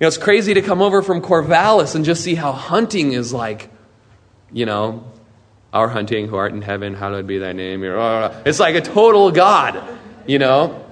you 0.00 0.06
know, 0.06 0.08
it's 0.08 0.16
crazy 0.16 0.54
to 0.54 0.62
come 0.62 0.80
over 0.80 1.02
from 1.02 1.20
Corvallis 1.20 1.94
and 1.94 2.06
just 2.06 2.24
see 2.24 2.34
how 2.34 2.52
hunting 2.52 3.12
is 3.12 3.34
like, 3.34 3.68
you 4.50 4.64
know, 4.64 5.04
our 5.74 5.88
hunting 5.88 6.26
who 6.26 6.36
art 6.36 6.54
in 6.54 6.62
heaven, 6.62 6.94
hallowed 6.94 7.26
be 7.26 7.36
thy 7.36 7.52
name. 7.52 7.84
It's 7.84 8.58
like 8.58 8.76
a 8.76 8.80
total 8.80 9.30
God, 9.30 9.84
you 10.26 10.38
know? 10.38 10.86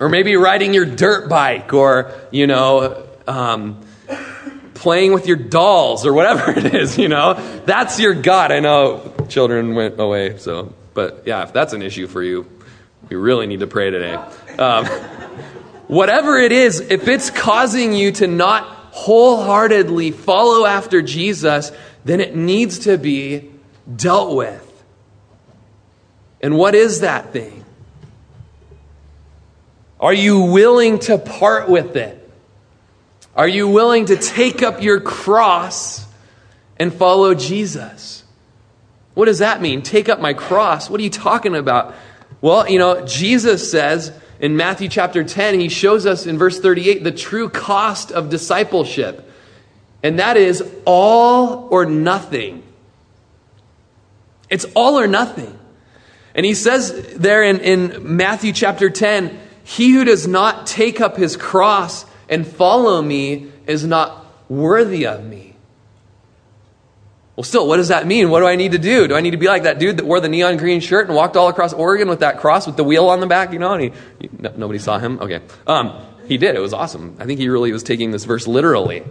Or 0.00 0.08
maybe 0.08 0.34
riding 0.34 0.74
your 0.74 0.86
dirt 0.86 1.28
bike 1.28 1.72
or, 1.72 2.12
you 2.32 2.48
know, 2.48 3.06
um, 3.28 3.80
playing 4.74 5.12
with 5.12 5.28
your 5.28 5.36
dolls 5.36 6.04
or 6.04 6.12
whatever 6.12 6.50
it 6.58 6.74
is, 6.74 6.98
you 6.98 7.08
know? 7.08 7.34
That's 7.64 8.00
your 8.00 8.12
God. 8.12 8.50
I 8.50 8.58
know 8.58 9.14
children 9.28 9.76
went 9.76 10.00
away, 10.00 10.38
so, 10.38 10.74
but 10.94 11.22
yeah, 11.26 11.42
if 11.42 11.52
that's 11.52 11.72
an 11.72 11.82
issue 11.82 12.06
for 12.06 12.22
you, 12.22 12.46
we 13.08 13.16
really 13.16 13.46
need 13.46 13.60
to 13.60 13.66
pray 13.66 13.90
today. 13.90 14.14
Um, 14.58 14.86
Whatever 15.92 16.38
it 16.38 16.52
is, 16.52 16.80
if 16.80 17.06
it's 17.06 17.28
causing 17.28 17.92
you 17.92 18.12
to 18.12 18.26
not 18.26 18.64
wholeheartedly 18.92 20.12
follow 20.12 20.64
after 20.64 21.02
Jesus, 21.02 21.70
then 22.06 22.18
it 22.18 22.34
needs 22.34 22.78
to 22.80 22.96
be 22.96 23.50
dealt 23.94 24.34
with. 24.34 24.84
And 26.40 26.56
what 26.56 26.74
is 26.74 27.00
that 27.00 27.34
thing? 27.34 27.62
Are 30.00 30.14
you 30.14 30.40
willing 30.40 30.98
to 31.00 31.18
part 31.18 31.68
with 31.68 31.94
it? 31.96 32.18
Are 33.36 33.46
you 33.46 33.68
willing 33.68 34.06
to 34.06 34.16
take 34.16 34.62
up 34.62 34.82
your 34.82 34.98
cross 34.98 36.06
and 36.78 36.90
follow 36.90 37.34
Jesus? 37.34 38.21
What 39.14 39.26
does 39.26 39.38
that 39.38 39.60
mean? 39.60 39.82
Take 39.82 40.08
up 40.08 40.20
my 40.20 40.32
cross? 40.32 40.88
What 40.88 41.00
are 41.00 41.04
you 41.04 41.10
talking 41.10 41.54
about? 41.54 41.94
Well, 42.40 42.68
you 42.68 42.78
know, 42.78 43.04
Jesus 43.06 43.70
says, 43.70 44.12
in 44.40 44.56
Matthew 44.56 44.88
chapter 44.88 45.22
10, 45.22 45.60
he 45.60 45.68
shows 45.68 46.06
us 46.06 46.26
in 46.26 46.38
verse 46.38 46.58
38 46.58 47.04
the 47.04 47.12
true 47.12 47.48
cost 47.48 48.10
of 48.10 48.30
discipleship. 48.30 49.30
And 50.02 50.18
that 50.18 50.36
is 50.36 50.62
all 50.84 51.68
or 51.70 51.86
nothing. 51.86 52.64
It's 54.50 54.64
all 54.74 54.98
or 54.98 55.06
nothing. 55.06 55.58
And 56.34 56.44
he 56.44 56.54
says 56.54 57.14
there 57.14 57.44
in, 57.44 57.60
in 57.60 58.16
Matthew 58.16 58.52
chapter 58.52 58.90
10, 58.90 59.38
he 59.64 59.92
who 59.92 60.04
does 60.04 60.26
not 60.26 60.66
take 60.66 61.00
up 61.00 61.16
his 61.16 61.36
cross 61.36 62.04
and 62.28 62.46
follow 62.46 63.00
me 63.00 63.52
is 63.66 63.84
not 63.84 64.26
worthy 64.48 65.06
of 65.06 65.24
me. 65.24 65.51
Well, 67.34 67.44
still, 67.44 67.66
what 67.66 67.78
does 67.78 67.88
that 67.88 68.06
mean? 68.06 68.28
What 68.28 68.40
do 68.40 68.46
I 68.46 68.56
need 68.56 68.72
to 68.72 68.78
do? 68.78 69.08
Do 69.08 69.14
I 69.14 69.22
need 69.22 69.30
to 69.30 69.38
be 69.38 69.46
like 69.46 69.62
that 69.62 69.78
dude 69.78 69.96
that 69.96 70.04
wore 70.04 70.20
the 70.20 70.28
neon 70.28 70.58
green 70.58 70.80
shirt 70.80 71.06
and 71.06 71.16
walked 71.16 71.34
all 71.34 71.48
across 71.48 71.72
Oregon 71.72 72.08
with 72.08 72.20
that 72.20 72.40
cross 72.40 72.66
with 72.66 72.76
the 72.76 72.84
wheel 72.84 73.08
on 73.08 73.20
the 73.20 73.26
back? 73.26 73.52
You 73.52 73.58
know, 73.58 73.72
and 73.72 73.82
he, 73.82 74.28
no, 74.38 74.52
nobody 74.56 74.78
saw 74.78 74.98
him. 74.98 75.18
Okay, 75.18 75.40
um, 75.66 75.98
he 76.28 76.36
did. 76.36 76.54
It 76.54 76.60
was 76.60 76.74
awesome. 76.74 77.16
I 77.18 77.24
think 77.24 77.40
he 77.40 77.48
really 77.48 77.72
was 77.72 77.82
taking 77.82 78.10
this 78.10 78.26
verse 78.26 78.46
literally. 78.46 79.02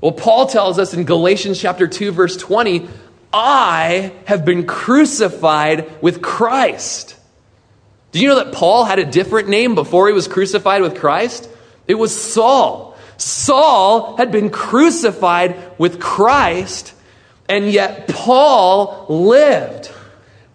Well, 0.00 0.10
Paul 0.10 0.46
tells 0.46 0.80
us 0.80 0.92
in 0.92 1.04
Galatians 1.04 1.60
chapter 1.60 1.86
two, 1.86 2.10
verse 2.10 2.36
twenty, 2.36 2.88
"I 3.32 4.12
have 4.24 4.44
been 4.44 4.66
crucified 4.66 6.02
with 6.02 6.20
Christ." 6.20 7.16
Do 8.10 8.20
you 8.20 8.26
know 8.26 8.42
that 8.42 8.52
Paul 8.52 8.84
had 8.84 8.98
a 8.98 9.04
different 9.04 9.48
name 9.48 9.76
before 9.76 10.08
he 10.08 10.12
was 10.12 10.26
crucified 10.26 10.82
with 10.82 10.98
Christ? 10.98 11.48
It 11.86 11.94
was 11.94 12.12
Saul. 12.12 12.96
Saul 13.16 14.16
had 14.16 14.32
been 14.32 14.50
crucified 14.50 15.56
with 15.78 16.00
Christ 16.00 16.92
and 17.48 17.70
yet, 17.70 18.08
Paul 18.08 19.06
lived. 19.08 19.90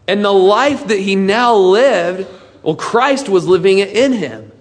And 0.07 0.23
the 0.23 0.33
life 0.33 0.87
that 0.87 0.99
he 0.99 1.15
now 1.15 1.55
lived, 1.55 2.27
well, 2.63 2.75
Christ 2.75 3.29
was 3.29 3.45
living 3.45 3.79
it 3.79 3.89
in 3.89 4.13
him. 4.13 4.51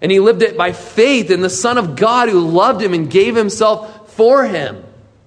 And 0.00 0.10
he 0.10 0.20
lived 0.20 0.42
it 0.42 0.56
by 0.56 0.72
faith 0.72 1.30
in 1.30 1.40
the 1.40 1.50
Son 1.50 1.78
of 1.78 1.96
God 1.96 2.28
who 2.28 2.40
loved 2.40 2.82
him 2.82 2.94
and 2.94 3.10
gave 3.10 3.34
himself 3.36 4.14
for 4.14 4.44
him. 4.44 4.84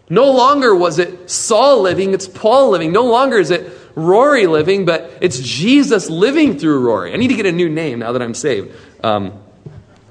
No 0.10 0.32
longer 0.32 0.76
was 0.76 0.98
it 1.00 1.30
Saul 1.30 1.82
living, 1.82 2.14
it's 2.14 2.28
Paul 2.28 2.72
living. 2.72 2.92
No 2.92 3.06
longer 3.06 3.38
is 3.38 3.52
it 3.52 3.72
Rory 3.96 4.48
living, 4.48 4.86
but 4.86 5.12
it's 5.22 5.40
Jesus 5.40 6.10
living 6.10 6.58
through 6.58 6.80
Rory. 6.80 7.14
I 7.14 7.18
need 7.18 7.28
to 7.28 7.36
get 7.36 7.46
a 7.46 7.52
new 7.52 7.70
name 7.70 8.00
now 8.00 8.12
that 8.12 8.22
I'm 8.22 8.34
saved. 8.34 8.76
Um, 9.04 9.40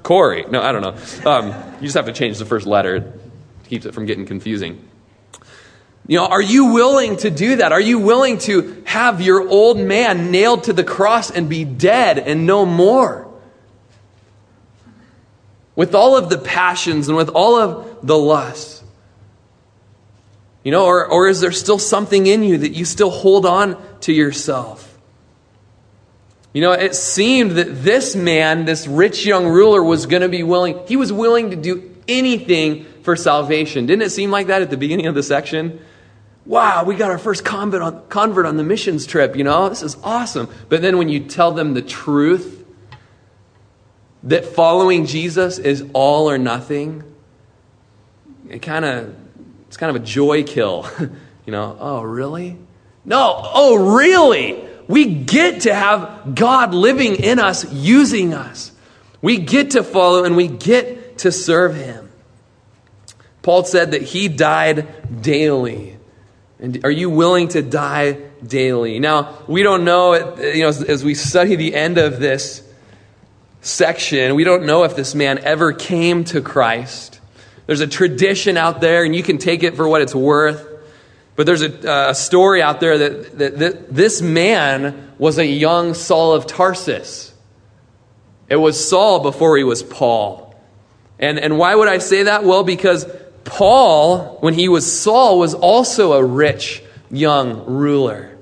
Corey. 0.03 0.45
No, 0.49 0.61
I 0.61 0.71
don't 0.71 0.81
know. 0.81 1.29
Um, 1.29 1.47
you 1.75 1.87
just 1.87 1.95
have 1.95 2.05
to 2.05 2.13
change 2.13 2.37
the 2.37 2.45
first 2.45 2.65
letter. 2.65 2.95
It 2.95 3.69
keeps 3.69 3.85
it 3.85 3.93
from 3.93 4.05
getting 4.05 4.25
confusing. 4.25 4.88
You 6.09 6.17
know, 6.17 6.25
are 6.25 6.41
you 6.41 6.73
willing 6.73 7.17
to 7.17 7.29
do 7.29 7.57
that? 7.57 7.71
Are 7.71 7.79
you 7.79 7.99
willing 7.99 8.39
to 8.39 8.81
have 8.87 9.21
your 9.21 9.47
old 9.47 9.77
man 9.77 10.31
nailed 10.31 10.63
to 10.63 10.73
the 10.73 10.83
cross 10.83 11.29
and 11.29 11.47
be 11.47 11.63
dead 11.65 12.17
and 12.17 12.47
no 12.47 12.65
more? 12.65 13.31
With 15.75 15.93
all 15.93 16.17
of 16.17 16.31
the 16.31 16.39
passions 16.39 17.09
and 17.09 17.15
with 17.15 17.29
all 17.29 17.59
of 17.59 18.07
the 18.07 18.17
lusts. 18.17 18.83
You 20.63 20.71
know, 20.71 20.87
or, 20.87 21.05
or 21.05 21.27
is 21.27 21.41
there 21.41 21.51
still 21.51 21.77
something 21.77 22.25
in 22.25 22.41
you 22.41 22.57
that 22.57 22.71
you 22.71 22.85
still 22.85 23.11
hold 23.11 23.45
on 23.45 23.79
to 24.01 24.11
yourself? 24.11 24.97
You 26.53 26.61
know, 26.61 26.71
it 26.71 26.95
seemed 26.95 27.51
that 27.51 27.83
this 27.83 28.15
man, 28.15 28.65
this 28.65 28.87
rich 28.87 29.27
young 29.27 29.47
ruler, 29.47 29.83
was 29.83 30.07
going 30.07 30.23
to 30.23 30.29
be 30.29 30.41
willing, 30.41 30.79
he 30.87 30.97
was 30.97 31.13
willing 31.13 31.51
to 31.51 31.55
do 31.55 31.95
anything 32.07 32.85
for 33.03 33.15
salvation. 33.15 33.85
Didn't 33.85 34.01
it 34.01 34.09
seem 34.09 34.31
like 34.31 34.47
that 34.47 34.63
at 34.63 34.71
the 34.71 34.77
beginning 34.77 35.05
of 35.05 35.13
the 35.13 35.21
section? 35.21 35.81
Wow, 36.45 36.83
we 36.83 36.95
got 36.95 37.11
our 37.11 37.17
first 37.17 37.45
convert 37.45 37.81
on, 37.81 38.03
convert 38.09 38.45
on 38.45 38.57
the 38.57 38.63
missions 38.63 39.05
trip, 39.05 39.35
you 39.35 39.43
know, 39.43 39.69
this 39.69 39.83
is 39.83 39.97
awesome. 40.03 40.49
But 40.67 40.81
then 40.81 40.97
when 40.97 41.09
you 41.09 41.21
tell 41.21 41.51
them 41.51 41.73
the 41.73 41.81
truth, 41.81 42.65
that 44.23 44.45
following 44.45 45.05
Jesus 45.05 45.59
is 45.59 45.85
all 45.93 46.29
or 46.29 46.37
nothing, 46.37 47.03
it 48.49 48.61
kind 48.61 48.83
of, 48.83 49.15
it's 49.67 49.77
kind 49.77 49.95
of 49.95 50.01
a 50.01 50.05
joy 50.05 50.43
kill. 50.43 50.89
you 51.45 51.51
know, 51.51 51.77
oh, 51.79 52.01
really? 52.01 52.57
No, 53.05 53.39
oh, 53.41 53.95
really? 53.95 54.67
We 54.87 55.05
get 55.05 55.61
to 55.61 55.73
have 55.73 56.35
God 56.35 56.73
living 56.73 57.15
in 57.15 57.39
us, 57.39 57.71
using 57.71 58.33
us. 58.33 58.71
We 59.21 59.37
get 59.37 59.71
to 59.71 59.83
follow 59.83 60.23
and 60.23 60.35
we 60.35 60.47
get 60.47 61.19
to 61.19 61.31
serve 61.31 61.75
Him. 61.75 62.09
Paul 63.41 63.63
said 63.65 63.91
that 63.91 64.01
He 64.01 64.27
died 64.27 65.21
daily 65.21 65.98
and 66.59 66.83
are 66.83 66.91
you 66.91 67.09
willing 67.09 67.47
to 67.49 67.61
die 67.61 68.13
daily? 68.45 68.99
Now, 68.99 69.37
we 69.47 69.63
don't 69.63 69.85
know, 69.85 70.35
you 70.37 70.63
know, 70.63 70.67
as, 70.67 70.83
as, 70.83 71.03
we 71.05 71.15
study 71.15 71.55
the 71.55 71.73
end 71.73 71.97
of 71.97 72.19
this 72.19 72.61
section, 73.61 74.35
we 74.35 74.43
don't 74.43 74.65
know 74.65 74.83
if 74.83 74.95
this 74.95 75.15
man 75.15 75.39
ever 75.39 75.71
came 75.71 76.25
to 76.25 76.41
Christ. 76.41 77.21
There's 77.65 77.79
a 77.79 77.87
tradition 77.87 78.57
out 78.57 78.81
there, 78.81 79.05
and 79.05 79.15
you 79.15 79.23
can 79.23 79.37
take 79.37 79.63
it 79.63 79.75
for 79.75 79.87
what 79.87 80.01
it's 80.01 80.15
worth. 80.15 80.67
But 81.37 81.45
there's 81.45 81.61
a, 81.61 81.89
uh, 81.89 82.09
a 82.09 82.15
story 82.15 82.61
out 82.61 82.81
there 82.81 82.97
that, 82.97 83.37
that, 83.37 83.59
that 83.59 83.95
this 83.95 84.21
man 84.21 85.13
was 85.17 85.37
a 85.37 85.45
young 85.45 85.93
Saul 85.93 86.33
of 86.33 86.45
Tarsus. 86.45 87.33
It 88.49 88.57
was 88.57 88.89
Saul 88.89 89.21
before 89.21 89.55
he 89.55 89.63
was 89.63 89.81
Paul. 89.81 90.53
And, 91.19 91.39
and 91.39 91.57
why 91.57 91.75
would 91.75 91.87
I 91.87 91.99
say 91.99 92.23
that? 92.23 92.43
Well, 92.43 92.63
because 92.63 93.05
Paul, 93.49 94.37
when 94.41 94.53
he 94.53 94.69
was 94.69 94.99
Saul, 94.99 95.39
was 95.39 95.53
also 95.53 96.13
a 96.13 96.23
rich 96.23 96.83
young 97.09 97.65
ruler. 97.65 98.37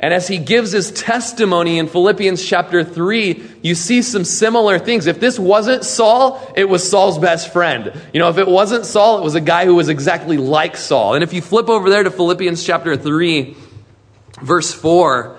And 0.00 0.12
as 0.12 0.26
he 0.26 0.38
gives 0.38 0.72
his 0.72 0.90
testimony 0.90 1.78
in 1.78 1.86
Philippians 1.86 2.44
chapter 2.44 2.82
3, 2.82 3.40
you 3.62 3.76
see 3.76 4.02
some 4.02 4.24
similar 4.24 4.80
things. 4.80 5.06
If 5.06 5.20
this 5.20 5.38
wasn't 5.38 5.84
Saul, 5.84 6.42
it 6.56 6.68
was 6.68 6.88
Saul's 6.88 7.18
best 7.18 7.52
friend. 7.52 7.92
You 8.12 8.18
know, 8.18 8.28
if 8.28 8.38
it 8.38 8.48
wasn't 8.48 8.84
Saul, 8.84 9.18
it 9.18 9.24
was 9.24 9.36
a 9.36 9.40
guy 9.40 9.64
who 9.64 9.76
was 9.76 9.88
exactly 9.88 10.38
like 10.38 10.76
Saul. 10.76 11.14
And 11.14 11.22
if 11.22 11.32
you 11.32 11.40
flip 11.40 11.68
over 11.68 11.88
there 11.88 12.02
to 12.02 12.10
Philippians 12.10 12.64
chapter 12.64 12.96
3, 12.96 13.56
verse 14.42 14.74
4, 14.74 15.36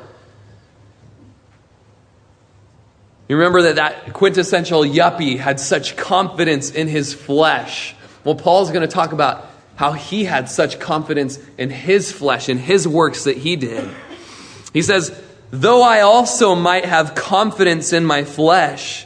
You 3.28 3.38
remember 3.38 3.64
that 3.64 3.76
that 3.78 4.14
quintessential 4.14 4.84
yuppie 4.84 5.40
had 5.40 5.60
such 5.60 5.96
confidence 5.96 6.72
in 6.72 6.88
his 6.88 7.14
flesh. 7.14 7.96
Well, 8.24 8.36
Paul's 8.36 8.70
going 8.72 8.88
to 8.88 8.94
talk 8.94 9.12
about 9.12 9.50
how 9.76 9.94
he 9.94 10.26
had 10.26 10.50
such 10.50 10.80
confidence 10.80 11.40
in 11.58 11.70
his 11.70 12.12
flesh, 12.12 12.50
in 12.50 12.58
his 12.58 12.88
works 12.88 13.24
that 13.26 13.38
he 13.38 13.56
did. 13.56 13.90
He 14.72 14.82
says, 14.82 15.20
Though 15.52 15.82
I 15.82 16.02
also 16.02 16.56
might 16.56 16.86
have 16.86 17.16
confidence 17.16 17.94
in 17.94 18.06
my 18.06 18.24
flesh, 18.24 19.06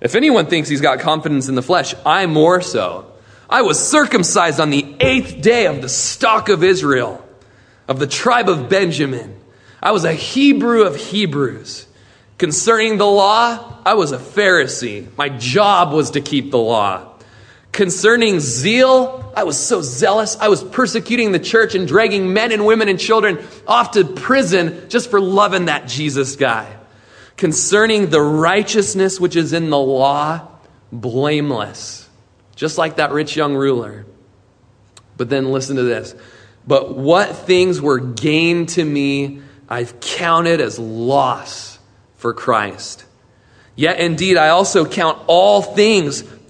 if 0.00 0.14
anyone 0.14 0.46
thinks 0.46 0.68
he's 0.68 0.80
got 0.80 1.00
confidence 1.00 1.48
in 1.48 1.54
the 1.54 1.62
flesh, 1.62 1.94
I 2.04 2.26
more 2.26 2.60
so. 2.60 3.12
I 3.48 3.62
was 3.62 3.78
circumcised 3.78 4.58
on 4.58 4.70
the 4.70 4.96
eighth 5.00 5.42
day 5.42 5.66
of 5.66 5.82
the 5.82 5.88
stock 5.88 6.48
of 6.48 6.64
Israel, 6.64 7.24
of 7.86 7.98
the 7.98 8.06
tribe 8.06 8.48
of 8.48 8.68
Benjamin. 8.68 9.38
I 9.82 9.92
was 9.92 10.04
a 10.04 10.12
Hebrew 10.12 10.84
of 10.84 10.96
Hebrews. 10.96 11.86
Concerning 12.38 12.96
the 12.96 13.06
law, 13.06 13.78
I 13.84 13.94
was 13.94 14.12
a 14.12 14.18
Pharisee. 14.18 15.06
My 15.16 15.28
job 15.28 15.92
was 15.92 16.12
to 16.12 16.20
keep 16.20 16.50
the 16.50 16.58
law. 16.58 17.11
Concerning 17.72 18.38
zeal, 18.38 19.32
I 19.34 19.44
was 19.44 19.58
so 19.58 19.80
zealous. 19.80 20.36
I 20.38 20.48
was 20.48 20.62
persecuting 20.62 21.32
the 21.32 21.38
church 21.38 21.74
and 21.74 21.88
dragging 21.88 22.34
men 22.34 22.52
and 22.52 22.66
women 22.66 22.88
and 22.88 23.00
children 23.00 23.42
off 23.66 23.92
to 23.92 24.04
prison 24.04 24.90
just 24.90 25.10
for 25.10 25.20
loving 25.20 25.64
that 25.64 25.88
Jesus 25.88 26.36
guy. 26.36 26.76
Concerning 27.38 28.10
the 28.10 28.20
righteousness 28.20 29.18
which 29.18 29.36
is 29.36 29.54
in 29.54 29.70
the 29.70 29.78
law, 29.78 30.46
blameless. 30.92 32.08
Just 32.54 32.76
like 32.76 32.96
that 32.96 33.10
rich 33.12 33.36
young 33.36 33.54
ruler. 33.54 34.04
But 35.16 35.30
then 35.30 35.50
listen 35.50 35.76
to 35.76 35.82
this. 35.82 36.14
But 36.66 36.94
what 36.94 37.34
things 37.34 37.80
were 37.80 37.98
gained 37.98 38.68
to 38.70 38.84
me, 38.84 39.40
I've 39.66 39.98
counted 39.98 40.60
as 40.60 40.78
loss 40.78 41.78
for 42.16 42.34
Christ. 42.34 43.06
Yet 43.74 43.98
indeed, 43.98 44.36
I 44.36 44.50
also 44.50 44.84
count 44.84 45.22
all 45.26 45.62
things 45.62 46.22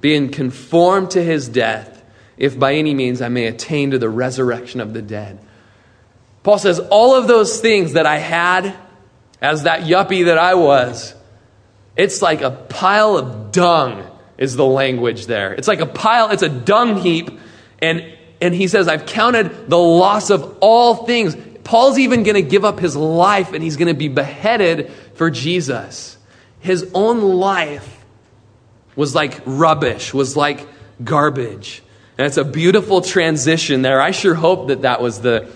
being 0.00 0.30
conformed 0.30 1.12
to 1.12 1.22
his 1.22 1.48
death, 1.48 2.02
if 2.36 2.58
by 2.58 2.74
any 2.74 2.94
means 2.94 3.20
I 3.20 3.28
may 3.28 3.46
attain 3.46 3.90
to 3.90 3.98
the 3.98 4.08
resurrection 4.08 4.80
of 4.80 4.94
the 4.94 5.02
dead. 5.02 5.38
Paul 6.42 6.58
says, 6.58 6.78
All 6.78 7.14
of 7.14 7.28
those 7.28 7.60
things 7.60 7.94
that 7.94 8.06
I 8.06 8.18
had 8.18 8.74
as 9.42 9.64
that 9.64 9.82
yuppie 9.82 10.26
that 10.26 10.38
I 10.38 10.54
was, 10.54 11.14
it's 11.96 12.22
like 12.22 12.40
a 12.40 12.50
pile 12.50 13.16
of 13.16 13.52
dung, 13.52 14.06
is 14.38 14.56
the 14.56 14.64
language 14.64 15.26
there. 15.26 15.52
It's 15.52 15.68
like 15.68 15.80
a 15.80 15.86
pile, 15.86 16.30
it's 16.30 16.42
a 16.42 16.48
dung 16.48 16.96
heap. 16.96 17.30
And, 17.80 18.16
and 18.40 18.54
he 18.54 18.68
says, 18.68 18.88
I've 18.88 19.04
counted 19.04 19.68
the 19.68 19.78
loss 19.78 20.30
of 20.30 20.58
all 20.60 21.04
things. 21.04 21.36
Paul's 21.62 21.98
even 21.98 22.22
going 22.22 22.36
to 22.36 22.42
give 22.42 22.64
up 22.64 22.80
his 22.80 22.96
life 22.96 23.52
and 23.52 23.62
he's 23.62 23.76
going 23.76 23.88
to 23.88 23.98
be 23.98 24.08
beheaded 24.08 24.90
for 25.14 25.30
Jesus. 25.30 26.16
His 26.60 26.90
own 26.94 27.20
life 27.20 27.99
was 28.96 29.14
like 29.14 29.40
rubbish, 29.44 30.12
was 30.12 30.36
like 30.36 30.66
garbage. 31.02 31.82
And 32.18 32.26
it's 32.26 32.36
a 32.36 32.44
beautiful 32.44 33.00
transition 33.00 33.82
there. 33.82 34.00
I 34.00 34.10
sure 34.10 34.34
hope 34.34 34.68
that 34.68 34.82
that 34.82 35.00
was 35.00 35.20
the, 35.20 35.50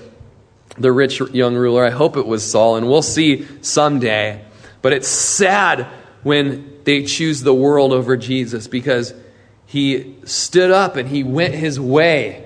the 0.78 0.92
rich 0.92 1.20
young 1.32 1.54
ruler. 1.54 1.84
I 1.84 1.90
hope 1.90 2.16
it 2.16 2.26
was 2.26 2.48
Saul, 2.48 2.76
and 2.76 2.88
we'll 2.88 3.02
see 3.02 3.46
someday. 3.60 4.42
But 4.80 4.92
it's 4.92 5.08
sad 5.08 5.86
when 6.22 6.80
they 6.84 7.04
choose 7.04 7.42
the 7.42 7.54
world 7.54 7.92
over 7.92 8.16
Jesus 8.16 8.66
because 8.66 9.14
he 9.66 10.16
stood 10.24 10.70
up 10.70 10.96
and 10.96 11.08
he 11.08 11.22
went 11.22 11.54
his 11.54 11.80
way. 11.80 12.44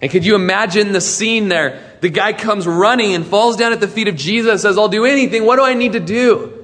And 0.00 0.10
could 0.10 0.24
you 0.24 0.34
imagine 0.34 0.92
the 0.92 1.00
scene 1.00 1.48
there? 1.48 1.96
The 2.00 2.08
guy 2.08 2.32
comes 2.32 2.66
running 2.66 3.14
and 3.14 3.26
falls 3.26 3.56
down 3.56 3.72
at 3.72 3.80
the 3.80 3.88
feet 3.88 4.08
of 4.08 4.16
Jesus, 4.16 4.62
says, 4.62 4.78
I'll 4.78 4.88
do 4.88 5.04
anything. 5.04 5.44
What 5.44 5.56
do 5.56 5.64
I 5.64 5.74
need 5.74 5.92
to 5.92 6.00
do? 6.00 6.57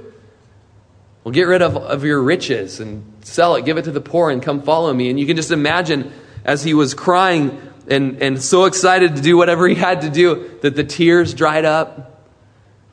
Well, 1.24 1.32
get 1.32 1.44
rid 1.44 1.62
of, 1.62 1.76
of 1.76 2.04
your 2.04 2.22
riches 2.22 2.80
and 2.80 3.12
sell 3.22 3.56
it, 3.56 3.64
give 3.64 3.78
it 3.78 3.84
to 3.84 3.90
the 3.90 4.00
poor, 4.00 4.30
and 4.30 4.42
come 4.42 4.62
follow 4.62 4.92
me. 4.92 5.08
And 5.08 5.18
you 5.18 5.26
can 5.26 5.36
just 5.36 5.50
imagine 5.50 6.12
as 6.44 6.62
he 6.62 6.74
was 6.74 6.92
crying 6.92 7.60
and, 7.88 8.22
and 8.22 8.42
so 8.42 8.66
excited 8.66 9.16
to 9.16 9.22
do 9.22 9.36
whatever 9.36 9.66
he 9.66 9.74
had 9.74 10.02
to 10.02 10.10
do 10.10 10.58
that 10.60 10.76
the 10.76 10.84
tears 10.84 11.32
dried 11.32 11.64
up. 11.64 11.96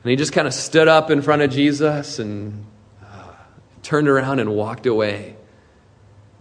And 0.02 0.10
he 0.10 0.16
just 0.16 0.32
kind 0.32 0.48
of 0.48 0.54
stood 0.54 0.88
up 0.88 1.10
in 1.10 1.20
front 1.20 1.42
of 1.42 1.50
Jesus 1.50 2.18
and 2.18 2.64
uh, 3.02 3.32
turned 3.82 4.08
around 4.08 4.40
and 4.40 4.54
walked 4.54 4.86
away. 4.86 5.36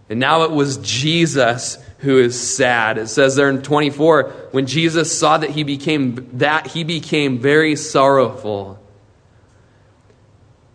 And 0.09 0.19
now 0.19 0.43
it 0.43 0.51
was 0.51 0.77
Jesus 0.77 1.77
who 1.99 2.17
is 2.17 2.39
sad. 2.39 2.97
It 2.97 3.07
says 3.07 3.35
there 3.35 3.49
in 3.49 3.61
24, 3.61 4.29
when 4.51 4.65
Jesus 4.65 5.17
saw 5.17 5.37
that 5.37 5.51
he 5.51 5.63
became 5.63 6.37
that, 6.39 6.67
he 6.67 6.83
became 6.83 7.39
very 7.39 7.75
sorrowful. 7.75 8.80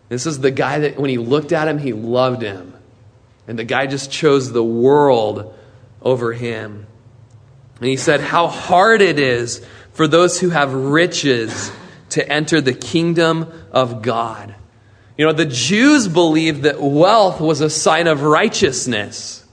This 0.09 0.25
is 0.25 0.39
the 0.39 0.51
guy 0.51 0.79
that 0.79 0.99
when 0.99 1.09
he 1.09 1.17
looked 1.17 1.51
at 1.51 1.67
him, 1.67 1.77
he 1.77 1.93
loved 1.93 2.41
him. 2.41 2.73
And 3.47 3.57
the 3.57 3.63
guy 3.63 3.87
just 3.87 4.11
chose 4.11 4.51
the 4.51 4.63
world 4.63 5.53
over 6.01 6.33
him. 6.33 6.87
And 7.79 7.89
he 7.89 7.97
said, 7.97 8.21
How 8.21 8.47
hard 8.47 9.01
it 9.01 9.19
is 9.19 9.65
for 9.93 10.07
those 10.07 10.39
who 10.39 10.49
have 10.49 10.73
riches 10.73 11.71
to 12.09 12.27
enter 12.27 12.61
the 12.61 12.73
kingdom 12.73 13.51
of 13.71 14.01
God. 14.01 14.55
You 15.17 15.25
know, 15.25 15.33
the 15.33 15.45
Jews 15.45 16.07
believed 16.07 16.63
that 16.63 16.79
wealth 16.79 17.41
was 17.41 17.61
a 17.61 17.69
sign 17.69 18.07
of 18.07 18.21
righteousness. 18.21 19.43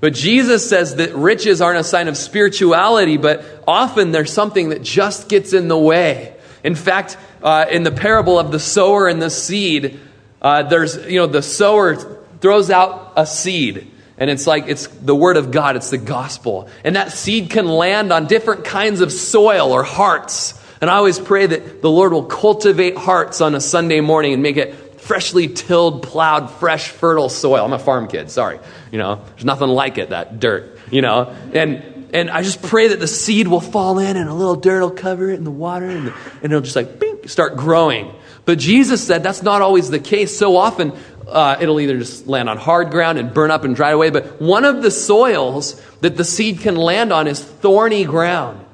But 0.00 0.12
Jesus 0.12 0.68
says 0.68 0.96
that 0.96 1.14
riches 1.14 1.60
aren't 1.60 1.78
a 1.78 1.84
sign 1.84 2.08
of 2.08 2.16
spirituality, 2.16 3.16
but 3.16 3.44
often 3.66 4.12
there's 4.12 4.32
something 4.32 4.70
that 4.70 4.82
just 4.82 5.28
gets 5.28 5.52
in 5.52 5.68
the 5.68 5.78
way. 5.78 6.35
In 6.66 6.74
fact, 6.74 7.16
uh, 7.44 7.66
in 7.70 7.84
the 7.84 7.92
parable 7.92 8.40
of 8.40 8.50
the 8.50 8.58
sower 8.58 9.06
and 9.06 9.22
the 9.22 9.30
seed, 9.30 10.00
uh, 10.42 10.64
there's, 10.64 10.96
you 11.06 11.20
know, 11.20 11.28
the 11.28 11.40
sower 11.40 11.94
throws 12.40 12.70
out 12.70 13.12
a 13.14 13.24
seed. 13.24 13.90
And 14.18 14.28
it's 14.28 14.48
like, 14.48 14.66
it's 14.66 14.88
the 14.88 15.14
word 15.14 15.36
of 15.36 15.52
God, 15.52 15.76
it's 15.76 15.90
the 15.90 15.98
gospel. 15.98 16.68
And 16.82 16.96
that 16.96 17.12
seed 17.12 17.50
can 17.50 17.66
land 17.66 18.12
on 18.12 18.26
different 18.26 18.64
kinds 18.64 19.00
of 19.00 19.12
soil 19.12 19.72
or 19.72 19.84
hearts. 19.84 20.60
And 20.80 20.90
I 20.90 20.96
always 20.96 21.20
pray 21.20 21.46
that 21.46 21.82
the 21.82 21.90
Lord 21.90 22.12
will 22.12 22.24
cultivate 22.24 22.96
hearts 22.96 23.40
on 23.40 23.54
a 23.54 23.60
Sunday 23.60 24.00
morning 24.00 24.32
and 24.32 24.42
make 24.42 24.56
it 24.56 24.74
freshly 25.00 25.46
tilled, 25.46 26.02
plowed, 26.02 26.50
fresh, 26.50 26.88
fertile 26.88 27.28
soil. 27.28 27.64
I'm 27.64 27.72
a 27.74 27.78
farm 27.78 28.08
kid, 28.08 28.28
sorry. 28.28 28.58
You 28.90 28.98
know, 28.98 29.22
there's 29.30 29.44
nothing 29.44 29.68
like 29.68 29.98
it, 29.98 30.10
that 30.10 30.40
dirt, 30.40 30.80
you 30.90 31.00
know. 31.00 31.32
And 31.52 31.95
and 32.12 32.30
I 32.30 32.42
just 32.42 32.62
pray 32.62 32.88
that 32.88 33.00
the 33.00 33.08
seed 33.08 33.48
will 33.48 33.60
fall 33.60 33.98
in 33.98 34.16
and 34.16 34.28
a 34.28 34.34
little 34.34 34.56
dirt 34.56 34.80
will 34.80 34.90
cover 34.90 35.30
it 35.30 35.36
and 35.36 35.46
the 35.46 35.50
water 35.50 35.86
and, 35.86 36.08
the, 36.08 36.14
and 36.42 36.44
it'll 36.44 36.60
just 36.60 36.76
like 36.76 36.98
bing, 36.98 37.26
start 37.28 37.56
growing. 37.56 38.14
But 38.44 38.58
Jesus 38.58 39.04
said 39.04 39.22
that's 39.22 39.42
not 39.42 39.62
always 39.62 39.90
the 39.90 39.98
case. 39.98 40.36
So 40.36 40.56
often 40.56 40.92
uh, 41.26 41.56
it'll 41.60 41.80
either 41.80 41.98
just 41.98 42.26
land 42.26 42.48
on 42.48 42.58
hard 42.58 42.90
ground 42.90 43.18
and 43.18 43.34
burn 43.34 43.50
up 43.50 43.64
and 43.64 43.74
dry 43.74 43.90
away. 43.90 44.10
But 44.10 44.40
one 44.40 44.64
of 44.64 44.82
the 44.82 44.90
soils 44.90 45.80
that 46.00 46.16
the 46.16 46.24
seed 46.24 46.60
can 46.60 46.76
land 46.76 47.12
on 47.12 47.26
is 47.26 47.42
thorny 47.42 48.04
ground. 48.04 48.64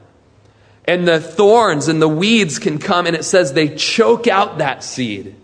And 0.85 1.07
the 1.07 1.21
thorns 1.21 1.89
and 1.89 2.03
the 2.03 2.09
weeds 2.09 2.59
can 2.59 2.79
come, 2.79 3.07
and 3.07 3.15
it 3.15 3.25
says 3.25 3.53
they 3.53 3.75
choke 3.77 4.27
out 4.27 4.59
that 4.59 4.83
seed. 4.83 5.37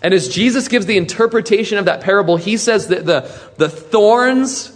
And 0.00 0.14
as 0.14 0.28
Jesus 0.28 0.68
gives 0.68 0.86
the 0.86 0.96
interpretation 0.96 1.78
of 1.78 1.86
that 1.86 2.02
parable, 2.02 2.36
he 2.36 2.56
says 2.56 2.88
that 2.88 3.04
the, 3.04 3.28
the 3.56 3.68
thorns 3.68 4.72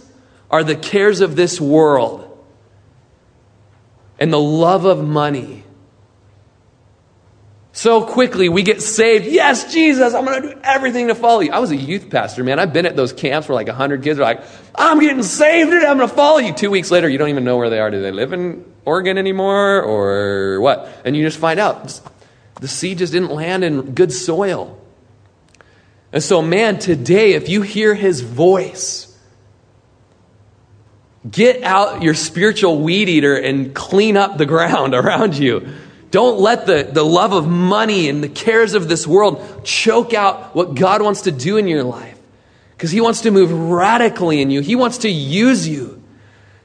are 0.49 0.63
the 0.63 0.75
cares 0.75 1.21
of 1.21 1.35
this 1.35 1.61
world 1.61 2.30
and 4.21 4.31
the 4.31 4.39
love 4.39 4.85
of 4.85 5.03
money. 5.03 5.63
So 7.71 8.03
quickly 8.03 8.49
we 8.49 8.61
get 8.61 8.79
saved. 8.83 9.25
Yes, 9.25 9.73
Jesus, 9.73 10.13
I'm 10.13 10.25
going 10.25 10.43
to 10.43 10.53
do 10.53 10.59
everything 10.63 11.07
to 11.07 11.15
follow 11.15 11.39
you. 11.39 11.51
I 11.51 11.57
was 11.57 11.71
a 11.71 11.75
youth 11.75 12.11
pastor, 12.11 12.43
man. 12.43 12.59
I've 12.59 12.71
been 12.71 12.85
at 12.85 12.95
those 12.95 13.13
camps 13.13 13.49
where 13.49 13.55
like 13.55 13.65
100 13.65 14.03
kids 14.03 14.19
are 14.19 14.23
like, 14.23 14.43
I'm 14.75 14.99
getting 14.99 15.23
saved 15.23 15.71
and 15.71 15.83
I'm 15.83 15.97
going 15.97 16.07
to 16.07 16.15
follow 16.15 16.37
you. 16.37 16.53
Two 16.53 16.69
weeks 16.69 16.91
later, 16.91 17.09
you 17.09 17.17
don't 17.17 17.29
even 17.29 17.43
know 17.43 17.57
where 17.57 17.71
they 17.71 17.79
are. 17.79 17.89
Do 17.89 17.99
they 17.99 18.11
live 18.11 18.31
in 18.31 18.63
Oregon 18.85 19.17
anymore 19.17 19.81
or 19.81 20.61
what? 20.61 21.01
And 21.03 21.17
you 21.17 21.23
just 21.23 21.39
find 21.39 21.59
out 21.59 21.99
the 22.59 22.67
seed 22.67 22.99
just 22.99 23.13
didn't 23.13 23.31
land 23.31 23.63
in 23.63 23.95
good 23.95 24.11
soil. 24.11 24.79
And 26.13 26.21
so, 26.21 26.43
man, 26.43 26.77
today, 26.77 27.33
if 27.33 27.49
you 27.49 27.63
hear 27.63 27.95
his 27.95 28.21
voice, 28.21 29.10
Get 31.29 31.61
out 31.63 32.01
your 32.01 32.15
spiritual 32.15 32.79
weed 32.79 33.07
eater 33.07 33.35
and 33.35 33.75
clean 33.75 34.17
up 34.17 34.37
the 34.37 34.45
ground 34.45 34.93
around 34.95 35.37
you. 35.37 35.67
Don't 36.09 36.39
let 36.39 36.65
the, 36.65 36.89
the 36.91 37.03
love 37.03 37.31
of 37.31 37.47
money 37.47 38.09
and 38.09 38.23
the 38.23 38.29
cares 38.29 38.73
of 38.73 38.89
this 38.89 39.07
world 39.07 39.63
choke 39.63 40.13
out 40.13 40.55
what 40.55 40.75
God 40.75 41.01
wants 41.01 41.21
to 41.21 41.31
do 41.31 41.57
in 41.57 41.67
your 41.67 41.83
life. 41.83 42.19
because 42.71 42.91
He 42.91 42.99
wants 42.99 43.21
to 43.21 43.31
move 43.31 43.51
radically 43.51 44.41
in 44.41 44.51
you. 44.51 44.61
He 44.61 44.75
wants 44.75 44.99
to 44.99 45.09
use 45.09 45.67
you. 45.67 46.03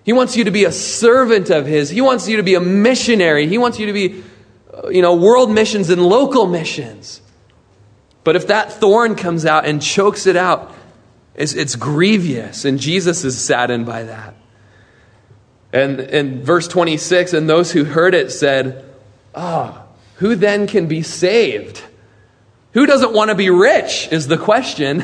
He 0.04 0.12
wants 0.12 0.36
you 0.36 0.44
to 0.44 0.50
be 0.50 0.64
a 0.64 0.72
servant 0.72 1.50
of 1.50 1.66
His. 1.66 1.90
He 1.90 2.00
wants 2.00 2.28
you 2.28 2.38
to 2.38 2.42
be 2.42 2.54
a 2.54 2.60
missionary. 2.60 3.46
He 3.46 3.58
wants 3.58 3.78
you 3.78 3.86
to 3.86 3.92
be, 3.92 4.24
uh, 4.72 4.88
you 4.88 5.02
know, 5.02 5.14
world 5.14 5.50
missions 5.50 5.90
and 5.90 6.02
local 6.02 6.46
missions. 6.46 7.20
But 8.24 8.34
if 8.34 8.48
that 8.48 8.72
thorn 8.72 9.14
comes 9.14 9.44
out 9.46 9.66
and 9.66 9.80
chokes 9.80 10.26
it 10.26 10.36
out, 10.36 10.72
it's, 11.36 11.54
it's 11.54 11.76
grievous, 11.76 12.64
and 12.64 12.80
Jesus 12.80 13.24
is 13.24 13.38
saddened 13.38 13.86
by 13.86 14.04
that. 14.04 14.34
And 15.76 16.00
in 16.00 16.42
verse 16.42 16.68
26, 16.68 17.34
and 17.34 17.50
those 17.50 17.70
who 17.70 17.84
heard 17.84 18.14
it 18.14 18.32
said, 18.32 18.82
Ah, 19.34 19.82
oh, 19.84 19.88
who 20.16 20.34
then 20.34 20.66
can 20.66 20.88
be 20.88 21.02
saved? 21.02 21.82
Who 22.72 22.86
doesn't 22.86 23.12
want 23.12 23.28
to 23.28 23.34
be 23.34 23.50
rich 23.50 24.08
is 24.10 24.26
the 24.26 24.38
question. 24.38 25.02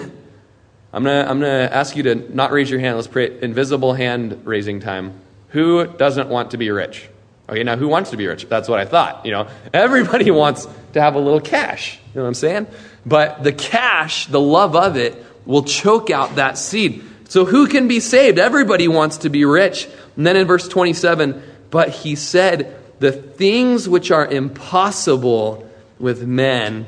I'm 0.94 1.04
going 1.04 1.24
to 1.24 1.30
I'm 1.30 1.40
going 1.40 1.68
to 1.68 1.74
ask 1.76 1.94
you 1.94 2.04
to 2.04 2.14
not 2.34 2.52
raise 2.52 2.70
your 2.70 2.80
hand. 2.80 2.96
Let's 2.96 3.06
pray 3.06 3.38
invisible 3.42 3.92
hand 3.92 4.46
raising 4.46 4.80
time. 4.80 5.20
Who 5.48 5.86
doesn't 5.86 6.30
want 6.30 6.52
to 6.52 6.56
be 6.56 6.70
rich? 6.70 7.06
Okay, 7.50 7.64
now 7.64 7.76
who 7.76 7.88
wants 7.88 8.08
to 8.10 8.16
be 8.16 8.26
rich? 8.26 8.48
That's 8.48 8.66
what 8.66 8.78
I 8.78 8.86
thought. 8.86 9.26
You 9.26 9.32
know, 9.32 9.48
everybody 9.74 10.30
wants 10.30 10.66
to 10.94 11.02
have 11.02 11.16
a 11.16 11.18
little 11.18 11.40
cash. 11.40 11.98
You 12.14 12.20
know 12.20 12.22
what 12.22 12.28
I'm 12.28 12.34
saying? 12.34 12.66
But 13.04 13.42
the 13.42 13.52
cash, 13.52 14.26
the 14.26 14.40
love 14.40 14.74
of 14.74 14.96
it, 14.96 15.22
will 15.44 15.64
choke 15.64 16.08
out 16.08 16.36
that 16.36 16.56
seed. 16.56 17.04
So 17.28 17.46
who 17.46 17.66
can 17.66 17.88
be 17.88 18.00
saved? 18.00 18.38
Everybody 18.38 18.88
wants 18.88 19.18
to 19.18 19.30
be 19.30 19.46
rich. 19.46 19.88
And 20.16 20.26
then 20.26 20.36
in 20.36 20.46
verse 20.46 20.68
27, 20.68 21.42
but 21.70 21.88
he 21.88 22.14
said, 22.16 22.76
the 22.98 23.12
things 23.12 23.88
which 23.88 24.10
are 24.10 24.26
impossible 24.26 25.68
with 25.98 26.24
men 26.24 26.86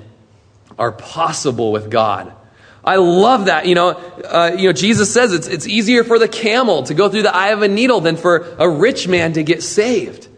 are 0.79 0.93
possible 0.93 1.73
with 1.73 1.91
God. 1.91 2.33
I 2.85 2.97
love 2.97 3.47
that. 3.47 3.67
You 3.67 3.75
know, 3.75 3.89
uh, 3.89 4.55
you 4.57 4.69
know, 4.69 4.73
Jesus 4.73 5.13
says 5.13 5.33
it's, 5.33 5.49
it's 5.49 5.67
easier 5.67 6.05
for 6.05 6.19
the 6.19 6.29
camel 6.29 6.83
to 6.85 6.95
go 6.95 7.09
through 7.09 7.23
the 7.23 7.35
eye 7.35 7.49
of 7.49 7.63
a 7.63 7.69
needle 7.69 8.01
than 8.01 8.17
for 8.17 8.55
a 8.59 8.69
rich 8.69 9.09
man 9.09 9.33
to 9.35 9.43
get 9.43 9.63
saved. 9.63 10.29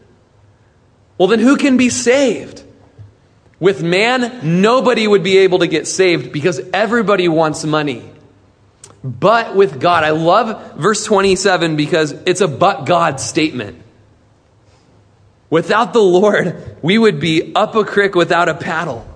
Well, 1.19 1.29
then 1.29 1.41
who 1.41 1.57
can 1.57 1.77
be 1.77 1.91
saved? 1.91 2.63
With 3.59 3.83
man, 3.83 4.61
nobody 4.61 5.07
would 5.09 5.23
be 5.23 5.39
able 5.39 5.61
to 5.61 5.67
get 5.67 5.87
saved 5.87 6.33
because 6.33 6.61
everybody 6.73 7.29
wants 7.29 7.65
money. 7.65 8.09
But 9.03 9.55
with 9.55 9.81
God, 9.81 10.05
I 10.05 10.11
love 10.11 10.77
verse 10.77 11.05
27 11.05 11.77
because 11.77 12.13
it's 12.13 12.41
a 12.41 12.49
but 12.49 12.87
God 12.87 13.21
statement. 13.21 13.83
Without 15.49 15.93
the 15.93 16.03
Lord, 16.03 16.77
we 16.83 16.99
would 16.99 17.21
be 17.21 17.55
up 17.55 17.75
a 17.75 17.85
creek 17.85 18.15
without 18.15 18.49
a 18.49 18.55
paddle. 18.55 19.07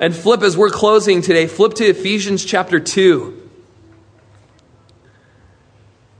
And 0.00 0.14
flip, 0.14 0.42
as 0.42 0.56
we're 0.56 0.70
closing 0.70 1.22
today, 1.22 1.46
flip 1.46 1.74
to 1.74 1.84
Ephesians 1.84 2.44
chapter 2.44 2.80
2. 2.80 3.48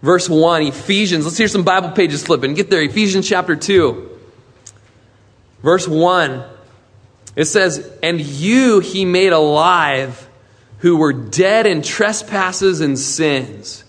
Verse 0.02 0.28
1, 0.28 0.62
Ephesians. 0.62 1.24
Let's 1.24 1.38
hear 1.38 1.48
some 1.48 1.64
Bible 1.64 1.90
pages 1.90 2.22
flipping. 2.22 2.54
Get 2.54 2.70
there, 2.70 2.82
Ephesians 2.82 3.28
chapter 3.28 3.56
2. 3.56 4.08
Verse 5.62 5.88
1. 5.88 6.44
It 7.34 7.46
says, 7.46 7.90
And 8.02 8.20
you 8.20 8.80
he 8.80 9.04
made 9.04 9.32
alive 9.32 10.27
who 10.78 10.96
were 10.96 11.12
dead 11.12 11.66
in 11.66 11.82
trespasses 11.82 12.80
and 12.80 12.98
sins. 12.98 13.84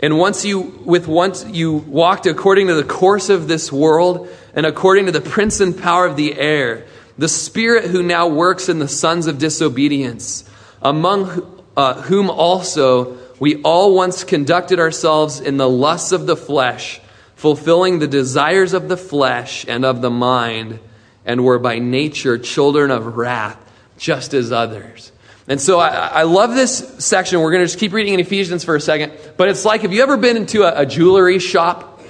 And 0.00 0.18
once 0.18 0.44
you, 0.44 0.60
with 0.84 1.08
once 1.08 1.44
you 1.46 1.72
walked 1.72 2.26
according 2.26 2.66
to 2.66 2.74
the 2.74 2.84
course 2.84 3.30
of 3.30 3.48
this 3.48 3.72
world 3.72 4.28
and 4.54 4.66
according 4.66 5.06
to 5.06 5.12
the 5.12 5.22
prince 5.22 5.60
and 5.60 5.76
power 5.76 6.06
of 6.06 6.16
the 6.16 6.38
air, 6.38 6.86
the 7.16 7.28
spirit 7.28 7.84
who 7.84 8.02
now 8.02 8.28
works 8.28 8.68
in 8.68 8.78
the 8.78 8.88
sons 8.88 9.26
of 9.26 9.38
disobedience, 9.38 10.44
among 10.82 11.64
uh, 11.76 12.02
whom 12.02 12.28
also 12.28 13.16
we 13.38 13.62
all 13.62 13.94
once 13.94 14.22
conducted 14.22 14.78
ourselves 14.78 15.40
in 15.40 15.56
the 15.56 15.68
lusts 15.68 16.12
of 16.12 16.26
the 16.26 16.36
flesh, 16.36 17.00
fulfilling 17.34 17.98
the 17.98 18.06
desires 18.06 18.74
of 18.74 18.88
the 18.88 18.96
flesh 18.96 19.64
and 19.66 19.84
of 19.84 20.02
the 20.02 20.10
mind 20.10 20.78
and 21.24 21.44
were 21.44 21.58
by 21.58 21.78
nature 21.78 22.38
children 22.38 22.90
of 22.90 23.16
wrath, 23.16 23.58
just 23.98 24.34
as 24.34 24.52
others. 24.52 25.12
And 25.48 25.60
so 25.60 25.78
I, 25.78 25.88
I 25.88 26.22
love 26.22 26.54
this 26.54 26.78
section. 26.98 27.40
We're 27.40 27.52
going 27.52 27.62
to 27.62 27.66
just 27.66 27.78
keep 27.78 27.92
reading 27.92 28.14
in 28.14 28.20
Ephesians 28.20 28.64
for 28.64 28.74
a 28.74 28.80
second. 28.80 29.12
But 29.36 29.48
it's 29.48 29.64
like, 29.64 29.82
have 29.82 29.92
you 29.92 30.02
ever 30.02 30.16
been 30.16 30.36
into 30.36 30.62
a, 30.62 30.82
a 30.82 30.86
jewelry 30.86 31.38
shop? 31.38 32.02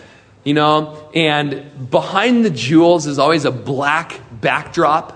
You 0.43 0.55
know, 0.55 1.11
and 1.15 1.91
behind 1.91 2.45
the 2.45 2.51
jewels 2.51 3.07
is 3.07 3.19
always 3.19 3.45
a 3.45 3.51
black 3.51 4.21
backdrop. 4.41 5.13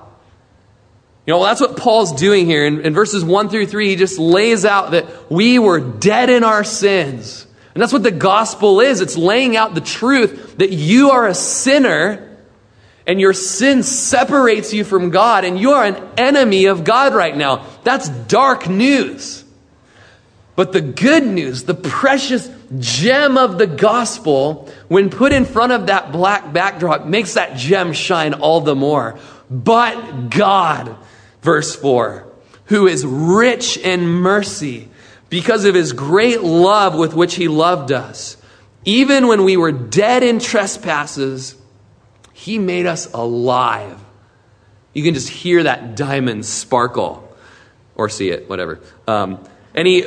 You 1.27 1.33
know, 1.33 1.39
well, 1.39 1.49
that's 1.49 1.61
what 1.61 1.77
Paul's 1.77 2.13
doing 2.13 2.47
here. 2.47 2.67
In, 2.67 2.81
in, 2.81 2.95
verses 2.95 3.25
1 3.25 3.49
through 3.49 3.67
3, 3.67 3.89
he 3.91 3.97
just 3.97 4.19
lays 4.19 4.65
out 4.65 4.91
that 4.91 5.31
we 5.31 5.59
were 5.59 5.79
dead 5.79 6.31
in 6.31 6.43
our 6.43 6.65
sins. 6.65 7.47
And 7.75 7.81
that's 7.81 7.93
what 7.93 8.03
the 8.03 8.11
gospel 8.11 8.81
is 8.81 9.01
it's 9.01 9.17
laying 9.17 9.57
out 9.57 9.75
the 9.75 9.81
truth 9.81 10.59
that 10.59 10.73
you 10.73 11.13
are 11.13 11.27
a 11.27 11.35
sinner 11.35 12.30
and 13.11 13.21
your 13.21 13.33
sin 13.33 13.83
separates 13.83 14.73
you 14.73 14.85
from 14.85 15.11
God, 15.11 15.45
and 15.45 15.59
you 15.59 15.73
are 15.73 15.85
an 15.85 16.01
enemy 16.17 16.67
of 16.67 16.85
God 16.85 17.13
right 17.13 17.37
now. 17.37 17.67
That's 17.83 18.09
dark 18.09 18.69
news. 18.69 19.43
But 20.55 20.71
the 20.71 20.81
good 20.81 21.27
news, 21.27 21.65
the 21.65 21.75
precious 21.75 22.49
gem 22.79 23.37
of 23.37 23.59
the 23.59 23.67
gospel, 23.67 24.73
when 24.87 25.11
put 25.11 25.33
in 25.33 25.45
front 25.45 25.73
of 25.73 25.89
that 25.89 26.13
black 26.13 26.53
backdrop, 26.53 27.05
makes 27.05 27.35
that 27.35 27.57
gem 27.57 27.95
shine 27.95 28.33
all 28.33 28.61
the 28.61 28.77
more. 28.77 29.19
But 29.51 30.31
God, 30.31 30.97
verse 31.43 31.75
4, 31.75 32.29
who 32.67 32.87
is 32.87 33.05
rich 33.05 33.77
in 33.77 34.07
mercy 34.07 34.89
because 35.31 35.65
of 35.65 35.75
his 35.75 35.93
great 35.93 36.43
love 36.43 36.95
with 36.95 37.15
which 37.15 37.35
he 37.35 37.49
loved 37.49 37.91
us, 37.91 38.37
even 38.85 39.27
when 39.27 39.43
we 39.43 39.57
were 39.57 39.73
dead 39.73 40.23
in 40.23 40.39
trespasses, 40.39 41.57
he 42.41 42.59
made 42.59 42.87
us 42.87 43.13
alive. 43.13 44.03
You 44.95 45.03
can 45.03 45.13
just 45.13 45.29
hear 45.29 45.65
that 45.65 45.95
diamond 45.95 46.47
sparkle 46.47 47.37
or 47.95 48.09
see 48.09 48.31
it, 48.31 48.49
whatever. 48.49 48.81
Um, 49.07 49.45
and 49.75 49.87
he, 49.87 50.07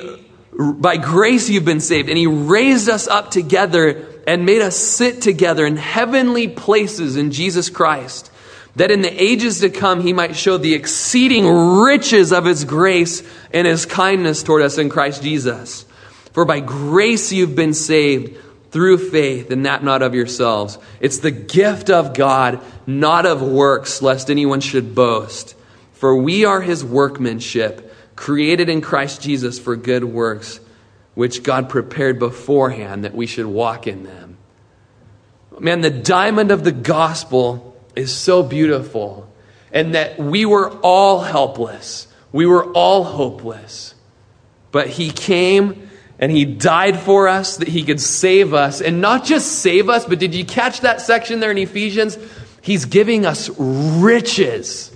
by 0.51 0.97
grace, 0.97 1.47
you've 1.47 1.63
been 1.63 1.79
saved. 1.79 2.09
And 2.09 2.17
he 2.17 2.25
raised 2.25 2.89
us 2.89 3.07
up 3.07 3.29
together 3.29 4.07
and 4.25 4.47
made 4.47 4.63
us 4.63 4.75
sit 4.75 5.21
together 5.21 5.63
in 5.63 5.77
heavenly 5.77 6.47
places 6.47 7.17
in 7.17 7.29
Jesus 7.29 7.69
Christ, 7.69 8.31
that 8.77 8.89
in 8.89 9.03
the 9.03 9.23
ages 9.23 9.59
to 9.59 9.69
come 9.69 10.01
he 10.01 10.11
might 10.11 10.35
show 10.35 10.57
the 10.57 10.73
exceeding 10.73 11.47
riches 11.47 12.33
of 12.33 12.45
his 12.45 12.65
grace 12.65 13.21
and 13.53 13.67
his 13.67 13.85
kindness 13.85 14.41
toward 14.41 14.63
us 14.63 14.79
in 14.79 14.89
Christ 14.89 15.21
Jesus. 15.21 15.85
For 16.31 16.45
by 16.45 16.61
grace 16.61 17.31
you've 17.31 17.55
been 17.55 17.75
saved 17.75 18.39
through 18.73 18.97
faith, 18.97 19.51
and 19.51 19.67
that 19.67 19.83
not 19.83 20.01
of 20.01 20.15
yourselves. 20.15 20.79
It's 20.99 21.19
the 21.19 21.29
gift 21.29 21.91
of 21.91 22.15
God, 22.15 22.59
not 22.87 23.27
of 23.27 23.43
works, 23.43 24.01
lest 24.01 24.31
anyone 24.31 24.61
should 24.61 24.95
boast. 24.95 25.53
For 25.93 26.15
we 26.15 26.43
are 26.43 26.59
his 26.59 26.83
workmanship, 26.83 27.93
created 28.15 28.69
in 28.69 28.81
Christ 28.81 29.21
Jesus 29.21 29.59
for 29.59 29.75
good 29.75 30.03
works, 30.03 30.59
which 31.13 31.43
God 31.43 31.69
prepared 31.69 32.17
beforehand 32.17 33.03
that 33.03 33.13
we 33.13 33.27
should 33.27 33.45
walk 33.45 33.85
in 33.85 34.05
them. 34.05 34.37
Man, 35.59 35.81
the 35.81 35.91
diamond 35.91 36.49
of 36.49 36.63
the 36.63 36.71
gospel 36.71 37.79
is 37.95 38.11
so 38.11 38.41
beautiful, 38.41 39.31
and 39.71 39.93
that 39.93 40.17
we 40.17 40.47
were 40.47 40.71
all 40.79 41.21
helpless. 41.21 42.07
We 42.31 42.47
were 42.47 42.65
all 42.71 43.03
hopeless. 43.03 43.93
But 44.71 44.87
he 44.87 45.11
came 45.11 45.82
and 46.23 46.31
he 46.31 46.45
died 46.45 46.97
for 46.97 47.27
us 47.27 47.57
that 47.57 47.67
he 47.67 47.83
could 47.83 47.99
save 47.99 48.53
us. 48.53 48.79
And 48.79 49.01
not 49.01 49.25
just 49.25 49.59
save 49.59 49.89
us, 49.89 50.05
but 50.05 50.19
did 50.19 50.33
you 50.33 50.45
catch 50.45 50.79
that 50.79 51.01
section 51.01 51.41
there 51.41 51.51
in 51.51 51.57
Ephesians? 51.57 52.17
He's 52.61 52.85
giving 52.85 53.25
us 53.25 53.49
riches. 53.59 54.95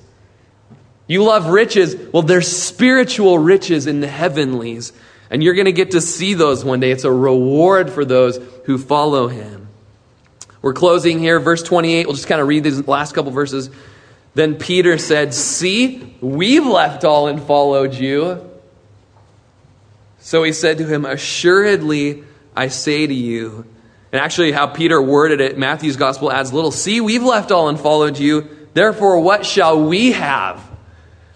You 1.06 1.26
love 1.26 1.48
riches. 1.48 1.98
Well, 2.14 2.24
there's 2.24 2.48
spiritual 2.48 3.40
riches 3.40 3.88
in 3.88 4.00
the 4.00 4.08
heavenlies. 4.08 4.94
And 5.30 5.44
you're 5.44 5.54
going 5.54 5.66
to 5.66 5.74
get 5.74 5.92
to 5.92 6.00
see 6.00 6.34
those 6.34 6.64
one 6.64 6.80
day. 6.80 6.92
It's 6.92 7.04
a 7.04 7.12
reward 7.12 7.92
for 7.92 8.06
those 8.06 8.40
who 8.64 8.78
follow 8.78 9.28
him. 9.28 9.68
We're 10.62 10.72
closing 10.72 11.20
here, 11.20 11.42
verse 11.42 11.62
28. 11.62 12.06
We'll 12.06 12.16
just 12.16 12.30
kind 12.30 12.40
of 12.40 12.48
read 12.48 12.64
these 12.64 12.88
last 12.88 13.14
couple 13.14 13.34
verses. 13.34 13.70
Then 14.34 14.56
Peter 14.56 14.98
said, 14.98 15.34
See, 15.34 16.16
we've 16.22 16.66
left 16.66 17.04
all 17.04 17.28
and 17.28 17.44
followed 17.44 17.96
you. 17.96 18.50
So 20.28 20.44
he 20.44 20.52
said 20.52 20.80
to 20.80 20.86
him, 20.86 21.06
Assuredly, 21.06 22.26
I 22.54 22.68
say 22.68 23.08
to 23.08 23.14
you. 23.14 23.66
And 24.12 24.20
actually, 24.20 24.52
how 24.52 24.68
Peter 24.68 25.02
worded 25.02 25.40
it, 25.40 25.58
Matthew's 25.58 25.96
gospel 25.96 26.30
adds 26.30 26.52
little, 26.52 26.72
See, 26.72 27.00
we've 27.00 27.24
left 27.24 27.50
all 27.50 27.70
and 27.70 27.80
followed 27.80 28.20
you. 28.20 28.68
Therefore, 28.74 29.22
what 29.22 29.46
shall 29.46 29.82
we 29.82 30.12
have? 30.12 30.62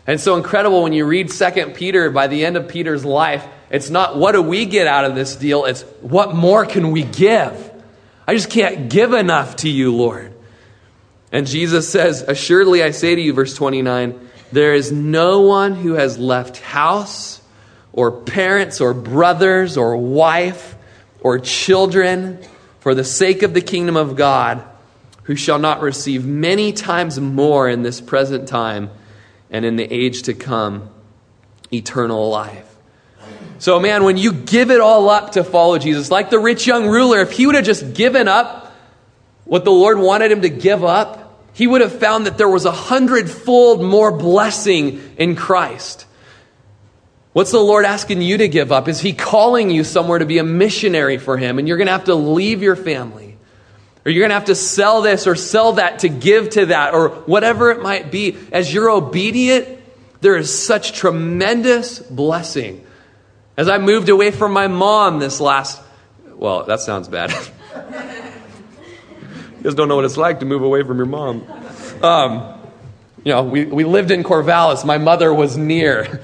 And 0.06 0.20
so 0.20 0.36
incredible 0.36 0.84
when 0.84 0.92
you 0.92 1.06
read 1.06 1.32
Second 1.32 1.74
Peter 1.74 2.10
by 2.10 2.28
the 2.28 2.46
end 2.46 2.58
of 2.58 2.68
Peter's 2.68 3.06
life, 3.06 3.48
it's 3.70 3.90
not 3.90 4.18
what 4.18 4.34
do 4.34 4.42
we 4.42 4.66
get 4.66 4.88
out 4.88 5.06
of 5.06 5.16
this 5.16 5.38
deal, 5.38 5.64
it's 5.64 5.84
what 6.02 6.36
more 6.36 6.66
can 6.66 6.92
we 6.92 7.04
give? 7.04 7.72
I 8.28 8.36
just 8.36 8.50
can't 8.50 8.90
give 8.90 9.14
enough 9.14 9.56
to 9.58 9.70
you, 9.70 9.96
Lord. 9.96 10.34
And 11.32 11.48
Jesus 11.48 11.88
says, 11.88 12.24
Assuredly 12.24 12.84
I 12.84 12.92
say 12.92 13.16
to 13.16 13.22
you, 13.22 13.32
verse 13.32 13.54
29, 13.56 14.30
there 14.52 14.74
is 14.74 14.92
no 14.92 15.44
one 15.44 15.76
who 15.76 15.94
has 15.94 16.20
left 16.20 16.58
house 16.58 17.41
or 17.94 18.12
parents 18.12 18.82
or 18.82 18.94
brothers 18.94 19.78
or 19.78 19.98
wife 19.98 20.76
or 21.22 21.40
children 21.40 22.40
for 22.80 22.96
the 22.96 23.04
sake 23.04 23.44
of 23.44 23.54
the 23.54 23.62
kingdom 23.62 23.96
of 23.96 24.16
God, 24.16 24.64
who 25.24 25.36
shall 25.36 25.60
not 25.60 25.82
receive 25.82 26.26
many 26.26 26.74
times 26.74 27.20
more 27.20 27.70
in 27.70 27.84
this 27.84 28.02
present 28.02 28.48
time 28.48 28.90
and 29.50 29.66
in 29.66 29.76
the 29.76 29.94
age 29.94 30.24
to 30.24 30.34
come 30.34 30.90
eternal 31.72 32.30
life. 32.30 32.68
So, 33.60 33.80
man, 33.80 34.04
when 34.04 34.18
you 34.18 34.34
give 34.34 34.72
it 34.72 34.82
all 34.82 35.10
up 35.10 35.34
to 35.34 35.44
follow 35.44 35.78
Jesus, 35.78 36.10
like 36.10 36.32
the 36.32 36.40
rich 36.40 36.66
young 36.66 36.88
ruler, 36.88 37.22
if 37.22 37.32
he 37.32 37.46
would 37.46 37.54
have 37.54 37.66
just 37.66 37.94
given 37.94 38.28
up 38.28 38.74
what 39.46 39.64
the 39.64 39.72
Lord 39.72 40.00
wanted 40.00 40.32
him 40.32 40.42
to 40.42 40.50
give 40.50 40.84
up, 40.84 41.22
he 41.54 41.68
would 41.68 41.82
have 41.82 42.00
found 42.00 42.26
that 42.26 42.38
there 42.38 42.50
was 42.50 42.66
a 42.66 42.72
hundredfold 42.72 43.84
more 43.84 44.12
blessing 44.12 45.14
in 45.18 45.36
Christ. 45.36 46.08
What's 47.34 47.52
the 47.52 47.60
Lord 47.60 47.86
asking 47.86 48.22
you 48.22 48.38
to 48.38 48.48
give 48.48 48.72
up? 48.72 48.88
Is 48.88 49.00
He 49.00 49.14
calling 49.14 49.70
you 49.70 49.84
somewhere 49.84 50.20
to 50.20 50.26
be 50.26 50.38
a 50.38 50.44
missionary 50.44 51.18
for 51.18 51.38
Him? 51.38 51.60
And 51.60 51.68
you're 51.68 51.78
going 51.78 51.88
to 51.88 51.94
have 51.94 52.06
to 52.06 52.16
leave 52.16 52.62
your 52.62 52.76
family. 52.76 53.38
Or 54.06 54.12
you're 54.12 54.22
going 54.22 54.32
to 54.32 54.36
have 54.36 54.46
to 54.46 54.56
sell 54.56 55.02
this 55.02 55.28
or 55.28 55.36
sell 55.36 55.74
that 55.74 56.00
to 56.00 56.10
give 56.10 56.50
to 56.52 56.68
that 56.68 56.94
or 56.94 57.10
whatever 57.10 57.72
it 57.72 57.82
might 57.82 58.12
be. 58.12 58.36
As 58.52 58.74
you're 58.74 58.90
obedient, 58.90 59.68
there 60.20 60.36
is 60.36 60.66
such 60.66 60.94
tremendous 60.94 62.00
blessing. 62.00 62.86
As 63.56 63.70
I 63.70 63.78
moved 63.78 64.10
away 64.10 64.32
from 64.32 64.54
my 64.54 64.68
mom 64.68 65.20
this 65.20 65.40
last, 65.40 65.82
well, 66.34 66.64
that 66.66 66.80
sounds 66.80 67.08
bad. 67.08 67.30
you 69.58 69.64
guys 69.64 69.76
don't 69.76 69.88
know 69.88 69.96
what 69.96 70.06
it's 70.06 70.18
like 70.18 70.40
to 70.40 70.46
move 70.46 70.64
away 70.64 70.84
from 70.84 70.98
your 70.98 71.06
mom. 71.06 71.46
Um, 72.02 72.60
you 73.24 73.32
know, 73.32 73.44
we, 73.44 73.66
we 73.66 73.84
lived 73.84 74.10
in 74.10 74.24
Corvallis. 74.24 74.84
My 74.84 74.98
mother 74.98 75.32
was 75.32 75.56
near. 75.58 76.22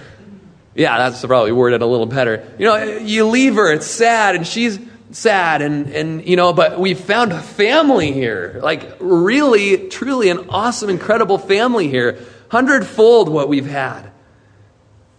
Yeah, 0.77 0.99
that's 0.99 1.25
probably 1.25 1.51
worded 1.51 1.81
a 1.81 1.87
little 1.87 2.05
better. 2.05 2.47
You 2.59 2.65
know, 2.65 2.83
you 2.99 3.25
leave 3.25 3.55
her, 3.55 3.73
it's 3.73 3.87
sad, 3.87 4.35
and 4.35 4.45
she's 4.45 4.79
sad, 5.09 5.63
and, 5.63 5.87
and 5.87 6.23
you 6.27 6.35
know, 6.35 6.53
but 6.53 6.79
we 6.79 6.93
found 6.93 7.31
a 7.31 7.41
family 7.41 8.11
here. 8.11 8.59
Like, 8.61 8.97
really, 8.99 9.89
truly 9.89 10.29
an 10.29 10.49
awesome, 10.49 10.91
incredible 10.91 11.39
family 11.39 11.87
here. 11.87 12.19
Hundredfold 12.51 13.27
what 13.27 13.49
we've 13.49 13.65
had. 13.65 14.11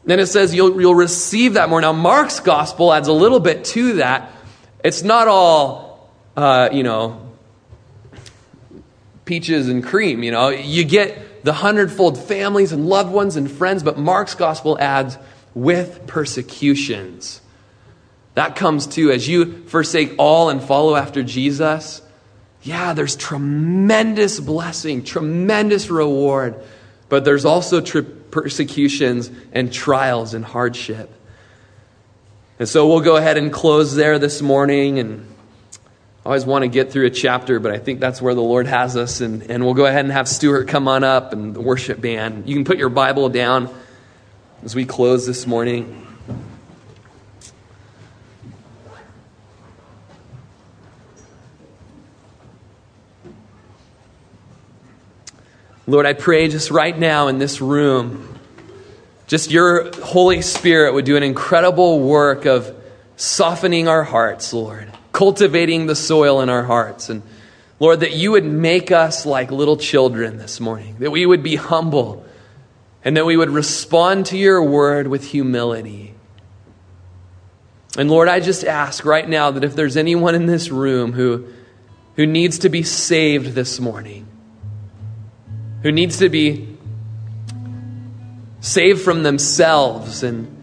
Then 0.04 0.20
it 0.20 0.26
says 0.26 0.54
you'll, 0.54 0.80
you'll 0.80 0.94
receive 0.94 1.54
that 1.54 1.68
more. 1.68 1.80
Now, 1.80 1.92
Mark's 1.92 2.38
gospel 2.38 2.92
adds 2.92 3.09
a 3.09 3.12
little 3.12 3.40
bit 3.40 3.64
to 3.66 3.94
that. 3.94 4.30
It's 4.84 5.02
not 5.02 5.26
all, 5.26 6.09
uh, 6.36 6.68
you 6.70 6.84
know, 6.84 7.32
peaches 9.24 9.68
and 9.68 9.82
cream, 9.82 10.22
you 10.22 10.30
know. 10.30 10.50
You 10.50 10.84
get 10.84 11.44
the 11.44 11.52
hundredfold 11.52 12.16
families 12.16 12.70
and 12.70 12.86
loved 12.86 13.12
ones 13.12 13.34
and 13.34 13.50
friends, 13.50 13.82
but 13.82 13.98
Mark's 13.98 14.36
gospel 14.36 14.78
adds 14.78 15.18
with 15.59 16.06
persecutions. 16.06 17.40
That 18.34 18.54
comes 18.54 18.86
too. 18.86 19.11
As 19.11 19.26
you 19.26 19.64
forsake 19.64 20.14
all 20.16 20.48
and 20.48 20.62
follow 20.62 20.94
after 20.94 21.24
Jesus, 21.24 22.00
yeah, 22.62 22.92
there's 22.92 23.16
tremendous 23.16 24.38
blessing, 24.38 25.02
tremendous 25.02 25.90
reward, 25.90 26.54
but 27.09 27.24
there's 27.24 27.44
also 27.44 27.80
tri- 27.80 28.02
persecutions 28.02 29.30
and 29.52 29.72
trials 29.72 30.34
and 30.34 30.44
hardship. 30.44 31.12
And 32.61 32.68
so 32.68 32.86
we'll 32.86 33.00
go 33.00 33.16
ahead 33.16 33.36
and 33.36 33.52
close 33.52 33.94
there 33.94 34.20
this 34.20 34.40
morning. 34.40 35.00
And 35.00 35.26
I 36.24 36.28
always 36.28 36.44
want 36.44 36.62
to 36.62 36.68
get 36.68 36.92
through 36.92 37.06
a 37.06 37.11
chapter, 37.11 37.59
but 37.59 37.72
I 37.72 37.78
think 37.78 37.98
that's 37.98 38.22
where 38.22 38.34
the 38.34 38.42
Lord 38.42 38.68
has 38.68 38.96
us. 38.96 39.20
And, 39.20 39.42
and 39.50 39.64
we'll 39.64 39.74
go 39.74 39.86
ahead 39.86 40.04
and 40.04 40.12
have 40.12 40.28
Stuart 40.28 40.68
come 40.68 40.86
on 40.86 41.02
up 41.02 41.32
and 41.32 41.54
the 41.54 41.61
worship 41.61 42.00
band. 42.00 42.48
You 42.48 42.54
can 42.54 42.64
put 42.64 42.78
your 42.78 42.90
Bible 42.90 43.28
down 43.28 43.74
as 44.64 44.74
we 44.74 44.84
close 44.84 45.26
this 45.26 45.46
morning. 45.46 46.04
Lord, 55.86 56.04
I 56.04 56.12
pray 56.12 56.48
just 56.48 56.70
right 56.70 56.96
now 56.98 57.28
in 57.28 57.38
this 57.38 57.62
room, 57.62 58.38
just 59.26 59.50
your 59.50 59.90
Holy 60.02 60.42
Spirit 60.42 60.92
would 60.92 61.06
do 61.06 61.16
an 61.16 61.22
incredible 61.22 62.00
work 62.00 62.44
of 62.44 62.74
softening 63.16 63.88
our 63.88 64.04
hearts, 64.04 64.52
Lord, 64.52 64.92
cultivating 65.12 65.86
the 65.86 65.94
soil 65.94 66.42
in 66.42 66.50
our 66.50 66.64
hearts. 66.64 67.09
And 67.09 67.22
Lord, 67.80 68.00
that 68.00 68.12
you 68.12 68.32
would 68.32 68.44
make 68.44 68.90
us 68.90 69.24
like 69.24 69.50
little 69.50 69.76
children 69.76 70.36
this 70.36 70.61
morning, 70.61 70.96
that 70.98 71.11
we 71.11 71.24
would 71.24 71.42
be 71.42 71.56
humble 71.56 72.26
and 73.05 73.16
that 73.16 73.24
we 73.24 73.36
would 73.36 73.51
respond 73.51 74.26
to 74.26 74.38
your 74.38 74.62
word 74.62 75.07
with 75.07 75.24
humility. 75.24 76.14
And 77.96 78.11
Lord, 78.11 78.28
I 78.28 78.40
just 78.40 78.64
ask 78.64 79.05
right 79.05 79.28
now 79.28 79.51
that 79.51 79.64
if 79.64 79.74
there's 79.74 79.96
anyone 79.96 80.34
in 80.34 80.46
this 80.46 80.70
room 80.70 81.12
who, 81.12 81.49
who 82.16 82.26
needs 82.26 82.61
to 82.61 82.68
be 82.68 82.82
saved 82.82 83.55
this 83.55 83.80
morning, 83.80 84.26
who 85.82 85.92
needs 85.92 86.18
to 86.18 86.28
be 86.28 86.76
saved 88.61 89.01
from 89.01 89.22
themselves 89.22 90.22
and 90.22 90.55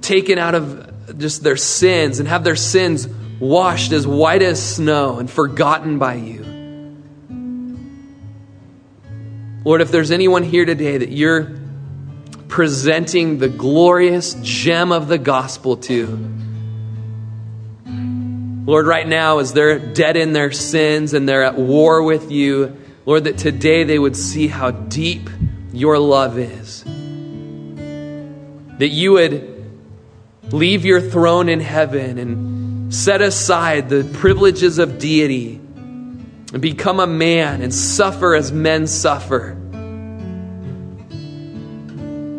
taken 0.00 0.38
out 0.38 0.54
of 0.54 1.18
just 1.18 1.42
their 1.42 1.56
sins 1.56 2.18
and 2.18 2.28
have 2.28 2.44
their 2.44 2.56
sins 2.56 3.06
washed 3.38 3.92
as 3.92 4.06
white 4.06 4.42
as 4.42 4.62
snow 4.62 5.18
and 5.18 5.30
forgotten 5.30 5.98
by 5.98 6.14
you. 6.14 6.42
Lord, 9.64 9.80
if 9.80 9.90
there's 9.90 10.10
anyone 10.10 10.42
here 10.42 10.64
today 10.64 10.98
that 10.98 11.10
you're 11.10 11.61
presenting 12.52 13.38
the 13.38 13.48
glorious 13.48 14.34
gem 14.42 14.92
of 14.92 15.08
the 15.08 15.16
gospel 15.16 15.78
to. 15.78 16.04
Lord, 18.66 18.86
right 18.86 19.08
now, 19.08 19.38
as 19.38 19.54
they're 19.54 19.78
dead 19.78 20.18
in 20.18 20.34
their 20.34 20.52
sins 20.52 21.14
and 21.14 21.26
they're 21.26 21.44
at 21.44 21.54
war 21.54 22.02
with 22.02 22.30
you, 22.30 22.76
Lord, 23.06 23.24
that 23.24 23.38
today 23.38 23.84
they 23.84 23.98
would 23.98 24.14
see 24.14 24.48
how 24.48 24.70
deep 24.70 25.30
your 25.72 25.98
love 25.98 26.38
is. 26.38 26.84
That 28.76 28.90
you 28.90 29.12
would 29.12 29.72
leave 30.52 30.84
your 30.84 31.00
throne 31.00 31.48
in 31.48 31.60
heaven 31.60 32.18
and 32.18 32.94
set 32.94 33.22
aside 33.22 33.88
the 33.88 34.04
privileges 34.12 34.78
of 34.78 34.98
deity 34.98 35.54
and 35.54 36.60
become 36.60 37.00
a 37.00 37.06
man 37.06 37.62
and 37.62 37.72
suffer 37.72 38.34
as 38.34 38.52
men 38.52 38.86
suffer 38.86 39.56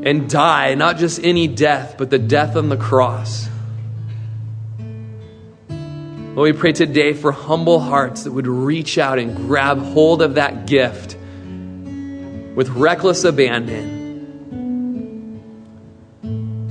and 0.05 0.29
die, 0.29 0.75
not 0.75 0.97
just 0.97 1.23
any 1.23 1.47
death, 1.47 1.95
but 1.97 2.09
the 2.09 2.19
death 2.19 2.55
on 2.55 2.69
the 2.69 2.77
cross. 2.77 3.47
Lord, 6.35 6.53
we 6.53 6.59
pray 6.59 6.73
today 6.73 7.13
for 7.13 7.31
humble 7.31 7.79
hearts 7.79 8.23
that 8.23 8.31
would 8.31 8.47
reach 8.47 8.97
out 8.97 9.19
and 9.19 9.35
grab 9.35 9.77
hold 9.77 10.21
of 10.21 10.35
that 10.35 10.65
gift 10.65 11.15
with 12.55 12.69
reckless 12.69 13.23
abandon. 13.23 13.93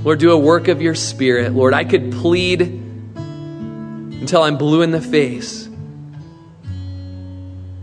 Lord, 0.03 0.19
do 0.19 0.31
a 0.31 0.37
work 0.37 0.67
of 0.67 0.81
your 0.81 0.95
spirit. 0.95 1.53
Lord, 1.53 1.73
I 1.73 1.85
could 1.85 2.11
plead 2.11 2.61
until 2.61 4.43
I'm 4.43 4.57
blue 4.57 4.81
in 4.81 4.91
the 4.91 5.01
face. 5.01 5.69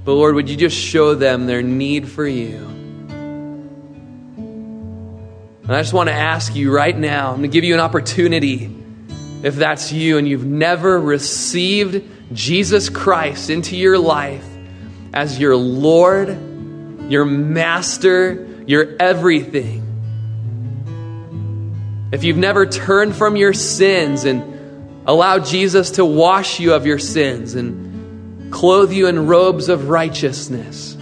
But 0.04 0.12
Lord, 0.12 0.34
would 0.34 0.50
you 0.50 0.56
just 0.56 0.76
show 0.76 1.14
them 1.14 1.46
their 1.46 1.62
need 1.62 2.08
for 2.08 2.26
you? 2.26 2.79
And 5.70 5.76
I 5.76 5.82
just 5.82 5.92
want 5.92 6.08
to 6.08 6.12
ask 6.12 6.56
you 6.56 6.74
right 6.74 6.98
now, 6.98 7.28
I'm 7.28 7.36
going 7.36 7.48
to 7.48 7.54
give 7.54 7.62
you 7.62 7.74
an 7.74 7.80
opportunity. 7.80 8.76
If 9.44 9.54
that's 9.54 9.92
you 9.92 10.18
and 10.18 10.26
you've 10.26 10.44
never 10.44 11.00
received 11.00 12.04
Jesus 12.32 12.88
Christ 12.88 13.50
into 13.50 13.76
your 13.76 13.96
life 13.96 14.44
as 15.14 15.38
your 15.38 15.54
Lord, 15.54 16.28
your 17.08 17.24
Master, 17.24 18.48
your 18.66 18.96
everything. 18.98 19.86
If 22.10 22.24
you've 22.24 22.36
never 22.36 22.66
turned 22.66 23.14
from 23.14 23.36
your 23.36 23.52
sins 23.52 24.24
and 24.24 25.08
allowed 25.08 25.44
Jesus 25.44 25.92
to 25.92 26.04
wash 26.04 26.58
you 26.58 26.74
of 26.74 26.84
your 26.84 26.98
sins 26.98 27.54
and 27.54 28.52
clothe 28.52 28.90
you 28.90 29.06
in 29.06 29.28
robes 29.28 29.68
of 29.68 29.88
righteousness, 29.88 30.96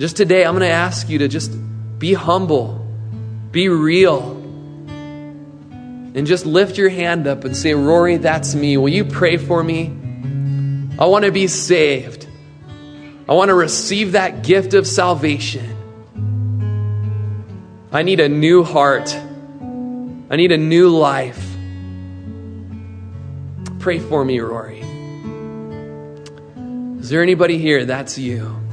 just 0.00 0.16
today, 0.16 0.44
I'm 0.44 0.54
going 0.54 0.68
to 0.68 0.74
ask 0.74 1.08
you 1.08 1.18
to 1.18 1.28
just 1.28 1.52
be 1.98 2.12
humble, 2.14 2.86
be 3.50 3.68
real, 3.68 4.32
and 4.88 6.26
just 6.26 6.46
lift 6.46 6.78
your 6.78 6.88
hand 6.88 7.26
up 7.26 7.44
and 7.44 7.56
say, 7.56 7.74
Rory, 7.74 8.16
that's 8.16 8.54
me. 8.54 8.76
Will 8.76 8.88
you 8.88 9.04
pray 9.04 9.36
for 9.36 9.62
me? 9.62 9.86
I 10.98 11.06
want 11.06 11.24
to 11.24 11.32
be 11.32 11.46
saved. 11.46 12.26
I 13.28 13.34
want 13.34 13.48
to 13.48 13.54
receive 13.54 14.12
that 14.12 14.42
gift 14.42 14.72
of 14.74 14.86
salvation. 14.86 15.72
I 17.92 18.02
need 18.02 18.20
a 18.20 18.28
new 18.28 18.62
heart. 18.62 19.14
I 19.14 20.36
need 20.36 20.52
a 20.52 20.58
new 20.58 20.88
life. 20.88 21.56
Pray 23.78 23.98
for 23.98 24.24
me, 24.24 24.40
Rory. 24.40 24.80
Is 26.98 27.10
there 27.10 27.22
anybody 27.22 27.58
here? 27.58 27.84
That's 27.84 28.18
you. 28.18 28.65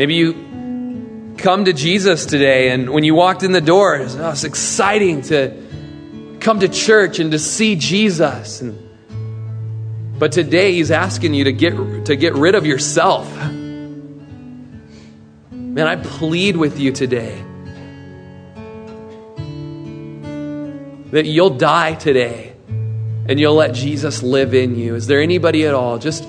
Maybe 0.00 0.14
you 0.14 1.34
come 1.36 1.66
to 1.66 1.74
Jesus 1.74 2.24
today, 2.24 2.70
and 2.70 2.88
when 2.88 3.04
you 3.04 3.14
walked 3.14 3.42
in 3.42 3.52
the 3.52 3.60
door, 3.60 3.96
it 3.96 4.04
was, 4.04 4.16
oh, 4.16 4.30
it's 4.30 4.44
exciting 4.44 5.20
to 5.24 5.54
come 6.40 6.60
to 6.60 6.68
church 6.70 7.18
and 7.18 7.32
to 7.32 7.38
see 7.38 7.76
Jesus. 7.76 8.62
And, 8.62 8.78
but 10.18 10.32
today, 10.32 10.72
He's 10.72 10.90
asking 10.90 11.34
you 11.34 11.44
to 11.44 11.52
get, 11.52 12.06
to 12.06 12.16
get 12.16 12.32
rid 12.32 12.54
of 12.54 12.64
yourself. 12.64 13.30
Man, 15.52 15.86
I 15.86 15.96
plead 15.96 16.56
with 16.56 16.80
you 16.80 16.92
today 16.92 17.38
that 21.10 21.26
you'll 21.26 21.58
die 21.58 21.92
today 21.92 22.54
and 23.28 23.38
you'll 23.38 23.56
let 23.56 23.74
Jesus 23.74 24.22
live 24.22 24.54
in 24.54 24.76
you. 24.76 24.94
Is 24.94 25.06
there 25.08 25.20
anybody 25.20 25.66
at 25.66 25.74
all? 25.74 25.98
Just 25.98 26.26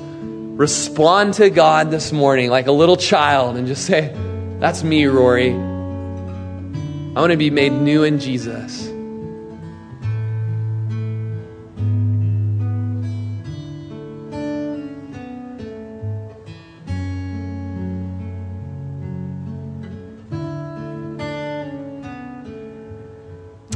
respond 0.61 1.33
to 1.33 1.49
God 1.49 1.89
this 1.89 2.11
morning 2.11 2.51
like 2.51 2.67
a 2.67 2.71
little 2.71 2.95
child 2.95 3.57
and 3.57 3.65
just 3.65 3.83
say, 3.83 4.13
That's 4.59 4.83
me, 4.83 5.05
Rory. 5.05 5.53
I 5.53 7.19
want 7.19 7.31
to 7.31 7.35
be 7.35 7.49
made 7.49 7.71
new 7.71 8.03
in 8.03 8.19
Jesus. 8.19 8.87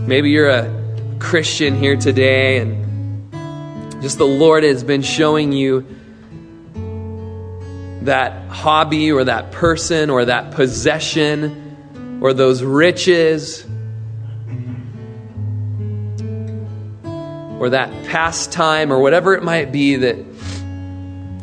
Maybe 0.07 0.29
you're 0.29 0.49
a 0.49 1.17
Christian 1.17 1.75
here 1.75 1.97
today 1.97 2.59
and 2.59 3.33
just 4.03 4.19
the 4.19 4.27
Lord 4.27 4.63
has 4.63 4.83
been 4.83 5.01
showing 5.01 5.51
you 5.51 5.83
that 8.05 8.49
hobby 8.49 9.11
or 9.11 9.23
that 9.23 9.51
person 9.51 10.09
or 10.09 10.25
that 10.25 10.51
possession 10.51 12.19
or 12.21 12.33
those 12.33 12.63
riches 12.63 13.65
or 17.59 17.69
that 17.69 17.89
pastime 18.05 18.91
or 18.91 18.99
whatever 18.99 19.33
it 19.33 19.43
might 19.43 19.71
be 19.71 19.95
that 19.97 20.17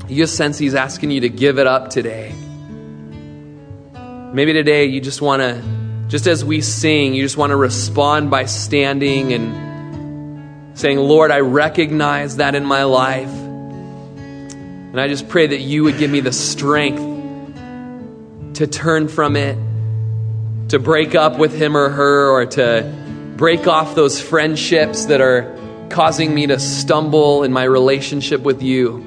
you 0.08 0.26
sense 0.26 0.58
He's 0.58 0.74
asking 0.74 1.10
you 1.10 1.20
to 1.20 1.28
give 1.28 1.58
it 1.58 1.66
up 1.66 1.90
today. 1.90 2.34
Maybe 4.32 4.52
today 4.52 4.86
you 4.86 5.00
just 5.00 5.20
want 5.20 5.40
to, 5.40 5.62
just 6.08 6.26
as 6.26 6.44
we 6.44 6.60
sing, 6.60 7.14
you 7.14 7.22
just 7.22 7.36
want 7.36 7.50
to 7.50 7.56
respond 7.56 8.30
by 8.30 8.44
standing 8.44 9.32
and 9.32 10.78
saying, 10.78 10.98
Lord, 10.98 11.30
I 11.30 11.40
recognize 11.40 12.36
that 12.36 12.54
in 12.54 12.64
my 12.64 12.84
life. 12.84 13.41
And 14.92 15.00
I 15.00 15.08
just 15.08 15.26
pray 15.30 15.46
that 15.46 15.60
you 15.60 15.84
would 15.84 15.96
give 15.96 16.10
me 16.10 16.20
the 16.20 16.32
strength 16.32 17.00
to 18.56 18.66
turn 18.66 19.08
from 19.08 19.36
it, 19.36 19.56
to 20.68 20.78
break 20.78 21.14
up 21.14 21.38
with 21.38 21.54
him 21.54 21.78
or 21.78 21.88
her, 21.88 22.28
or 22.28 22.44
to 22.44 23.34
break 23.38 23.66
off 23.66 23.94
those 23.94 24.20
friendships 24.20 25.06
that 25.06 25.22
are 25.22 25.58
causing 25.88 26.34
me 26.34 26.46
to 26.46 26.58
stumble 26.58 27.42
in 27.42 27.54
my 27.54 27.64
relationship 27.64 28.42
with 28.42 28.62
you. 28.62 28.98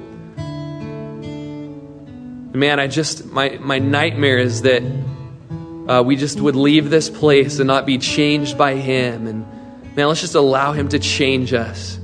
Man, 2.51 2.79
I 2.79 2.87
just, 2.87 3.27
my, 3.27 3.59
my 3.61 3.77
nightmare 3.77 4.39
is 4.39 4.63
that 4.63 4.81
uh, 5.87 6.01
we 6.03 6.15
just 6.15 6.39
would 6.39 6.55
leave 6.55 6.89
this 6.89 7.11
place 7.11 7.59
and 7.59 7.67
not 7.67 7.85
be 7.85 7.99
changed 7.99 8.57
by 8.57 8.73
him. 8.73 9.27
And 9.27 9.45
man, 9.95 10.07
let's 10.07 10.21
just 10.21 10.33
allow 10.33 10.71
him 10.71 10.89
to 10.89 10.97
change 10.97 11.53
us. 11.53 11.99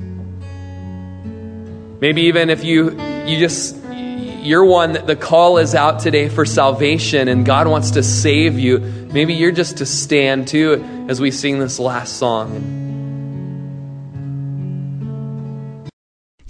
Maybe 2.01 2.23
even 2.23 2.49
if 2.49 2.63
you 2.63 2.99
you 3.27 3.37
just 3.37 3.77
you're 3.93 4.65
one 4.65 4.93
that 4.93 5.05
the 5.05 5.15
call 5.15 5.59
is 5.59 5.75
out 5.75 5.99
today 5.99 6.29
for 6.29 6.47
salvation 6.47 7.27
and 7.27 7.45
God 7.45 7.67
wants 7.67 7.91
to 7.91 8.01
save 8.01 8.57
you. 8.57 8.79
Maybe 8.79 9.35
you're 9.35 9.51
just 9.51 9.77
to 9.77 9.85
stand 9.85 10.47
too 10.47 10.83
as 11.07 11.21
we 11.21 11.29
sing 11.29 11.59
this 11.59 11.77
last 11.77 12.17
song. 12.17 12.90